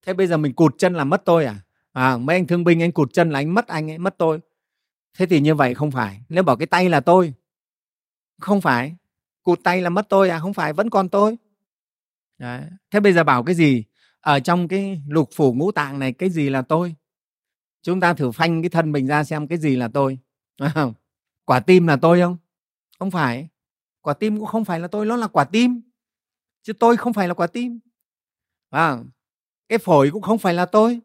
[0.05, 1.55] Thế bây giờ mình cụt chân là mất tôi à?
[1.91, 4.39] À mấy anh thương binh anh cụt chân là anh mất anh ấy mất tôi
[5.15, 6.21] thế thì như vậy không phải.
[6.29, 7.33] Nếu bảo cái tay là tôi
[8.41, 8.95] không phải.
[9.43, 10.39] Cụt tay là mất tôi à?
[10.39, 11.37] Không phải vẫn còn tôi.
[12.37, 12.61] Đấy.
[12.91, 13.83] thế bây giờ bảo cái gì?
[14.19, 16.95] Ở trong cái lục phủ ngũ tạng này cái gì là tôi?
[17.81, 20.19] Chúng ta thử phanh cái thân mình ra xem cái gì là tôi.
[20.73, 20.93] Không?
[21.45, 22.37] quả tim là tôi không?
[22.99, 23.47] Không phải.
[24.01, 25.81] Quả tim cũng không phải là tôi nó là quả tim.
[26.63, 27.79] Chứ tôi không phải là quả tim.
[28.69, 28.97] À,
[29.69, 30.99] cái phổi cũng không phải là tôi.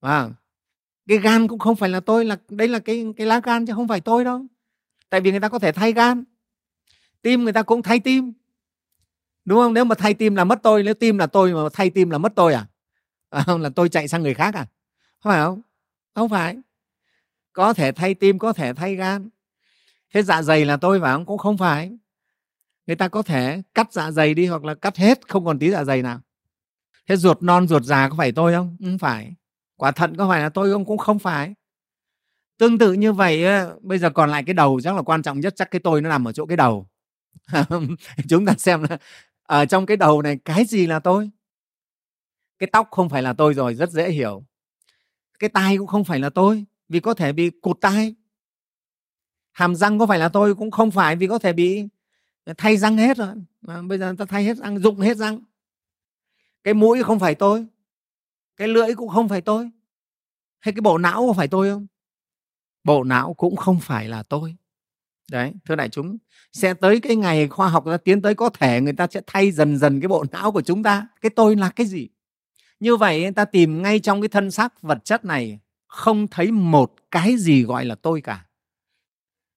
[0.00, 0.30] À,
[1.10, 3.72] cái gan cũng không phải là tôi là đây là cái cái lá gan chứ
[3.74, 4.46] không phải tôi đâu.
[5.08, 6.24] Tại vì người ta có thể thay gan.
[7.22, 8.32] Tim người ta cũng thay tim.
[9.44, 9.74] Đúng không?
[9.74, 12.18] Nếu mà thay tim là mất tôi nếu tim là tôi mà thay tim là
[12.18, 12.66] mất tôi à,
[13.30, 14.66] à là tôi chạy sang người khác à?
[15.20, 15.60] Không phải không?
[16.14, 16.56] Không phải.
[17.52, 19.28] Có thể thay tim có thể thay gan.
[20.14, 21.26] Thế dạ dày là tôi phải không?
[21.26, 21.98] Cũng không phải.
[22.86, 25.70] Người ta có thể cắt dạ dày đi hoặc là cắt hết không còn tí
[25.70, 26.20] dạ dày nào.
[27.06, 28.76] Thế ruột non ruột già có phải tôi không?
[28.80, 29.34] Không phải
[29.80, 30.84] quả thận có phải là tôi không?
[30.84, 31.54] Cũng không phải.
[32.58, 33.44] Tương tự như vậy
[33.80, 36.08] bây giờ còn lại cái đầu chắc là quan trọng nhất, chắc cái tôi nó
[36.08, 36.86] nằm ở chỗ cái đầu.
[38.28, 38.98] Chúng ta xem là
[39.42, 41.30] ở trong cái đầu này cái gì là tôi?
[42.58, 44.44] Cái tóc không phải là tôi rồi, rất dễ hiểu.
[45.38, 48.14] Cái tai cũng không phải là tôi, vì có thể bị cụt tai.
[49.52, 51.84] Hàm răng có phải là tôi cũng không phải, vì có thể bị
[52.56, 53.34] thay răng hết rồi.
[53.60, 55.40] Mà bây giờ ta thay hết răng dụng hết răng.
[56.64, 57.66] Cái mũi không phải tôi
[58.60, 59.70] cái lưỡi cũng không phải tôi.
[60.60, 61.86] Hay cái bộ não có phải tôi không?
[62.84, 64.56] Bộ não cũng không phải là tôi.
[65.30, 66.18] Đấy thưa đại chúng
[66.52, 69.52] sẽ tới cái ngày khoa học ta tiến tới có thể người ta sẽ thay
[69.52, 71.08] dần dần cái bộ não của chúng ta.
[71.20, 72.08] Cái tôi là cái gì?
[72.80, 76.50] Như vậy người ta tìm ngay trong cái thân xác vật chất này không thấy
[76.50, 78.46] một cái gì gọi là tôi cả.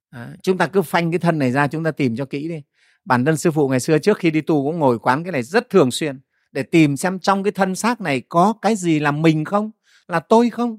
[0.10, 2.62] À, chúng ta cứ phanh cái thân này ra chúng ta tìm cho kỹ đi.
[3.06, 5.44] Bản thân sư phụ ngày xưa trước khi đi tu cũng ngồi quán cái này
[5.44, 6.20] rất thường xuyên
[6.54, 9.72] để tìm xem trong cái thân xác này có cái gì là mình không,
[10.08, 10.78] là tôi không.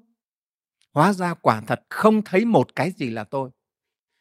[0.93, 3.51] Hóa ra quả thật không thấy một cái gì là tôi.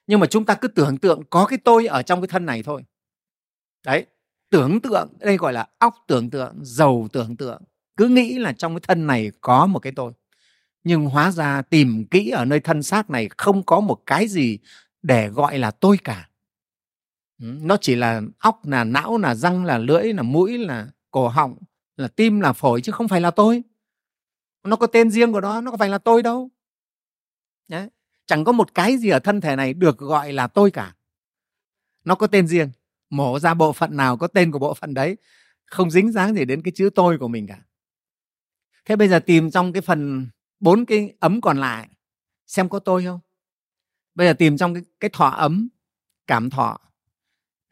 [0.07, 2.63] Nhưng mà chúng ta cứ tưởng tượng có cái tôi ở trong cái thân này
[2.63, 2.83] thôi.
[3.85, 4.05] Đấy,
[4.49, 7.61] tưởng tượng, đây gọi là óc tưởng tượng giàu tưởng tượng.
[7.97, 10.11] Cứ nghĩ là trong cái thân này có một cái tôi.
[10.83, 14.59] Nhưng hóa ra tìm kỹ ở nơi thân xác này không có một cái gì
[15.01, 16.29] để gọi là tôi cả.
[17.37, 21.57] Nó chỉ là óc, là não, là răng, là lưỡi, là mũi, là cổ họng
[21.97, 23.63] là tim là phổi chứ không phải là tôi.
[24.63, 26.49] Nó có tên riêng của nó nó có phải là tôi đâu.
[27.67, 27.89] Đấy.
[28.25, 30.95] chẳng có một cái gì ở thân thể này được gọi là tôi cả.
[32.03, 32.69] Nó có tên riêng
[33.09, 35.17] mổ ra bộ phận nào có tên của bộ phận đấy
[35.65, 37.61] không dính dáng gì đến cái chữ tôi của mình cả.
[38.85, 41.89] Thế bây giờ tìm trong cái phần bốn cái ấm còn lại
[42.47, 43.19] xem có tôi không?
[44.15, 45.69] Bây giờ tìm trong cái, cái thọ ấm
[46.27, 46.79] cảm thọ.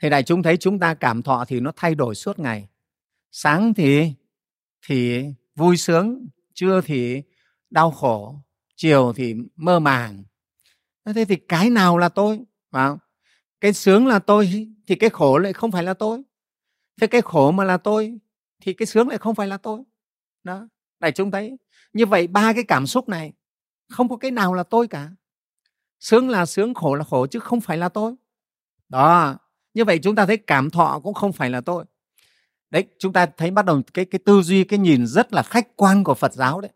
[0.01, 2.67] Thì đại chúng thấy chúng ta cảm thọ thì nó thay đổi suốt ngày
[3.31, 4.13] sáng thì
[4.87, 5.25] thì
[5.55, 7.23] vui sướng, trưa thì
[7.69, 8.35] đau khổ,
[8.75, 10.23] chiều thì mơ màng.
[11.05, 12.39] Thế thì cái nào là tôi?
[12.71, 12.91] Phải
[13.61, 16.21] cái sướng là tôi thì cái khổ lại không phải là tôi.
[17.01, 18.19] Thế cái khổ mà là tôi
[18.61, 19.83] thì cái sướng lại không phải là tôi.
[20.43, 20.67] Đó,
[20.99, 21.57] đại chúng thấy.
[21.93, 23.33] Như vậy ba cái cảm xúc này,
[23.89, 25.09] không có cái nào là tôi cả.
[25.99, 28.15] Sướng là sướng, khổ là khổ chứ không phải là tôi.
[28.89, 29.37] Đó,
[29.73, 31.85] như vậy chúng ta thấy cảm thọ cũng không phải là tôi
[32.71, 35.67] đấy chúng ta thấy bắt đầu cái cái tư duy cái nhìn rất là khách
[35.75, 36.71] quan của Phật giáo đấy.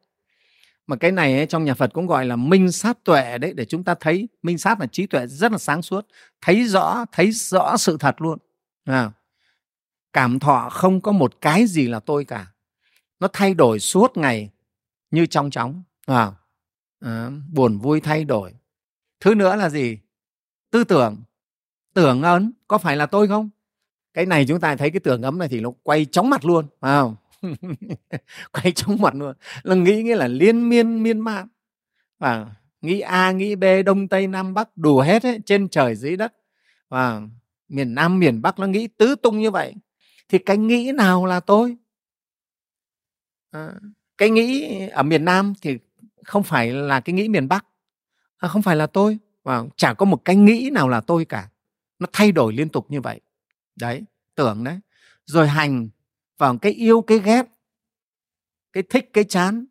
[0.88, 3.66] Mà cái này ấy, trong nhà Phật cũng gọi là minh sát tuệ đấy để
[3.66, 6.08] chúng ta thấy minh sát là trí tuệ rất là sáng suốt
[6.41, 8.39] thấy rõ thấy rõ sự thật luôn.
[8.86, 9.12] À,
[10.14, 12.48] cảm thọ không có một cái gì là tôi cả.
[13.20, 14.50] Nó thay đổi suốt ngày
[15.12, 15.84] như trong chóng.
[16.06, 16.32] À,
[17.00, 18.54] à, buồn vui thay đổi.
[19.20, 19.98] Thứ nữa là gì?
[20.72, 21.24] Tư tưởng.
[21.93, 23.50] Tưởng ấn có phải là tôi không?
[24.16, 26.66] Cái này chúng ta thấy cái tưởng ấm này thì nó quay chóng mặt luôn
[26.80, 27.16] phải không?
[28.51, 29.36] Quay chóng mặt luôn.
[29.63, 31.47] Là nghĩ nghĩa là liên miên miên man.
[32.20, 32.45] Và
[32.82, 36.34] nghĩ a nghĩ b đông tây nam bắc đủ hết ấy, trên trời dưới đất.
[36.89, 37.22] Và
[37.70, 39.74] miền nam miền bắc nó nghĩ tứ tung như vậy.
[40.30, 41.78] Thì cái nghĩ nào là tôi?
[43.51, 43.74] À,
[44.18, 45.78] cái nghĩ ở miền nam thì
[46.24, 47.66] không phải là cái nghĩ miền bắc.
[48.38, 49.18] À, không phải là tôi.
[49.43, 51.49] Và chả có một cái nghĩ nào là tôi cả.
[51.99, 53.22] Nó thay đổi liên tục như vậy
[53.76, 54.03] đấy
[54.36, 54.80] tưởng đấy.
[55.26, 55.89] Rồi hành
[56.38, 57.45] vào cái yêu cái ghét
[58.73, 59.65] cái thích cái chán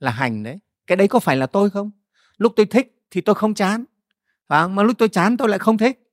[0.00, 0.58] là hành đấy.
[0.86, 1.90] Cái đấy có phải là tôi không?
[2.36, 3.84] Lúc tôi thích thì tôi không chán
[4.46, 6.12] và mà lúc tôi chán tôi lại không thích.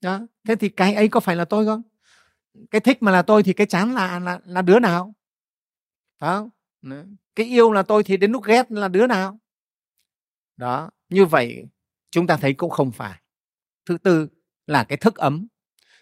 [0.00, 1.82] Đó thế thì cái ấy có phải là tôi không?
[2.70, 5.14] Cái thích mà là tôi thì cái chán là là, là đứa nào?
[6.18, 6.50] Phải không?
[7.34, 9.38] Cái yêu là tôi thì đến lúc ghét là đứa nào?
[10.56, 11.66] Đó như vậy
[12.10, 13.22] chúng ta thấy cũng không phải.
[13.86, 14.28] Thứ tư
[14.66, 15.46] là cái thức ấm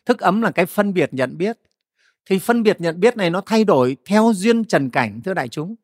[0.06, 1.58] thức ấm là cái phân biệt nhận biết.
[2.26, 5.48] Thì phân biệt nhận biết này nó thay đổi theo duyên trần cảnh thưa đại
[5.48, 5.74] chúng.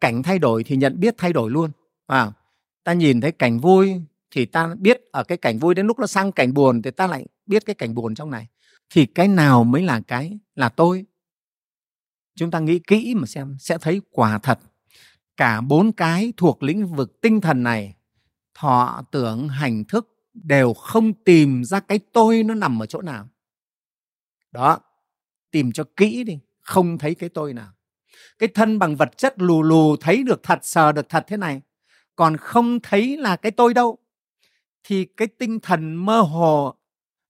[0.00, 1.70] Cảnh thay đổi thì nhận biết thay đổi luôn.
[2.06, 2.32] À,
[2.84, 3.94] ta nhìn thấy cảnh vui
[4.30, 7.06] thì ta biết ở cái cảnh vui đến lúc nó sang cảnh buồn thì ta
[7.06, 8.46] lại biết cái cảnh buồn trong này.
[8.90, 11.04] Thì cái nào mới là cái là tôi?
[12.36, 14.58] Chúng ta nghĩ kỹ mà xem sẽ thấy quả thật.
[15.36, 17.94] Cả bốn cái thuộc lĩnh vực tinh thần này
[18.54, 23.28] thọ tưởng hành thức đều không tìm ra cái tôi nó nằm ở chỗ nào
[24.52, 24.78] đó
[25.50, 27.72] tìm cho kỹ đi không thấy cái tôi nào.
[28.38, 31.60] Cái thân bằng vật chất lù lù thấy được thật sờ được thật thế này
[32.16, 33.98] còn không thấy là cái tôi đâu.
[34.84, 36.74] Thì cái tinh thần mơ hồ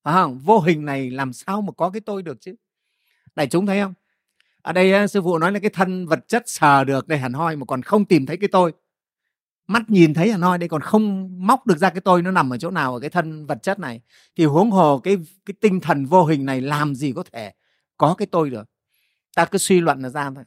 [0.02, 2.54] à, vô hình này làm sao mà có cái tôi được chứ?
[3.34, 3.94] Đại chúng thấy không?
[4.62, 7.56] Ở đây sư phụ nói là cái thân vật chất sờ được đây hẳn hoi
[7.56, 8.72] mà còn không tìm thấy cái tôi
[9.70, 12.52] mắt nhìn thấy là hoi đây còn không móc được ra cái tôi nó nằm
[12.52, 14.00] ở chỗ nào ở cái thân vật chất này.
[14.36, 15.16] Thì huống hồ cái
[15.46, 17.52] cái tinh thần vô hình này làm gì có thể
[17.96, 18.68] có cái tôi được?
[19.36, 20.44] Ta cứ suy luận là ra thôi.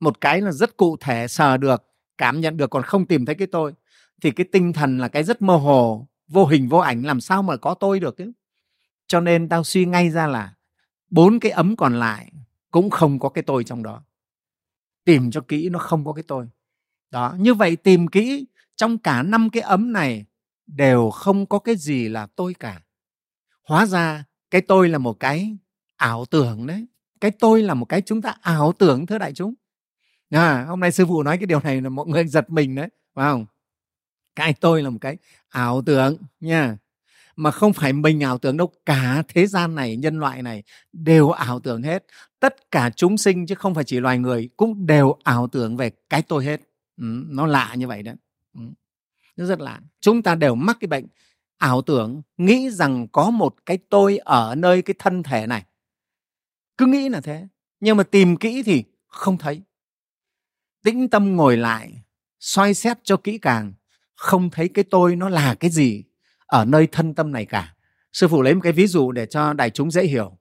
[0.00, 1.82] Một cái là rất cụ thể, sờ được,
[2.18, 3.72] cảm nhận được còn không tìm thấy cái tôi,
[4.22, 7.42] thì cái tinh thần là cái rất mơ hồ, vô hình, vô ảnh, làm sao
[7.42, 8.32] mà có tôi được chứ?
[9.06, 10.54] Cho nên tao suy ngay ra là
[11.10, 12.32] bốn cái ấm còn lại
[12.70, 14.02] cũng không có cái tôi trong đó.
[15.04, 16.46] Tìm cho kỹ nó không có cái tôi.
[17.10, 18.46] Đó, như vậy tìm kỹ
[18.82, 20.24] trong cả năm cái ấm này
[20.66, 22.80] đều không có cái gì là tôi cả.
[23.68, 25.56] Hóa ra cái tôi là một cái
[25.96, 26.86] ảo tưởng đấy.
[27.20, 29.54] Cái tôi là một cái chúng ta ảo tưởng thưa đại chúng.
[30.30, 32.88] À, hôm nay sư phụ nói cái điều này là mọi người giật mình đấy
[33.14, 33.46] phải không?
[34.36, 35.16] Cái tôi là một cái
[35.48, 36.76] ảo tưởng nha.
[37.36, 40.62] Mà không phải mình ảo tưởng đâu cả thế gian này nhân loại này
[40.92, 42.04] đều ảo tưởng hết.
[42.40, 45.90] Tất cả chúng sinh chứ không phải chỉ loài người cũng đều ảo tưởng về
[46.10, 46.60] cái tôi hết.
[46.96, 48.14] Ừ, nó lạ như vậy đấy.
[48.54, 48.60] Ừ.
[49.36, 49.80] nó rất lạ.
[50.00, 51.06] Chúng ta đều mắc cái bệnh
[51.58, 55.64] ảo tưởng, nghĩ rằng có một cái tôi ở nơi cái thân thể này.
[56.78, 57.46] Cứ nghĩ là thế,
[57.80, 59.62] nhưng mà tìm kỹ thì không thấy.
[60.84, 62.02] Tĩnh tâm ngồi lại,
[62.40, 63.72] soi xét cho kỹ càng,
[64.14, 66.04] không thấy cái tôi nó là cái gì
[66.46, 67.74] ở nơi thân tâm này cả.
[68.12, 70.38] Sư phụ lấy một cái ví dụ để cho đại chúng dễ hiểu.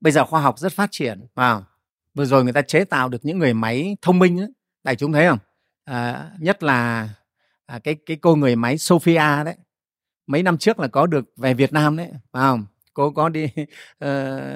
[0.00, 1.66] Bây giờ khoa học rất phát triển vào
[2.14, 4.48] vừa rồi người ta chế tạo được những người máy thông minh ấy.
[4.84, 5.38] đại chúng thấy không?
[5.86, 7.08] À, nhất là
[7.66, 9.54] à, cái cái cô người máy Sophia đấy.
[10.26, 12.66] Mấy năm trước là có được về Việt Nam đấy phải không?
[12.94, 14.10] Cô có đi uh,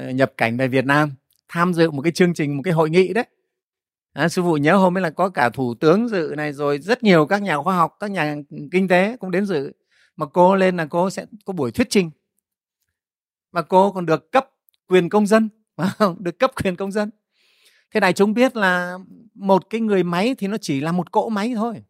[0.15, 1.15] nhập cảnh về Việt Nam
[1.49, 3.25] tham dự một cái chương trình một cái hội nghị đấy.
[4.13, 7.03] À, sư phụ nhớ hôm ấy là có cả thủ tướng dự này rồi rất
[7.03, 8.37] nhiều các nhà khoa học các nhà
[8.73, 9.73] kinh tế cũng đến dự.
[10.17, 12.11] Mà cô lên là cô sẽ có buổi thuyết trình.
[13.53, 14.51] Và cô còn được cấp
[14.89, 15.49] quyền công dân
[16.19, 17.11] được cấp quyền công dân
[17.91, 18.99] thế này chúng biết là
[19.35, 21.85] một cái người máy thì nó chỉ là một cỗ máy thôi.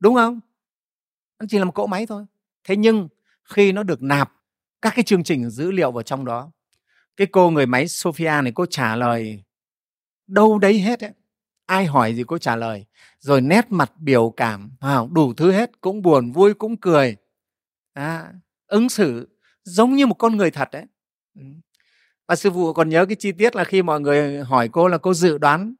[0.00, 0.40] Đúng không?
[1.40, 2.24] Nó chỉ là một cỗ máy thôi.
[2.64, 3.08] Thế nhưng
[3.44, 4.32] khi nó được nạp
[4.82, 6.50] các cái chương trình dữ liệu vào trong đó
[7.16, 9.42] cái cô người máy Sophia này cô trả lời
[10.26, 11.12] đâu đấy hết ấy.
[11.66, 12.84] ai hỏi gì cô trả lời.
[13.18, 14.70] Rồi nét mặt biểu cảm
[15.12, 17.16] đủ thứ hết cũng buồn vui cũng cười.
[17.92, 18.32] À,
[18.66, 19.28] ứng xử
[19.62, 20.84] giống như một con người thật đấy.
[21.34, 21.42] Ừ
[22.32, 24.98] và sư phụ còn nhớ cái chi tiết là khi mọi người hỏi cô là
[24.98, 25.74] cô dự đoán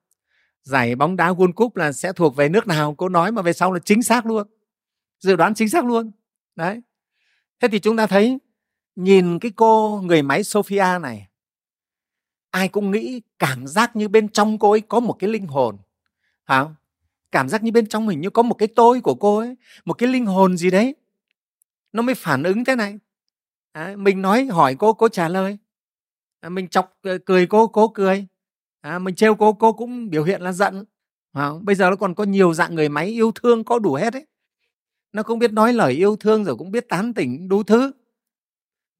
[0.63, 2.95] giải bóng đá World Cup là sẽ thuộc về nước nào?
[2.95, 4.47] Cô nói mà về sau là chính xác luôn.
[5.19, 6.11] Dự đoán chính xác luôn.
[6.57, 6.81] Đấy.
[7.61, 8.39] Thế thì chúng ta thấy
[8.97, 11.29] nhìn cái cô người máy Sophia này
[12.51, 15.77] ai cũng nghĩ cảm giác như bên trong cô ấy có một cái linh hồn.
[16.45, 16.67] Hả
[17.31, 19.95] cảm giác như bên trong mình như có một cái tôi của cô ấy một
[19.95, 20.95] cái linh hồn gì đấy.
[21.93, 22.99] Nó mới phản ứng thế này.
[23.73, 25.59] À, mình nói hỏi cô cô trả lời
[26.43, 28.27] à, mình chọc ờ, cười cô cô cười.
[28.81, 30.85] À, mình trêu cô cô cũng biểu hiện là giận.
[31.33, 34.13] À, bây giờ nó còn có nhiều dạng người máy yêu thương có đủ hết
[34.13, 34.27] ấy.
[35.13, 37.93] Nó cũng biết nói lời yêu thương rồi cũng biết tán tỉnh đủ thứ.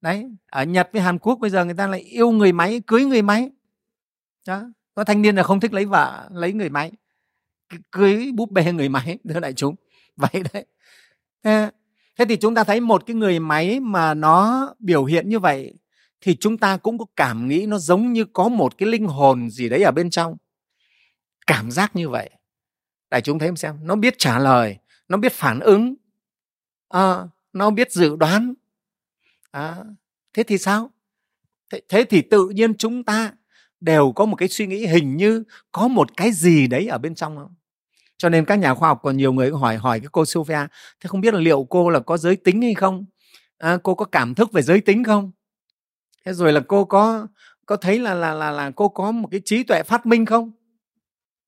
[0.01, 3.05] Đấy ở nhật với hàn quốc bây giờ người ta lại yêu người máy cưới
[3.05, 3.51] người máy.
[4.47, 4.63] Đó
[4.95, 6.91] có thanh niên là không thích lấy vợ lấy người máy
[7.91, 9.75] cưới búp bê người máy thưa đại chúng.
[10.15, 10.65] Vậy đấy.
[11.43, 11.69] Thế,
[12.17, 15.73] thế thì chúng ta thấy một cái người máy mà nó biểu hiện như vậy
[16.23, 19.49] thì chúng ta cũng có cảm nghĩ nó giống như có một cái linh hồn
[19.49, 20.37] gì đấy ở bên trong.
[21.47, 22.29] Cảm giác như vậy
[23.11, 25.95] đại chúng thấy xem nó biết trả lời nó biết phản ứng
[26.89, 28.53] à, nó biết dự đoán.
[29.51, 29.77] À,
[30.33, 30.91] thế thì sao?
[31.71, 33.31] Thế, thế thì tự nhiên chúng ta
[33.79, 37.15] đều có một cái suy nghĩ hình như có một cái gì đấy ở bên
[37.15, 37.55] trong không?
[38.17, 40.67] Cho nên các nhà khoa học còn nhiều người hỏi hỏi cái cô Sophia
[40.99, 43.05] thế không biết là liệu cô là có giới tính hay không?
[43.57, 45.31] À, cô có cảm thức về giới tính không?
[46.25, 47.27] Thế rồi là cô có
[47.65, 50.51] có thấy là là là là cô có một cái trí tuệ phát minh không?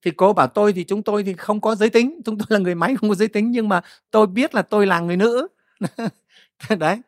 [0.02, 2.58] Thì cô bảo tôi thì chúng tôi thì không có giới tính, chúng tôi là
[2.58, 5.48] người máy không có giới tính, nhưng mà tôi biết là tôi là người nữ.
[6.78, 7.00] Đấy,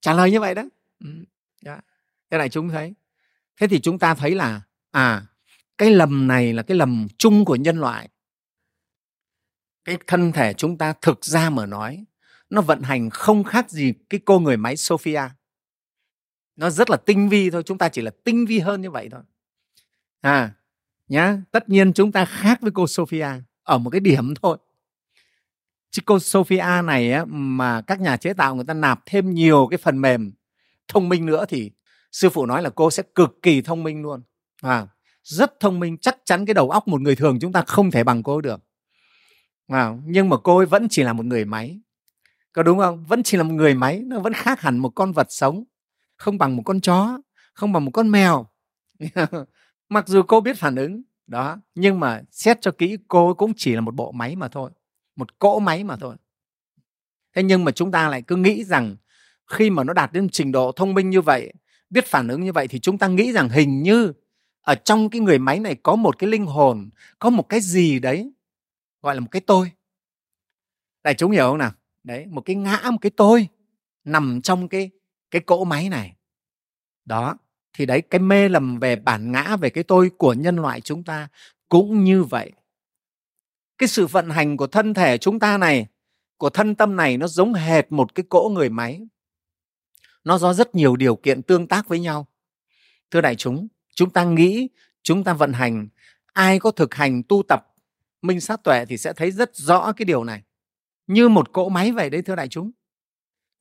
[0.00, 0.54] trả lời như vậy
[1.00, 1.06] ừ,
[1.62, 1.76] đó.
[2.30, 2.94] Thế này chúng thấy.
[3.56, 4.60] Thế thì chúng ta thấy là
[4.90, 5.22] à
[5.78, 8.08] cái lầm này là cái lầm chung của nhân loại.
[9.84, 12.04] Cái thân thể chúng ta thực ra mà nói,
[12.50, 15.22] nó vận hành không khác gì cái cô người máy Sophia
[16.56, 19.08] nó rất là tinh vi thôi chúng ta chỉ là tinh vi hơn như vậy
[19.12, 19.20] thôi.
[20.20, 20.54] À
[21.08, 23.28] nhá tất nhiên chúng ta khác với cô Sophia
[23.62, 24.58] ở một cái điểm thôi.
[25.90, 29.66] Chứ cô Sophia này á, mà các nhà chế tạo người ta nạp thêm nhiều
[29.70, 30.32] cái phần mềm
[30.88, 31.70] thông minh nữa thì
[32.12, 34.22] sư phụ nói là cô sẽ cực kỳ thông minh luôn.
[34.62, 34.86] À,
[35.22, 38.04] rất thông minh chắc chắn cái đầu óc một người thường chúng ta không thể
[38.04, 38.60] bằng cô được.
[39.68, 41.80] À, nhưng mà cô ấy vẫn chỉ là một người máy.
[42.52, 43.04] Có đúng không?
[43.04, 45.64] Vẫn chỉ là một người máy nó vẫn khác hẳn một con vật sống
[46.22, 47.20] không bằng một con chó,
[47.54, 48.46] không bằng một con mèo.
[49.88, 53.74] Mặc dù cô biết phản ứng, đó, nhưng mà xét cho kỹ, cô cũng chỉ
[53.74, 54.70] là một bộ máy mà thôi,
[55.16, 56.16] một cỗ máy mà thôi.
[57.34, 58.96] Thế nhưng mà chúng ta lại cứ nghĩ rằng
[59.46, 61.52] khi mà nó đạt đến trình độ thông minh như vậy,
[61.90, 64.12] biết phản ứng như vậy thì chúng ta nghĩ rằng hình như
[64.60, 67.98] ở trong cái người máy này có một cái linh hồn, có một cái gì
[67.98, 68.32] đấy,
[69.02, 69.70] gọi là một cái tôi.
[71.04, 71.72] Đại chúng hiểu không nào?
[72.04, 73.48] Đấy, một cái ngã, một cái tôi
[74.04, 74.90] nằm trong cái
[75.32, 76.16] cái cỗ máy này.
[77.04, 77.36] Đó,
[77.72, 81.04] thì đấy, cái mê lầm về bản ngã về cái tôi của nhân loại chúng
[81.04, 81.28] ta
[81.68, 82.52] cũng như vậy.
[83.78, 85.86] Cái sự vận hành của thân thể chúng ta này,
[86.36, 89.00] của thân tâm này nó giống hệt một cái cỗ người máy.
[90.24, 92.26] Nó do rất nhiều điều kiện tương tác với nhau.
[93.10, 94.68] Thưa đại chúng chúng ta nghĩ,
[95.02, 95.88] chúng ta vận hành,
[96.32, 97.68] ai có thực hành tu tập
[98.22, 100.42] minh sát tuệ thì sẽ thấy rất rõ cái điều này.
[101.06, 102.70] Như một cỗ máy vậy đấy, thưa đại chúng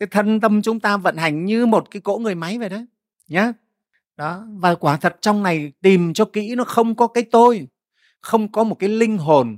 [0.01, 2.85] cái thân tâm chúng ta vận hành như một cái cỗ người máy vậy đấy
[3.27, 3.53] nhá.
[4.17, 7.67] Đó, và quả thật trong này tìm cho kỹ nó không có cái tôi,
[8.21, 9.57] không có một cái linh hồn.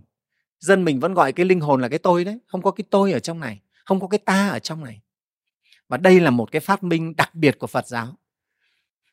[0.60, 3.12] Dân mình vẫn gọi cái linh hồn là cái tôi đấy, không có cái tôi
[3.12, 5.02] ở trong này, không có cái ta ở trong này.
[5.90, 8.08] Và đây là một cái phát minh đặc biệt của phật giáo.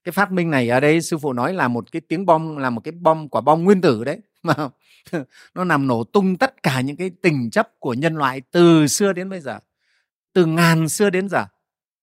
[0.05, 2.71] Cái phát minh này ở đây sư phụ nói là một cái tiếng bom, là
[2.71, 4.55] một cái bom quả bom nguyên tử đấy, mà
[5.55, 9.13] nó nằm nổ tung tất cả những cái tình chấp của nhân loại từ xưa
[9.13, 9.59] đến bây giờ
[10.33, 11.47] từ ngàn xưa đến giờ,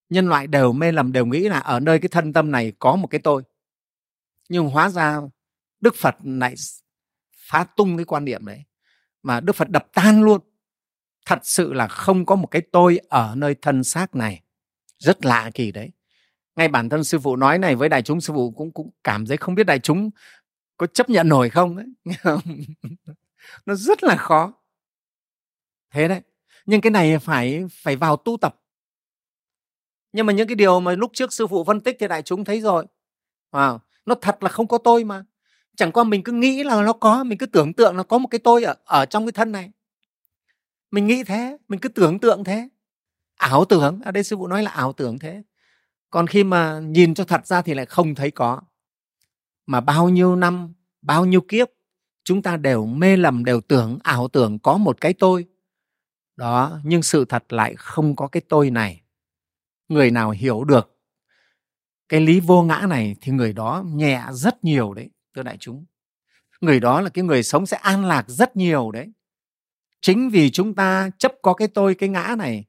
[0.10, 2.96] nhân loại đều mê lầm đều nghĩ là ở nơi cái thân tâm này có
[2.96, 3.44] một cái tôi.
[4.50, 5.22] Nhưng hóa ra
[5.80, 6.56] đức phật lại
[7.50, 8.64] phá tung cái quan niệm đấy,
[9.24, 10.42] mà đức phật đập tan luôn.
[11.26, 14.42] Thật sự là không có một cái tôi ở nơi thân xác này.
[14.98, 15.92] Rất lạ kỳ đấy.
[16.56, 19.26] Ngay bản thân sư phụ nói này với đại chúng, sư phụ cũng cũng cảm
[19.26, 20.10] thấy không biết đại chúng
[20.78, 21.86] có chấp nhận nổi không đấy
[23.66, 24.54] nó rất là khó.
[25.92, 26.22] Thế đấy
[26.68, 28.56] nhưng cái này phải phải vào tu tập.
[30.12, 32.44] Nhưng mà những cái điều mà lúc trước sư phụ phân tích thì đại chúng
[32.44, 32.86] thấy rồi.
[33.52, 35.24] Wow, nó thật là không có tôi mà.
[35.76, 38.28] Chẳng qua mình cứ nghĩ là nó có mình cứ tưởng tượng là có một
[38.28, 39.72] cái tôi ở ở trong cái thân này.
[40.92, 42.70] Mình nghĩ thế mình cứ tưởng tượng thế.
[43.36, 45.44] Ảo tưởng ở đây sư phụ nói là ảo tưởng thế.
[46.10, 48.62] Còn khi mà nhìn cho thật ra thì lại không thấy có.
[49.66, 51.68] Mà bao nhiêu năm bao nhiêu kiếp
[52.24, 55.46] chúng ta đều mê lầm đều tưởng ảo tưởng có một cái tôi
[56.38, 59.02] đó, nhưng sự thật lại không có cái tôi này.
[59.88, 60.98] Người nào hiểu được
[62.10, 65.86] cái lý vô ngã này thì người đó nhẹ rất nhiều đấy, thưa đại chúng.
[66.62, 69.12] Người đó là cái người sống sẽ an lạc rất nhiều đấy.
[70.02, 72.66] Chính vì chúng ta chấp có cái tôi, cái ngã này,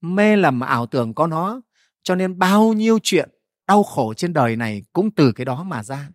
[0.00, 1.60] mê lầm ảo tưởng có nó,
[2.02, 3.30] cho nên bao nhiêu chuyện
[3.66, 6.08] đau khổ trên đời này cũng từ cái đó mà ra.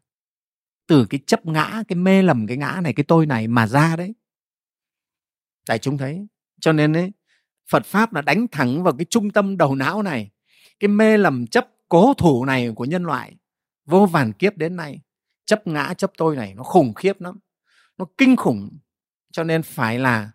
[0.88, 3.96] Từ cái chấp ngã, cái mê lầm cái ngã này, cái tôi này mà ra
[3.96, 4.16] đấy.
[5.68, 6.28] Đại chúng thấy
[6.62, 7.12] cho nên ấy,
[7.70, 10.30] phật pháp là đánh thẳng vào cái trung tâm đầu não này,
[10.80, 13.36] cái mê lầm chấp cố thủ này của nhân loại.
[13.86, 15.02] Vô vàn kiếp đến nay,
[15.46, 17.40] chấp ngã, chấp tôi này nó khủng khiếp lắm,
[17.98, 18.78] nó kinh khủng.
[19.32, 20.32] Cho nên phải là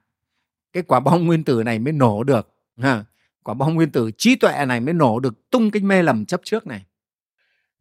[0.73, 3.05] cái quả bom nguyên tử này mới nổ được, ha.
[3.43, 6.40] Quả bom nguyên tử trí tuệ này mới nổ được tung cái mê lầm chấp
[6.44, 6.86] trước này.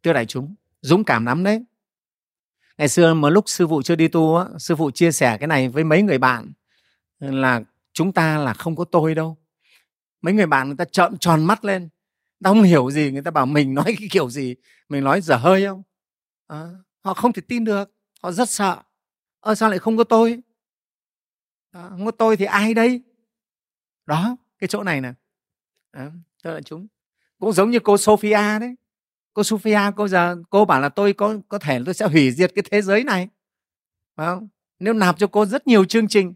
[0.04, 1.66] Thưa đại chúng, dũng cảm lắm đấy.
[2.78, 5.48] Ngày xưa mà lúc sư phụ chưa đi tu á, sư phụ chia sẻ cái
[5.48, 6.52] này với mấy người bạn
[7.20, 7.62] là
[7.96, 9.38] chúng ta là không có tôi đâu.
[10.22, 11.90] Mấy người bạn người ta trợn tròn mắt lên.
[12.44, 14.56] Ta không hiểu gì người ta bảo mình nói cái kiểu gì?
[14.90, 15.84] Mình nói dở hơi không?
[16.48, 16.70] À,
[17.04, 17.92] họ không thể tin được.
[18.22, 18.82] Họ rất sợ.
[19.40, 20.42] Ờ sao lại không có tôi?
[21.72, 23.02] À, không có tôi thì ai đây?
[24.06, 25.14] Đó cái chỗ này nè.
[25.92, 26.12] À,
[26.44, 26.88] tức là chúng.
[27.40, 28.76] Cũng giống như cô Sophia đấy.
[29.34, 32.52] Cô Sophia cô giờ cô bảo là tôi có có thể tôi sẽ hủy diệt
[32.56, 33.30] cái thế giới này.
[34.16, 34.48] Phải không?
[34.80, 36.34] Nếu nạp cho cô rất nhiều chương trình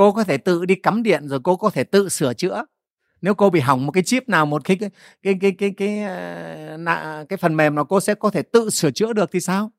[0.00, 2.64] cô có thể tự đi cắm điện rồi cô có thể tự sửa chữa.
[3.20, 4.90] Nếu cô bị hỏng một cái chip nào một cái cái
[5.22, 8.70] cái cái cái cái, ờ, cái, cái phần mềm nào cô sẽ có thể tự
[8.70, 9.72] sửa chữa được thì sao?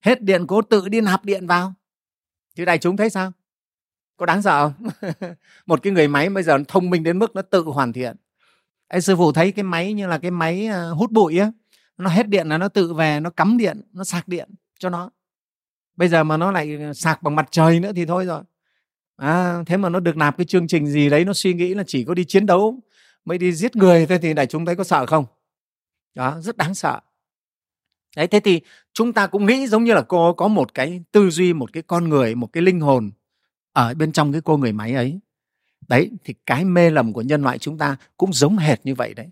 [0.00, 1.74] Hết điện cô tự đi nạp điện vào.
[2.56, 3.32] Thì đại chúng thấy sao?
[4.16, 5.10] Có đáng sợ không?
[5.66, 8.16] Một cái người máy bây giờ thông minh đến mức nó tự hoàn thiện.
[8.88, 11.52] Ê, sư phụ thấy cái máy như là cái máy ờ, hút bụi á
[11.96, 15.10] nó hết điện là nó tự về nó cắm điện nó sạc điện cho nó.
[15.96, 18.42] Bây giờ mà nó lại sạc bằng mặt trời nữa thì thôi rồi
[19.20, 21.84] à, thế mà nó được nạp cái chương trình gì đấy nó suy nghĩ là
[21.86, 22.78] chỉ có đi chiến đấu
[23.24, 25.24] mới đi giết người thôi thì đại chúng thấy có sợ không?
[26.14, 27.00] Đó rất đáng sợ.
[28.16, 28.60] Đấy thế thì
[28.92, 31.82] chúng ta cũng nghĩ giống như là cô có một cái tư duy một cái
[31.82, 33.10] con người một cái linh hồn
[33.72, 35.20] ở bên trong cái cô người máy ấy.
[35.88, 39.14] Đấy thì cái mê lầm của nhân loại chúng ta cũng giống hệt như vậy
[39.14, 39.28] đấy.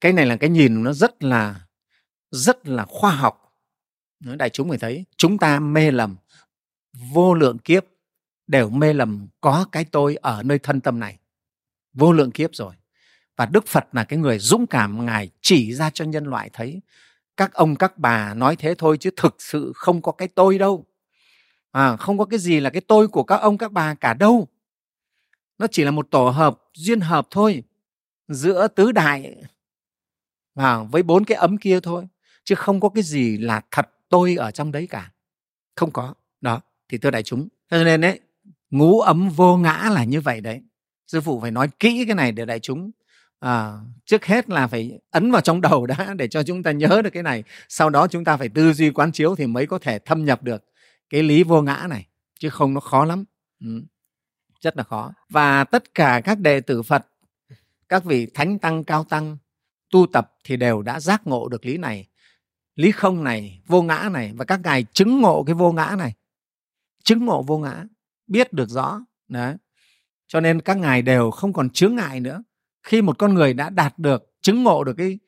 [0.00, 1.60] Cái này là cái nhìn nó rất là
[2.30, 3.54] rất là khoa học.
[4.20, 6.16] Đại chúng phải thấy chúng ta mê lầm
[7.12, 7.84] vô lượng kiếp
[8.48, 11.18] đều mê lầm có cái tôi ở nơi thân tâm này.
[11.92, 12.74] Vô lượng kiếp rồi.
[13.36, 16.80] Và đức phật là cái người dũng cảm ngài chỉ ra cho nhân loại thấy
[17.36, 20.86] các ông các bà nói thế thôi chứ thực sự không có cái tôi đâu.
[21.72, 24.48] À, không có cái gì là cái tôi của các ông các bà cả đâu.
[25.58, 27.62] Nó chỉ là một tổ hợp duyên hợp thôi
[28.28, 29.36] giữa tứ đại
[30.54, 32.08] và với bốn cái ấm kia thôi
[32.44, 35.12] chứ không có cái gì là thật tôi ở trong đấy cả.
[35.76, 36.14] Không có.
[36.40, 37.48] Đó thì thưa đại chúng.
[37.70, 38.20] Cho nên đấy
[38.70, 40.62] ngũ ấm vô ngã là như vậy đấy.
[41.06, 42.90] Sư phụ phải nói kỹ cái này để đại chúng
[43.40, 43.72] à,
[44.04, 47.10] trước hết là phải ấn vào trong đầu đã để cho chúng ta nhớ được
[47.10, 47.44] cái này.
[47.68, 50.42] Sau đó chúng ta phải tư duy quán chiếu thì mới có thể thâm nhập
[50.42, 50.64] được
[51.10, 52.06] cái lý vô ngã này
[52.38, 53.24] chứ không nó khó lắm.
[53.60, 53.82] Ừ.
[54.60, 55.12] rất là khó.
[55.28, 57.06] Và tất cả các đệ tử phật
[57.88, 59.36] các vị thánh tăng cao tăng
[59.90, 62.08] tu tập thì đều đã giác ngộ được lý này.
[62.74, 66.14] Lý không này vô ngã này và các ngài chứng ngộ cái vô ngã này.
[67.04, 67.84] Chứng ngộ vô ngã
[68.28, 69.00] biết được rõ.
[69.28, 69.54] Đấy.
[70.26, 72.42] Cho nên các ngài đều không còn chướng ngại nữa.
[72.82, 75.18] Khi một con người đã đạt được, chứng ngộ được cái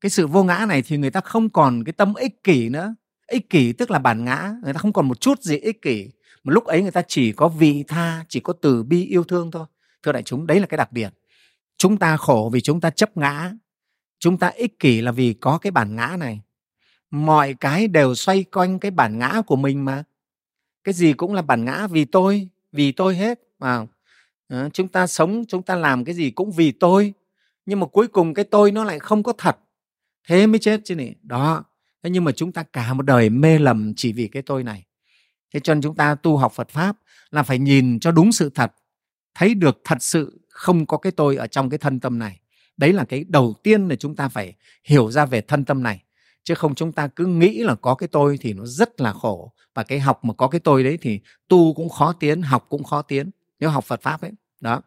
[0.00, 2.94] cái sự vô ngã này thì người ta không còn cái tâm ích kỷ nữa.
[3.26, 6.10] Ích kỷ tức là bản ngã, người ta không còn một chút gì ích kỷ.
[6.44, 9.50] Mà lúc ấy người ta chỉ có vị tha, chỉ có từ bi yêu thương
[9.50, 9.66] thôi.
[10.02, 11.14] Thưa đại chúng, đấy là cái đặc biệt
[11.78, 13.52] chúng ta khổ vì chúng ta chấp ngã.
[14.18, 16.40] Chúng ta ích kỷ là vì có cái bản ngã này.
[17.10, 20.04] Mọi cái đều xoay quanh cái bản ngã của mình mà
[20.88, 23.86] cái gì cũng là bản ngã vì tôi vì tôi hết mà
[24.48, 27.14] à, chúng ta sống chúng ta làm cái gì cũng vì tôi.
[27.66, 29.58] Nhưng mà cuối cùng cái tôi nó lại không có thật.
[30.28, 31.64] Thế mới chết chứ này đó.
[32.02, 34.84] Thế nhưng mà chúng ta cả một đời mê lầm chỉ vì cái tôi này.
[35.54, 36.96] Thế cho nên chúng ta tu học phật pháp
[37.30, 38.72] là phải nhìn cho đúng sự thật
[39.34, 42.40] thấy được thật sự không có cái tôi ở trong cái thân tâm này.
[42.76, 44.54] Đấy là cái đầu tiên là chúng ta phải
[44.84, 46.02] hiểu ra về thân tâm này
[46.48, 49.52] chứ không chúng ta cứ nghĩ là có cái tôi thì nó rất là khổ.
[49.74, 52.84] Và cái học mà có cái tôi đấy thì tu cũng khó tiến, học cũng
[52.84, 53.30] khó tiến.
[53.60, 54.30] Nếu học phật pháp ấy,
[54.60, 54.82] đó.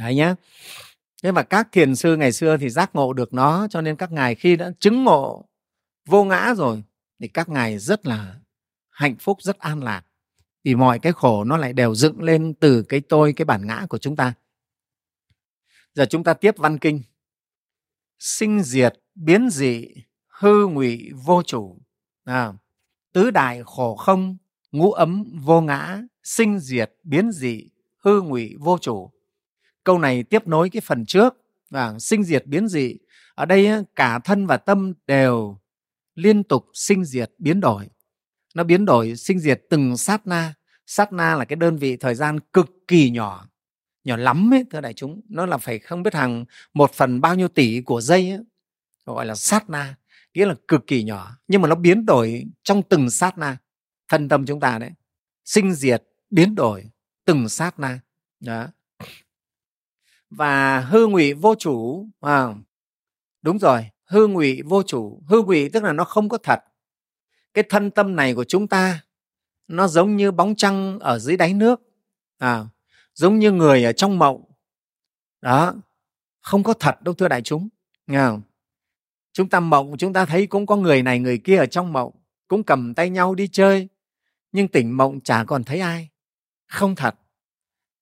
[0.00, 0.34] Đấy nhá.
[1.22, 4.12] Thế và các thiền sư ngày xưa thì giác ngộ được nó, cho nên các
[4.12, 5.48] ngài khi đã chứng ngộ
[6.06, 6.82] vô ngã rồi,
[7.20, 8.40] thì các ngài rất là
[8.90, 10.02] hạnh phúc, rất an lạc.
[10.64, 13.86] Vì mọi cái khổ nó lại đều dựng lên từ cái tôi, cái bản ngã
[13.88, 14.34] của chúng ta.
[15.94, 17.02] Giờ chúng ta tiếp văn kinh.
[18.18, 19.86] Sinh diệt, biến dị
[20.38, 21.78] hư ngụy vô chủ.
[22.24, 22.52] À,
[23.12, 24.36] tứ đại khổ không
[24.72, 27.70] ngũ ấm vô ngã sinh diệt biến dị
[28.04, 29.10] hư ngụy vô chủ.
[29.84, 31.34] Câu này tiếp nối cái phần trước
[31.70, 32.96] và sinh diệt biến dị.
[33.34, 35.58] Ở đây cả thân và tâm đều
[36.14, 37.88] liên tục sinh diệt biến đổi.
[38.54, 40.54] Nó biến đổi sinh diệt từng sát na.
[40.86, 43.48] Sát na là cái đơn vị thời gian cực kỳ nhỏ
[44.04, 45.20] nhỏ lắm ấy thưa đại chúng.
[45.28, 46.44] Nó là phải không biết hàng
[46.74, 48.40] một phần bao nhiêu tỷ của giây ấy,
[49.06, 49.94] gọi là sát na
[50.34, 53.56] nghĩa là cực kỳ nhỏ nhưng mà nó biến đổi trong từng sát na.
[54.08, 54.90] Thân tâm chúng ta đấy
[55.44, 56.90] sinh diệt biến đổi
[57.24, 58.00] từng sát na.
[58.40, 58.66] Đó.
[60.30, 62.54] Và hư ngụy vô chủ à,
[63.42, 65.22] đúng rồi hư ngụy vô chủ.
[65.26, 66.60] Hư ngụy tức là nó không có thật.
[67.54, 69.00] Cái thân tâm này của chúng ta
[69.68, 71.80] nó giống như bóng trăng ở dưới đáy nước
[72.38, 72.66] à,
[73.14, 74.44] giống như người ở trong mộng.
[75.40, 75.74] Đó
[76.40, 77.68] không có thật đâu thưa đại chúng
[78.06, 78.42] nghe không?
[79.38, 82.12] Chúng ta mộng, chúng ta thấy cũng có người này, người kia ở trong mộng,
[82.48, 83.88] cũng cầm tay nhau đi chơi.
[84.52, 86.08] Nhưng tỉnh mộng chả còn thấy ai.
[86.66, 87.14] Không thật.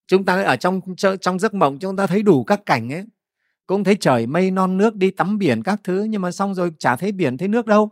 [0.06, 0.80] Chúng ta ở trong
[1.20, 3.04] trong giấc mộng chúng ta thấy đủ các cảnh ấy.
[3.66, 6.72] Cũng thấy trời mây non nước đi tắm biển các thứ, nhưng mà xong rồi
[6.78, 7.90] chả thấy biển, thấy nước đâu.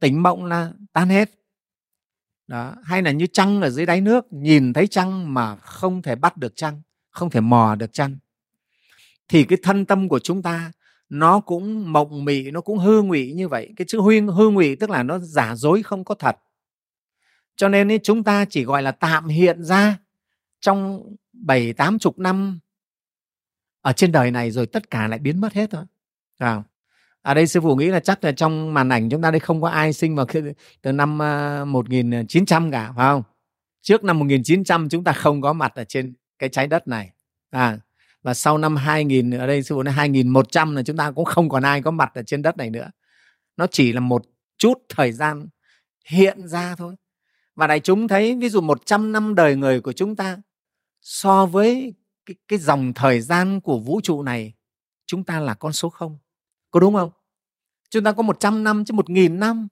[0.00, 1.30] Tỉnh mộng là tan hết.
[2.46, 6.14] Đó, hay là như trăng ở dưới đáy nước, nhìn thấy trăng mà không thể
[6.14, 8.16] bắt được trăng, không thể mò được trăng.
[9.28, 10.72] Thì cái thân tâm của chúng ta
[11.08, 13.72] nó cũng mộng mị nó cũng hư ngụy như vậy.
[13.76, 16.36] Cái chữ huyên hư ngụy tức là nó giả dối không có thật.
[17.56, 19.98] Cho nên ấy, chúng ta chỉ gọi là tạm hiện ra
[20.60, 21.02] trong
[21.32, 22.58] bảy tám chục năm
[23.80, 25.84] ở trên đời này rồi tất cả lại biến mất hết thôi.
[26.38, 26.62] À,
[27.22, 29.62] ở đây sư phụ nghĩ là chắc là trong màn ảnh chúng ta đây không
[29.62, 30.26] có ai sinh vào
[30.82, 33.22] từ năm à, 1900 cả phải không?
[33.82, 37.10] Trước năm 1900 chúng ta không có mặt ở trên cái trái đất này.
[37.50, 37.78] À,
[38.26, 41.48] và sau năm 2000 ở đây sư phụ nói 2100 là chúng ta cũng không
[41.48, 42.90] còn ai có mặt ở trên đất này nữa.
[43.56, 44.22] Nó chỉ là một
[44.58, 45.48] chút thời gian
[46.06, 46.94] hiện ra thôi.
[47.54, 50.38] Và đại chúng thấy ví dụ 100 năm đời người của chúng ta
[51.00, 51.94] so với
[52.26, 54.54] cái, cái dòng thời gian của vũ trụ này
[55.06, 56.18] chúng ta là con số không.
[56.70, 57.10] Có đúng không?
[57.90, 59.68] Chúng ta có 100 năm chứ 1.000 năm.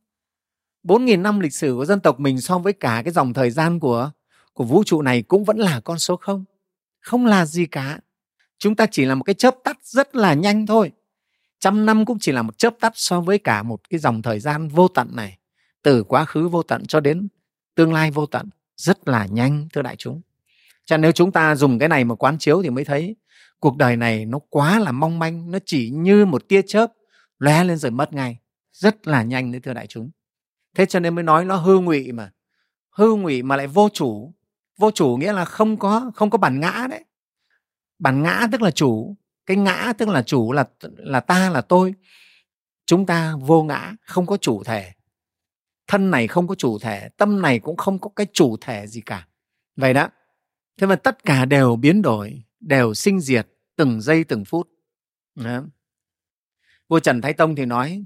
[0.84, 3.80] 4.000 năm lịch sử của dân tộc mình so với cả cái dòng thời gian
[3.80, 4.10] của
[4.52, 6.44] của vũ trụ này cũng vẫn là con số không.
[7.00, 8.00] Không là gì cả
[8.58, 10.92] chúng ta chỉ là một cái chớp tắt rất là nhanh thôi.
[11.60, 14.40] Trăm năm cũng chỉ là một chớp tắt so với cả một cái dòng thời
[14.40, 15.38] gian vô tận này.
[15.82, 17.28] Từ quá khứ vô tận cho đến
[17.74, 20.20] tương lai vô tận, rất là nhanh, thưa đại chúng.
[20.84, 23.16] Cho nếu chúng ta dùng cái này mà quán chiếu thì mới thấy
[23.60, 26.92] cuộc đời này nó quá là mong manh, nó chỉ như một tia chớp
[27.38, 28.38] lóe lên rồi mất ngay.
[28.72, 30.10] Rất là nhanh đấy, thưa đại chúng.
[30.76, 32.30] Thế cho nên mới nói nó hư ngụy mà.
[32.90, 34.34] Hư ngụy mà lại vô chủ.
[34.78, 37.04] Vô chủ nghĩa là không có không có bản ngã đấy
[37.98, 39.16] bản ngã tức là chủ,
[39.46, 41.94] cái ngã tức là chủ là là ta là tôi.
[42.86, 44.92] Chúng ta vô ngã, không có chủ thể.
[45.86, 49.00] Thân này không có chủ thể, tâm này cũng không có cái chủ thể gì
[49.00, 49.28] cả.
[49.76, 50.08] Vậy đó.
[50.80, 54.68] Thế mà tất cả đều biến đổi, đều sinh diệt từng giây từng phút.
[55.34, 55.62] Đó.
[56.88, 58.04] vua trần thái tông thì nói,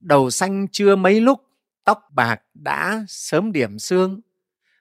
[0.00, 1.40] đầu xanh chưa mấy lúc,
[1.84, 4.20] tóc bạc đã sớm điểm xương.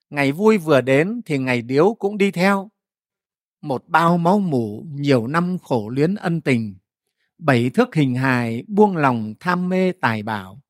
[0.10, 2.70] Ngày vui vừa đến thì ngày điếu cũng đi theo
[3.64, 6.76] một bao máu mủ, nhiều năm khổ luyến ân tình.
[7.38, 10.62] Bảy thước hình hài, buông lòng tham mê tài bảo.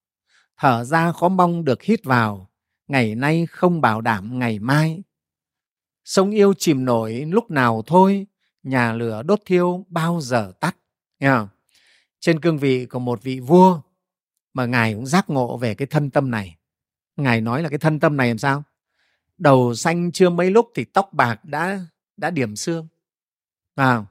[0.58, 2.50] Thở ra khó mong được hít vào,
[2.88, 5.04] ngày nay không bảo đảm ngày mai.
[6.06, 8.28] Sông yêu chìm nổi, lúc nào thôi,
[8.64, 10.78] nhà lửa đốt thiêu bao giờ tắt.
[11.20, 11.48] Nghe không?
[12.20, 13.82] trên cương vị của một vị vua,
[14.54, 16.58] mà ngài cũng giác ngộ về cái thân tâm này.
[17.16, 18.64] Ngài nói là cái thân tâm này làm sao?
[19.38, 21.86] Đầu xanh chưa mấy lúc thì tóc bạc đã
[22.18, 22.88] đã điểm xương.
[23.76, 24.04] À,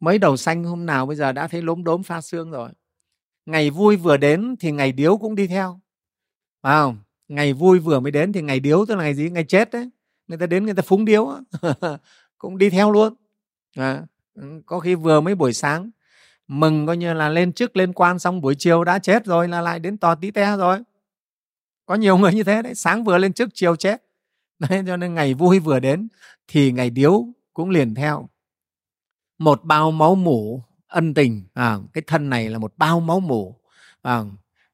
[0.00, 2.70] mấy đầu xanh hôm nào bây giờ đã thấy lốm đốm pha xương rồi.
[3.46, 5.80] Ngày vui vừa đến thì ngày điếu cũng đi theo.
[6.62, 6.84] À,
[7.28, 9.30] ngày vui vừa mới đến thì ngày điếu tức là ngày gì?
[9.30, 9.90] Ngày chết đấy.
[10.28, 11.28] Người ta đến người ta phúng điếu
[12.38, 13.14] cũng đi theo luôn.
[13.76, 14.02] À,
[14.66, 15.90] có khi vừa mới buổi sáng
[16.48, 19.60] mừng coi như là lên chức lên quan xong buổi chiều đã chết rồi là
[19.60, 20.78] lại đến tò tí te rồi.
[21.86, 22.74] Có nhiều người như thế đấy.
[22.74, 24.02] Sáng vừa lên chức chiều chết.
[24.58, 26.08] đấy cho nên ngày vui vừa đến
[26.48, 28.28] thì ngày điếu cũng liền theo.
[29.38, 31.46] Một bao máu mủ ân tình.
[31.54, 33.60] À, cái thân này là một bao máu mủ.
[34.02, 34.20] À,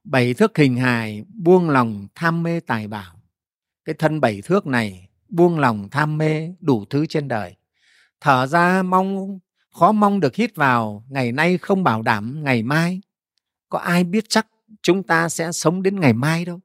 [0.05, 3.15] bảy thước hình hài buông lòng tham mê tài bảo.
[3.85, 7.57] Cái thân bảy thước này buông lòng tham mê đủ thứ trên đời.
[8.21, 9.39] Thở ra mong
[9.75, 13.01] khó mong được hít vào ngày nay không bảo đảm ngày mai.
[13.69, 14.47] Có ai biết chắc
[14.83, 16.61] chúng ta sẽ sống đến ngày mai đâu?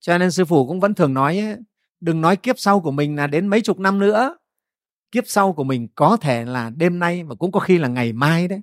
[0.00, 1.56] Cho nên sư phụ cũng vẫn thường nói
[2.02, 4.36] đừng nói kiếp sau của mình là đến mấy chục năm nữa.
[5.12, 8.12] Kiếp sau của mình có thể là đêm nay và cũng có khi là ngày
[8.12, 8.60] mai đấy.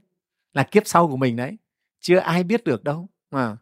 [0.53, 1.57] Là kiếp sau của mình đấy.
[1.99, 3.10] Chưa ai biết được đâu.
[3.32, 3.57] Mà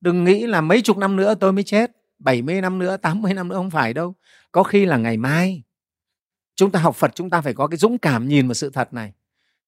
[0.00, 3.48] đừng nghĩ là mấy chục năm nữa tôi mới chết 70 năm nữa 80 năm
[3.48, 4.14] nữa không phải đâu.
[4.52, 5.62] Có khi là ngày mai.
[6.56, 8.94] Chúng ta học Phật chúng ta phải có cái dũng cảm nhìn vào sự thật
[8.94, 9.12] này.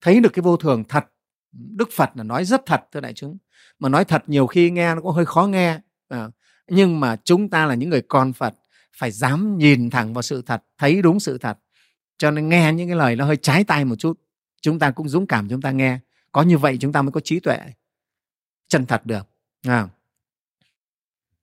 [0.01, 1.05] Thấy được cái vô thường thật.
[1.53, 3.39] Đức Phật là nói rất thật thưa đại chúng.
[3.79, 5.81] Mà nói thật nhiều khi nghe nó cũng hơi khó nghe.
[6.09, 6.29] À,
[6.69, 8.55] nhưng mà chúng ta là những người con Phật
[8.97, 11.59] phải dám nhìn thẳng vào sự thật, thấy đúng sự thật.
[12.19, 14.21] Cho nên nghe những cái lời nó hơi trái tay một chút,
[14.63, 15.99] chúng ta cũng dũng cảm chúng ta nghe.
[16.33, 17.59] Có như vậy chúng ta mới có trí tuệ
[18.69, 19.29] chân thật được
[19.63, 19.89] à.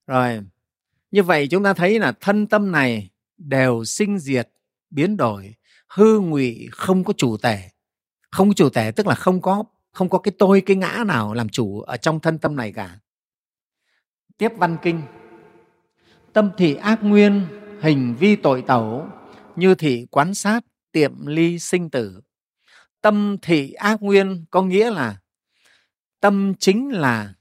[0.08, 0.42] rồi,
[1.12, 4.50] như vậy chúng ta thấy là thân tâm này đều sinh diệt,
[4.90, 5.56] biến đổi,
[5.88, 7.70] hư ngụy, không có chủ tể.
[8.32, 11.34] Không có chủ tể tức là không có không có cái tôi, cái ngã nào
[11.34, 13.00] làm chủ ở trong thân tâm này cả.
[14.38, 15.02] Tiếp văn kinh
[16.38, 17.46] tâm thị ác nguyên,
[17.82, 19.08] hình vi tội tẩu,
[19.56, 22.22] như thị quán sát, tiệm ly sinh tử.
[23.02, 25.18] Tâm thị ác nguyên có nghĩa là
[26.20, 27.34] tâm chính là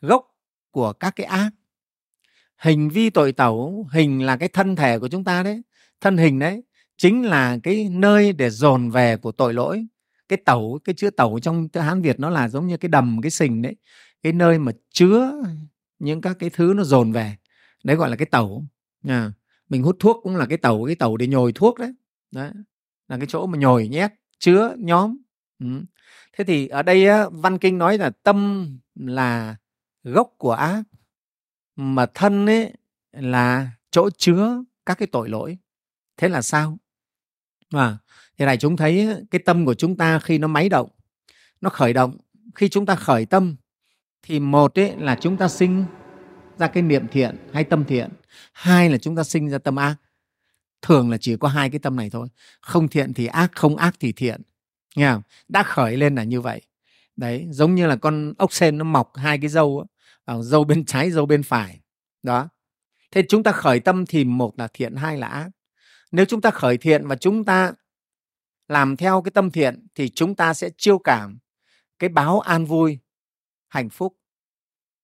[0.00, 0.26] gốc
[0.70, 1.50] của các cái ác.
[2.56, 5.62] Hình vi tội tẩu, hình là cái thân thể của chúng ta đấy.
[6.00, 6.62] Thân hình đấy
[6.96, 9.86] chính là cái nơi để dồn về của tội lỗi.
[10.28, 13.30] Cái tẩu, cái chữ tẩu trong hán việt nó là giống như cái đầm, cái
[13.30, 13.76] sình đấy.
[14.22, 15.32] Cái nơi mà chứa
[15.98, 17.36] những các cái thứ nó dồn về
[17.88, 18.64] đấy gọi là cái tẩu
[19.08, 19.32] à,
[19.68, 21.92] mình hút thuốc cũng là cái tẩu cái tẩu để nhồi thuốc đấy.
[22.30, 22.50] Đấy
[23.08, 25.16] là cái chỗ mà nhồi nhét chứa nhóm.
[25.58, 25.66] Ừ.
[26.32, 29.56] thế thì ở đây á, văn kinh nói là tâm là
[30.04, 30.82] gốc của ác
[31.76, 32.72] mà thân ấy
[33.12, 35.58] là chỗ chứa các cái tội lỗi.
[36.16, 36.78] Thế là sao?
[37.70, 37.98] Mà
[38.38, 40.90] thì này chúng thấy cái tâm của chúng ta khi nó máy động
[41.60, 42.16] nó khởi động
[42.54, 43.56] khi chúng ta khởi tâm
[44.22, 45.84] thì một ấy là chúng ta sinh
[46.58, 48.10] ra cái niệm thiện hay tâm thiện.
[48.52, 49.96] Hai là chúng ta sinh ra tâm ác.
[50.82, 52.28] Thường là chỉ có hai cái tâm này thôi.
[52.60, 54.42] Không thiện thì ác, không ác thì thiện.
[54.96, 55.22] Nghe không?
[55.48, 56.62] đã khởi lên là như vậy.
[57.16, 59.86] Đấy, giống như là con ốc sen nó mọc hai cái dâu
[60.26, 61.80] dâu ờ, bên trái dâu bên phải.
[62.22, 62.48] Đó.
[63.10, 65.50] Thế chúng ta khởi tâm thì một là thiện, hai là ác.
[66.12, 67.72] Nếu chúng ta khởi thiện và chúng ta
[68.68, 71.38] làm theo cái tâm thiện thì chúng ta sẽ chiêu cảm
[71.98, 72.98] cái báo an vui,
[73.68, 74.16] hạnh phúc.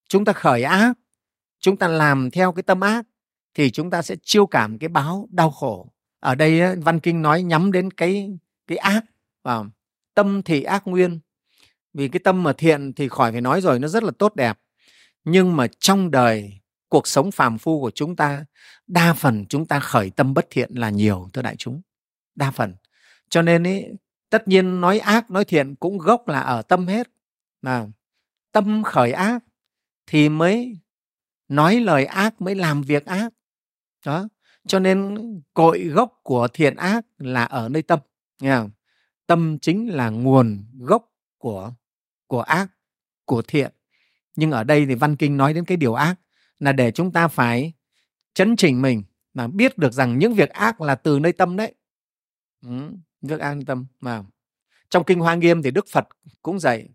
[0.09, 0.95] Chúng ta khởi ác
[1.65, 3.07] chúng ta làm theo cái tâm ác
[3.55, 5.93] thì chúng ta sẽ chiêu cảm cái báo đau khổ.
[6.21, 9.05] Ở đây văn kinh nói nhắm đến cái cái ác
[9.43, 9.65] và
[10.15, 11.21] tâm thì ác nguyên.
[11.95, 14.59] Vì cái tâm mà thiện thì khỏi phải nói rồi nó rất là tốt đẹp.
[15.25, 18.45] Nhưng mà trong đời cuộc sống phàm phu của chúng ta
[18.87, 21.81] đa phần chúng ta khởi tâm bất thiện là nhiều thưa đại chúng.
[22.35, 22.75] Đa phần.
[23.29, 23.85] Cho nên ý,
[24.31, 27.11] tất nhiên nói ác nói thiện cũng gốc là ở tâm hết.
[27.63, 27.93] Nào
[28.53, 29.45] tâm khởi ác
[30.07, 30.79] thì mới
[31.49, 33.29] nói lời ác mới làm việc ác.
[34.07, 34.29] Đó
[34.67, 35.17] cho nên
[35.55, 37.99] cội gốc của thiện ác là ở nơi tâm
[38.41, 38.71] nghe không?
[39.27, 41.73] tâm chính là nguồn gốc của
[42.27, 42.67] của ác
[43.25, 43.73] của thiện.
[44.37, 46.15] Nhưng ở đây thì văn kinh nói đến cái điều ác
[46.59, 47.73] là để chúng ta phải
[48.35, 49.03] chấn chỉnh mình
[49.35, 51.75] mà biết được rằng những việc ác là từ nơi tâm đấy.
[52.63, 52.91] Ừ,
[53.23, 54.23] việc ác tâm mà
[54.91, 56.09] trong kinh hoa nghiêm thì đức phật
[56.43, 56.89] cũng dạy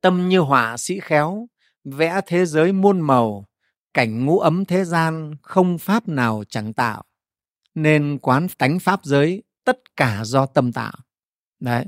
[0.00, 1.48] tâm như họa sĩ khéo
[1.84, 3.46] vẽ thế giới muôn màu
[3.94, 7.04] cảnh ngũ ấm thế gian không pháp nào chẳng tạo
[7.74, 10.92] nên quán tánh pháp giới tất cả do tâm tạo
[11.60, 11.84] đấy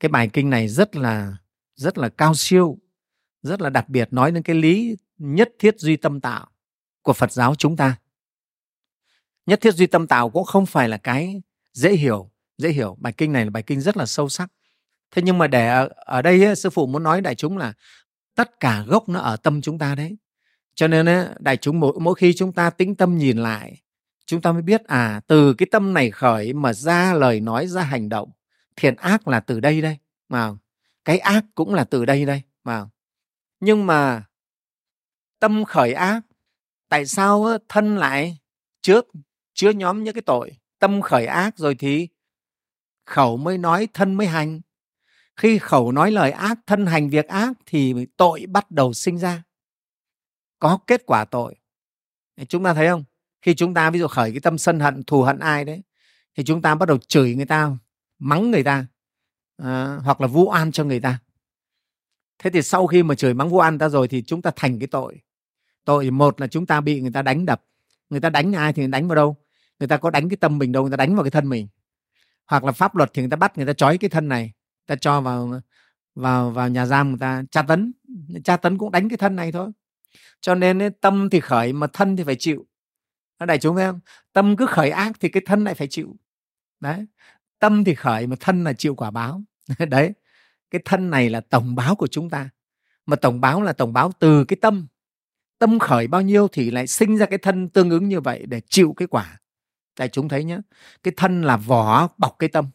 [0.00, 1.36] cái bài kinh này rất là
[1.74, 2.78] rất là cao siêu
[3.42, 6.46] rất là đặc biệt nói đến cái lý nhất thiết duy tâm tạo
[7.02, 7.96] của Phật giáo chúng ta.
[9.46, 11.42] Nhất thiết duy tâm tạo cũng không phải là cái
[11.72, 12.96] dễ hiểu, dễ hiểu.
[13.00, 14.52] Bài kinh này là bài kinh rất là sâu sắc.
[15.10, 17.72] Thế nhưng mà để ở, ở đây ấy, sư phụ muốn nói đại chúng là
[18.34, 20.16] tất cả gốc nó ở tâm chúng ta đấy.
[20.74, 21.06] Cho nên
[21.38, 23.82] đại chúng mỗi, mỗi khi chúng ta tĩnh tâm nhìn lại,
[24.26, 27.82] chúng ta mới biết à từ cái tâm này khởi mà ra lời nói ra
[27.82, 28.30] hành động,
[28.76, 29.98] thiện ác là từ đây đây
[30.28, 30.50] mà
[31.04, 32.86] cái ác cũng là từ đây đây mà
[33.60, 34.24] nhưng mà
[35.40, 36.20] tâm khởi ác
[36.88, 38.38] tại sao thân lại
[38.82, 39.06] trước
[39.54, 42.08] chứa nhóm những cái tội tâm khởi ác rồi thì
[43.06, 44.60] khẩu mới nói thân mới hành?
[45.36, 49.42] Khi khẩu nói lời ác thân hành việc ác thì tội bắt đầu sinh ra.
[50.58, 51.54] Có kết quả tội.
[52.48, 53.04] Chúng ta thấy không?
[53.42, 55.82] Khi chúng ta ví dụ khởi cái tâm sân hận thù hận ai đấy
[56.36, 57.76] thì chúng ta bắt đầu chửi người ta
[58.18, 58.86] mắng người ta
[59.56, 61.18] à, hoặc là vu oan cho người ta.
[62.38, 64.78] Thế thì sau khi mà chửi mắng vu oan ta rồi thì chúng ta thành
[64.78, 65.20] cái tội.
[65.84, 67.64] Tội một là chúng ta bị người ta đánh đập.
[68.10, 69.36] Người ta đánh ai thì đánh vào đâu?
[69.78, 71.68] Người ta có đánh cái tâm mình đâu người ta đánh vào cái thân mình.
[72.46, 74.52] Hoặc là pháp luật thì người ta bắt người ta trói cái thân này
[74.86, 75.60] ta cho vào
[76.14, 77.42] vào vào nhà giam người ta.
[77.50, 77.92] Tra tấn
[78.44, 79.70] tra tấn cũng đánh cái thân này thôi.
[80.40, 82.66] Cho nên ấy, tâm thì khởi mà thân thì phải chịu.
[83.46, 84.00] Đại chúng thấy không?
[84.32, 86.16] Tâm cứ khởi ác thì cái thân lại phải chịu.
[86.80, 87.06] Đấy.
[87.58, 89.42] Tâm thì khởi mà thân là chịu quả báo.
[89.88, 90.12] Đấy.
[90.70, 92.50] Cái thân này là tổng báo của chúng ta.
[93.06, 94.86] Mà tổng báo là tổng báo từ cái tâm.
[95.58, 98.60] Tâm khởi bao nhiêu thì lại sinh ra cái thân tương ứng như vậy để
[98.68, 99.40] chịu cái quả.
[99.98, 100.58] Đại chúng thấy nhé
[101.02, 102.70] cái thân là vỏ bọc cái tâm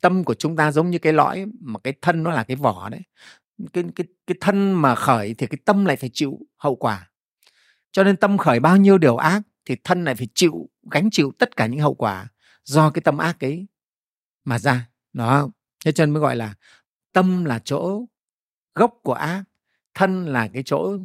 [0.00, 2.88] tâm của chúng ta giống như cái lõi, mà cái thân nó là cái vỏ
[2.88, 3.00] đấy.
[3.72, 7.10] Cái cái cái thân mà khởi thì cái tâm lại phải chịu hậu quả.
[7.92, 11.32] Cho nên tâm khởi bao nhiêu điều ác thì thân lại phải chịu, gánh chịu
[11.38, 12.28] tất cả những hậu quả
[12.64, 13.66] do cái tâm ác ấy
[14.44, 14.88] mà ra.
[15.12, 15.50] Đó.
[15.84, 16.54] Thế cho nên mới gọi là
[17.12, 18.06] tâm là chỗ
[18.74, 19.44] gốc của ác,
[19.94, 20.98] thân là cái chỗ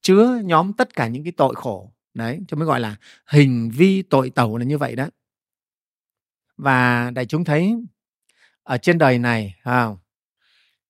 [0.00, 1.92] chứa nhóm tất cả những cái tội khổ.
[2.14, 2.96] Đấy, cho mới gọi là
[3.26, 5.08] hình vi tội tẩu là như vậy đó.
[6.56, 7.74] Và đại chúng thấy
[8.68, 9.88] ở trên đời này à,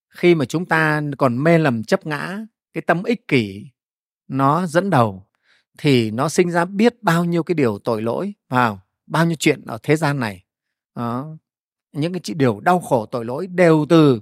[0.09, 2.39] khi mà chúng ta còn mê lầm chấp ngã
[2.73, 3.67] cái tâm ích kỷ
[4.29, 5.27] nó dẫn đầu
[5.79, 9.65] thì nó sinh ra biết bao nhiêu cái điều tội lỗi vào bao nhiêu chuyện
[9.67, 10.45] ở thế gian này.
[10.95, 11.23] À,
[11.93, 14.21] những cái điều đau khổ tội lỗi đều từ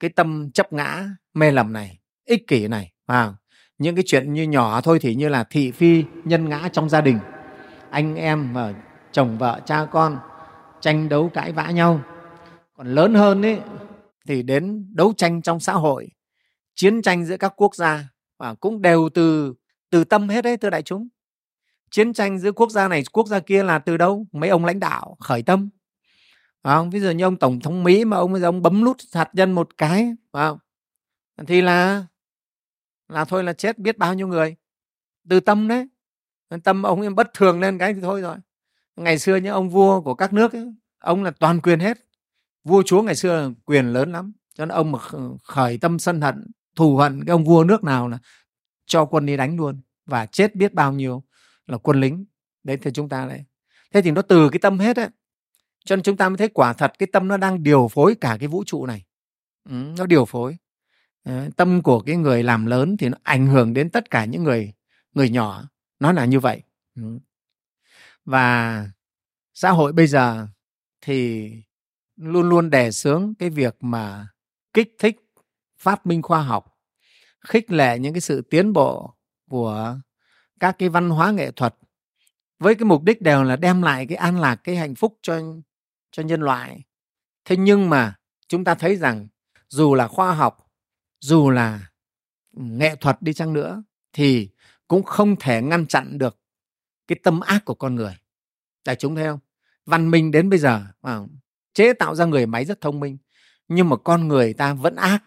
[0.00, 3.34] cái tâm chấp ngã mê lầm này ích kỷ này à,
[3.78, 7.00] những cái chuyện như nhỏ thôi thì như là thị phi nhân ngã trong gia
[7.00, 7.18] đình.
[7.90, 8.74] Anh em và
[9.12, 10.18] chồng vợ cha con
[10.80, 12.00] tranh đấu cãi vã nhau
[12.76, 13.60] còn lớn hơn ấy
[14.26, 16.08] thì đến đấu tranh trong xã hội
[16.74, 18.08] chiến tranh giữa các quốc gia
[18.38, 19.54] và cũng đều từ
[19.90, 21.08] từ tâm hết đấy thưa đại chúng.
[21.90, 24.26] Chiến tranh giữa quốc gia này quốc gia kia là từ đâu?
[24.32, 25.68] Mấy ông lãnh đạo khởi tâm.
[26.62, 26.90] Phải không?
[26.90, 29.78] Ví dụ như ông tổng thống mỹ mà ông ông bấm nút hạt nhân một
[29.78, 30.58] cái phải không?
[31.46, 32.06] Thì là
[33.08, 34.56] là thôi là chết biết bao nhiêu người.
[35.28, 35.88] Từ tâm đấy.
[36.64, 38.36] Tâm ông em bất thường lên cái thì thôi rồi.
[38.96, 42.05] Ngày xưa những ông vua của các nước ấy, ông là toàn quyền hết
[42.66, 44.98] vua chúa ngày xưa quyền lớn lắm cho nên ông mà
[45.42, 48.18] khởi tâm sân hận thù hận cái ông vua nước nào là
[48.86, 51.22] cho quân đi đánh luôn và chết biết bao nhiêu
[51.66, 52.24] là quân lính
[52.64, 53.44] đấy thì chúng ta đấy
[53.94, 55.08] thế thì nó từ cái tâm hết đấy
[55.86, 58.36] cho nên chúng ta mới thấy quả thật cái tâm nó đang điều phối cả
[58.40, 59.04] cái vũ trụ này.
[59.68, 60.56] Ừ, nó điều phối.
[61.22, 64.44] Ờ, tâm của cái người làm lớn thì nó ảnh hưởng đến tất cả những
[64.44, 64.72] người
[65.12, 65.68] người nhỏ
[66.00, 66.62] nó là như vậy.
[66.96, 67.18] Ừ.
[68.24, 68.90] và
[69.54, 70.46] xã hội bây giờ
[71.00, 71.50] thì
[72.16, 74.28] luôn luôn đề xướng cái việc mà
[74.72, 75.16] kích thích
[75.78, 76.78] phát minh khoa học,
[77.40, 79.14] khích lệ những cái sự tiến bộ
[79.50, 79.98] của
[80.60, 81.74] các cái văn hóa nghệ thuật,
[82.58, 85.40] với cái mục đích đều là đem lại cái an lạc, cái hạnh phúc cho
[86.10, 86.84] cho nhân loại.
[87.44, 88.14] Thế nhưng mà
[88.48, 89.28] chúng ta thấy rằng
[89.68, 90.70] dù là khoa học,
[91.20, 91.90] dù là
[92.52, 93.82] nghệ thuật đi chăng nữa
[94.12, 94.50] thì
[94.88, 96.40] cũng không thể ngăn chặn được
[97.08, 98.16] cái tâm ác của con người.
[98.84, 99.38] Đại chúng thấy không?
[99.86, 100.86] Văn minh đến bây giờ
[101.76, 103.18] chế tạo ra người máy rất thông minh.
[103.68, 105.24] Nhưng mà con người ta vẫn ác.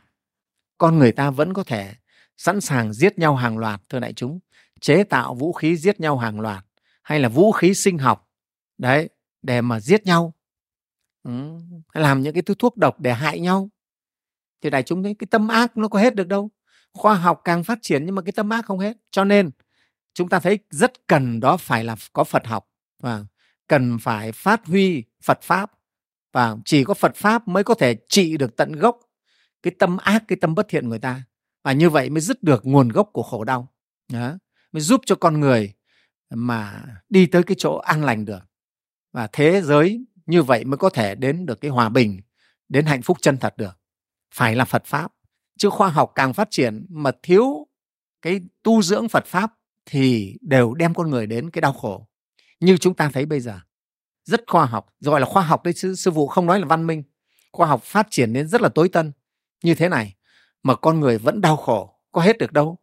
[0.78, 1.94] Con người ta vẫn có thể
[2.38, 4.40] sẵn sàng giết nhau hàng loạt thưa đại chúng.
[4.82, 6.66] Chế tạo vũ khí giết nhau hàng loạt
[7.02, 8.30] hay là vũ khí sinh học.
[8.78, 9.10] Đấy
[9.42, 10.34] để mà giết nhau.
[11.24, 11.32] Ừ,
[11.94, 13.70] làm những cái thứ thuốc độc để hại nhau.
[14.62, 16.50] Thì đại chúng thấy cái tâm ác nó có hết được đâu.
[16.94, 18.98] Khoa học càng phát triển nhưng mà cái tâm ác không hết.
[19.12, 19.52] Cho nên
[20.14, 22.70] chúng ta thấy rất cần đó phải là có phật học.
[23.00, 23.26] Và
[23.68, 25.72] cần phải phát huy phật pháp
[26.32, 29.00] và chỉ có phật pháp mới có thể trị được tận gốc
[29.64, 31.24] cái tâm ác, cái tâm bất thiện người ta.
[31.64, 33.68] Và như vậy mới dứt được nguồn gốc của khổ đau.
[34.12, 34.38] Đó.
[34.72, 35.74] mới giúp cho con người
[36.30, 38.42] mà đi tới cái chỗ an lành được.
[39.14, 42.22] Và thế giới như vậy mới có thể đến được cái hòa bình,
[42.70, 43.80] đến hạnh phúc chân thật được.
[44.34, 45.12] Phải là phật pháp.
[45.58, 47.68] Chứ khoa học càng phát triển mà thiếu
[48.22, 49.54] cái tu dưỡng phật pháp
[49.86, 52.08] thì đều đem con người đến cái đau khổ.
[52.60, 53.60] Như chúng ta thấy bây giờ
[54.30, 56.88] rất khoa học gọi là khoa học đấy sư, sư phụ không nói là văn
[56.88, 57.04] minh.
[57.52, 59.12] Khoa học phát triển đến rất là tối tân.
[59.64, 60.16] Như thế này
[60.64, 62.78] mà con người vẫn đau khổ có hết được đâu.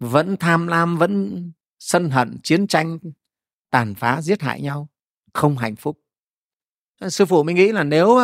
[0.00, 1.42] Vẫn tham lam vẫn
[1.78, 2.98] sân hận chiến tranh
[3.70, 4.88] tàn phá giết hại nhau.
[5.32, 5.98] Không hạnh phúc.
[7.00, 8.18] Ờ, sư phụ mới nghĩ là nếu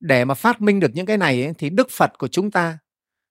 [0.00, 2.78] để mà phát minh được những cái này ấy, thì Đức Phật của chúng ta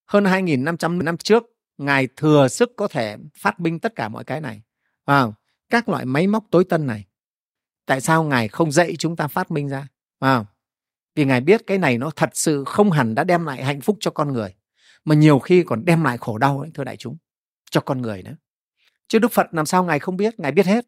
[0.06, 1.44] hơn 2.500 năm trước
[1.80, 4.61] Ngài thừa sức có thể phát minh tất cả mọi cái này.
[5.06, 5.26] À,
[5.69, 7.06] các loại máy móc tối tân này.
[7.89, 9.87] Tại sao Ngài không dạy chúng ta phát minh ra?
[10.19, 10.45] À,
[11.15, 13.97] vì Ngài biết cái này nó thật sự không hẳn đã đem lại hạnh phúc
[13.99, 14.55] cho con người.
[15.05, 17.17] Mà nhiều khi còn đem lại khổ đau ấy, thưa đại chúng.
[17.71, 18.35] Cho con người nữa.
[19.07, 20.39] Chứ Đức Phật làm sao Ngài không biết?
[20.39, 20.85] Ngài biết hết.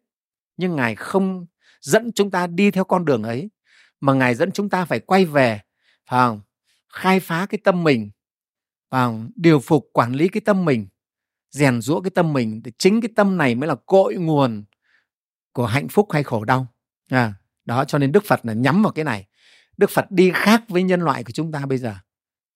[0.56, 1.46] Nhưng Ngài không
[1.80, 3.50] dẫn chúng ta đi theo con đường ấy.
[4.00, 5.60] Mà Ngài dẫn chúng ta phải quay về
[6.10, 6.40] phải không?
[6.88, 8.10] khai phá cái tâm mình
[8.90, 10.86] và điều phục quản lý cái tâm mình
[11.50, 14.64] rèn rũa cái tâm mình thì chính cái tâm này mới là cội nguồn
[15.52, 16.71] của hạnh phúc hay khổ đau
[17.12, 17.34] à,
[17.64, 19.26] đó cho nên đức phật là nhắm vào cái này.
[19.76, 21.94] Đức phật đi khác với nhân loại của chúng ta bây giờ.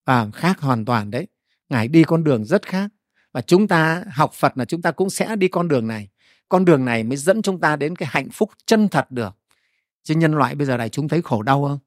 [0.05, 1.27] À, khác hoàn toàn đấy.
[1.69, 2.89] Ngài đi con đường rất khác.
[3.31, 6.09] Và chúng ta học phật là chúng ta cũng sẽ đi con đường này.
[6.49, 9.37] Con đường này mới dẫn chúng ta đến cái hạnh phúc chân thật được.
[10.03, 11.79] Chứ nhân loại bây giờ này chúng thấy khổ đau không?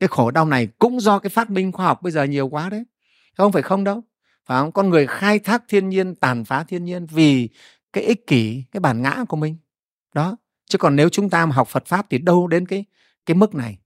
[0.00, 2.70] Cái khổ đau này cũng do cái phát minh khoa học bây giờ nhiều quá
[2.70, 2.84] đấy.
[3.36, 4.02] Không phải không đâu.
[4.46, 4.72] Phải không?
[4.72, 7.48] Con người khai thác thiên nhiên tàn phá thiên nhiên vì
[7.92, 9.56] cái ích kỷ cái bản ngã của mình.
[10.14, 10.36] Đó
[10.68, 12.84] chứ còn nếu chúng ta mà học Phật pháp thì đâu đến cái
[13.26, 13.78] cái mức này.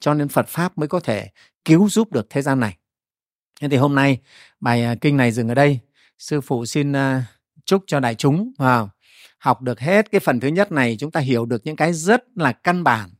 [0.00, 1.30] Cho nên Phật pháp mới có thể
[1.64, 2.76] cứu giúp được thế gian này.
[3.60, 4.18] Thế thì hôm nay
[4.60, 5.78] bài à, kinh này dừng ở đây.
[6.18, 7.24] Sư phụ xin à,
[7.64, 8.90] chúc cho đại chúng vào
[9.38, 12.24] học được hết cái phần thứ nhất này, chúng ta hiểu được những cái rất
[12.34, 13.10] là căn bản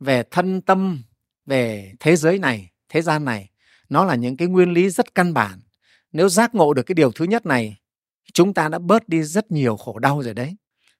[0.00, 1.02] về thân tâm,
[1.46, 3.50] về thế giới này, thế gian này.
[3.88, 5.60] Nó là những cái nguyên lý rất căn bản.
[6.12, 7.76] Nếu giác ngộ được cái điều thứ nhất này,
[8.32, 10.56] chúng ta đã bớt đi rất nhiều khổ đau rồi đấy.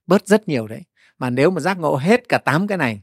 [0.06, 0.82] Bớt rất nhiều đấy
[1.22, 3.02] mà nếu mà giác ngộ hết cả tám cái này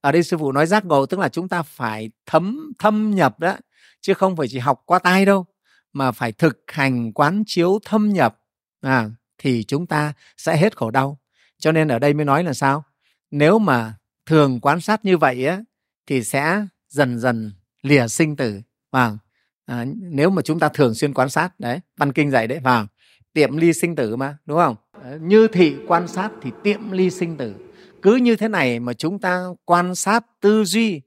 [0.00, 3.40] ở đây sư phụ nói giác ngộ tức là chúng ta phải thấm thâm nhập
[3.40, 3.56] đó
[4.00, 5.46] chứ không phải chỉ học qua tai đâu
[5.92, 8.38] mà phải thực hành quán chiếu thâm nhập
[8.80, 11.18] à, thì chúng ta sẽ hết khổ đau.
[11.58, 12.84] Cho nên ở đây mới nói là sao?
[13.30, 13.94] Nếu mà
[14.26, 15.60] thường quan sát như vậy á
[16.06, 17.52] thì sẽ dần dần
[17.82, 18.60] lìa sinh tử
[18.92, 19.18] vâng
[19.66, 22.86] à, nếu mà chúng ta thường xuyên quan sát đấy văn kinh dạy đấy vâng
[23.32, 24.76] tiệm ly sinh tử mà đúng không?
[25.20, 27.54] Như thị quan sát thì tiệm ly sinh tử.
[28.02, 31.00] Cứ như thế này mà chúng ta quan sát tư duy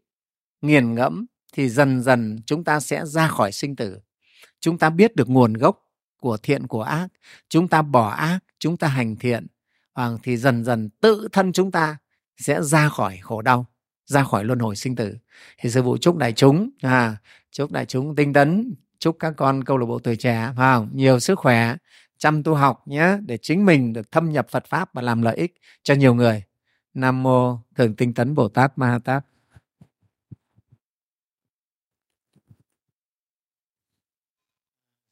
[0.62, 4.00] nghiền ngẫm thì dần dần chúng ta sẽ ra khỏi sinh tử.
[4.60, 5.82] Chúng ta biết được nguồn gốc
[6.20, 7.08] của thiện của ác.
[7.50, 9.48] Chúng ta bỏ ác chúng ta hành thiện
[9.94, 11.98] à, thì dần dần tự thân chúng ta
[12.38, 13.66] sẽ ra khỏi khổ đau
[14.06, 15.16] ra khỏi luân hồi sinh tử.
[15.58, 17.18] Thì sư phụ chúc đại chúng à,
[17.52, 21.20] chúc đại chúng tinh tấn chúc các con câu lạc bộ tuổi trẻ vào nhiều
[21.20, 21.76] sức khỏe
[22.18, 25.36] chăm tu học nhé, để chính mình được thâm nhập Phật pháp và làm lợi
[25.36, 26.44] ích cho nhiều người
[26.94, 29.26] Nam mô Thường Tinh Tấn Bồ Tát Ma Ha Tát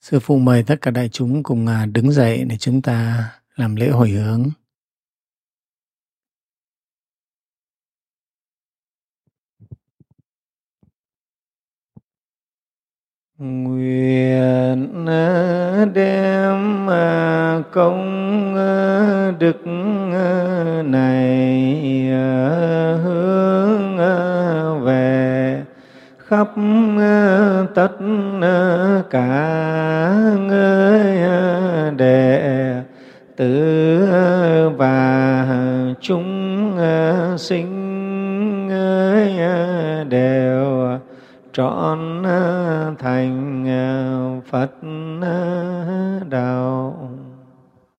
[0.02, 3.76] Sư phụ mời tất cả đại chúng cùng à, đứng dậy để chúng ta làm
[3.76, 4.50] lễ hồi hướng.
[13.38, 19.68] Nguyện ờ, đem ờ, công ờ, đức
[20.86, 22.08] này
[23.04, 23.98] hướng
[24.84, 25.62] về
[26.18, 26.48] khắp
[27.76, 27.92] tất
[29.10, 29.56] cả
[30.48, 31.04] người
[31.98, 32.42] đệ
[33.36, 34.08] tử
[34.78, 35.48] và
[36.02, 36.78] chúng
[37.38, 37.84] sinh
[40.10, 40.83] đều
[41.54, 44.72] trọn à, thành à, Phật
[45.22, 46.83] à, đạo.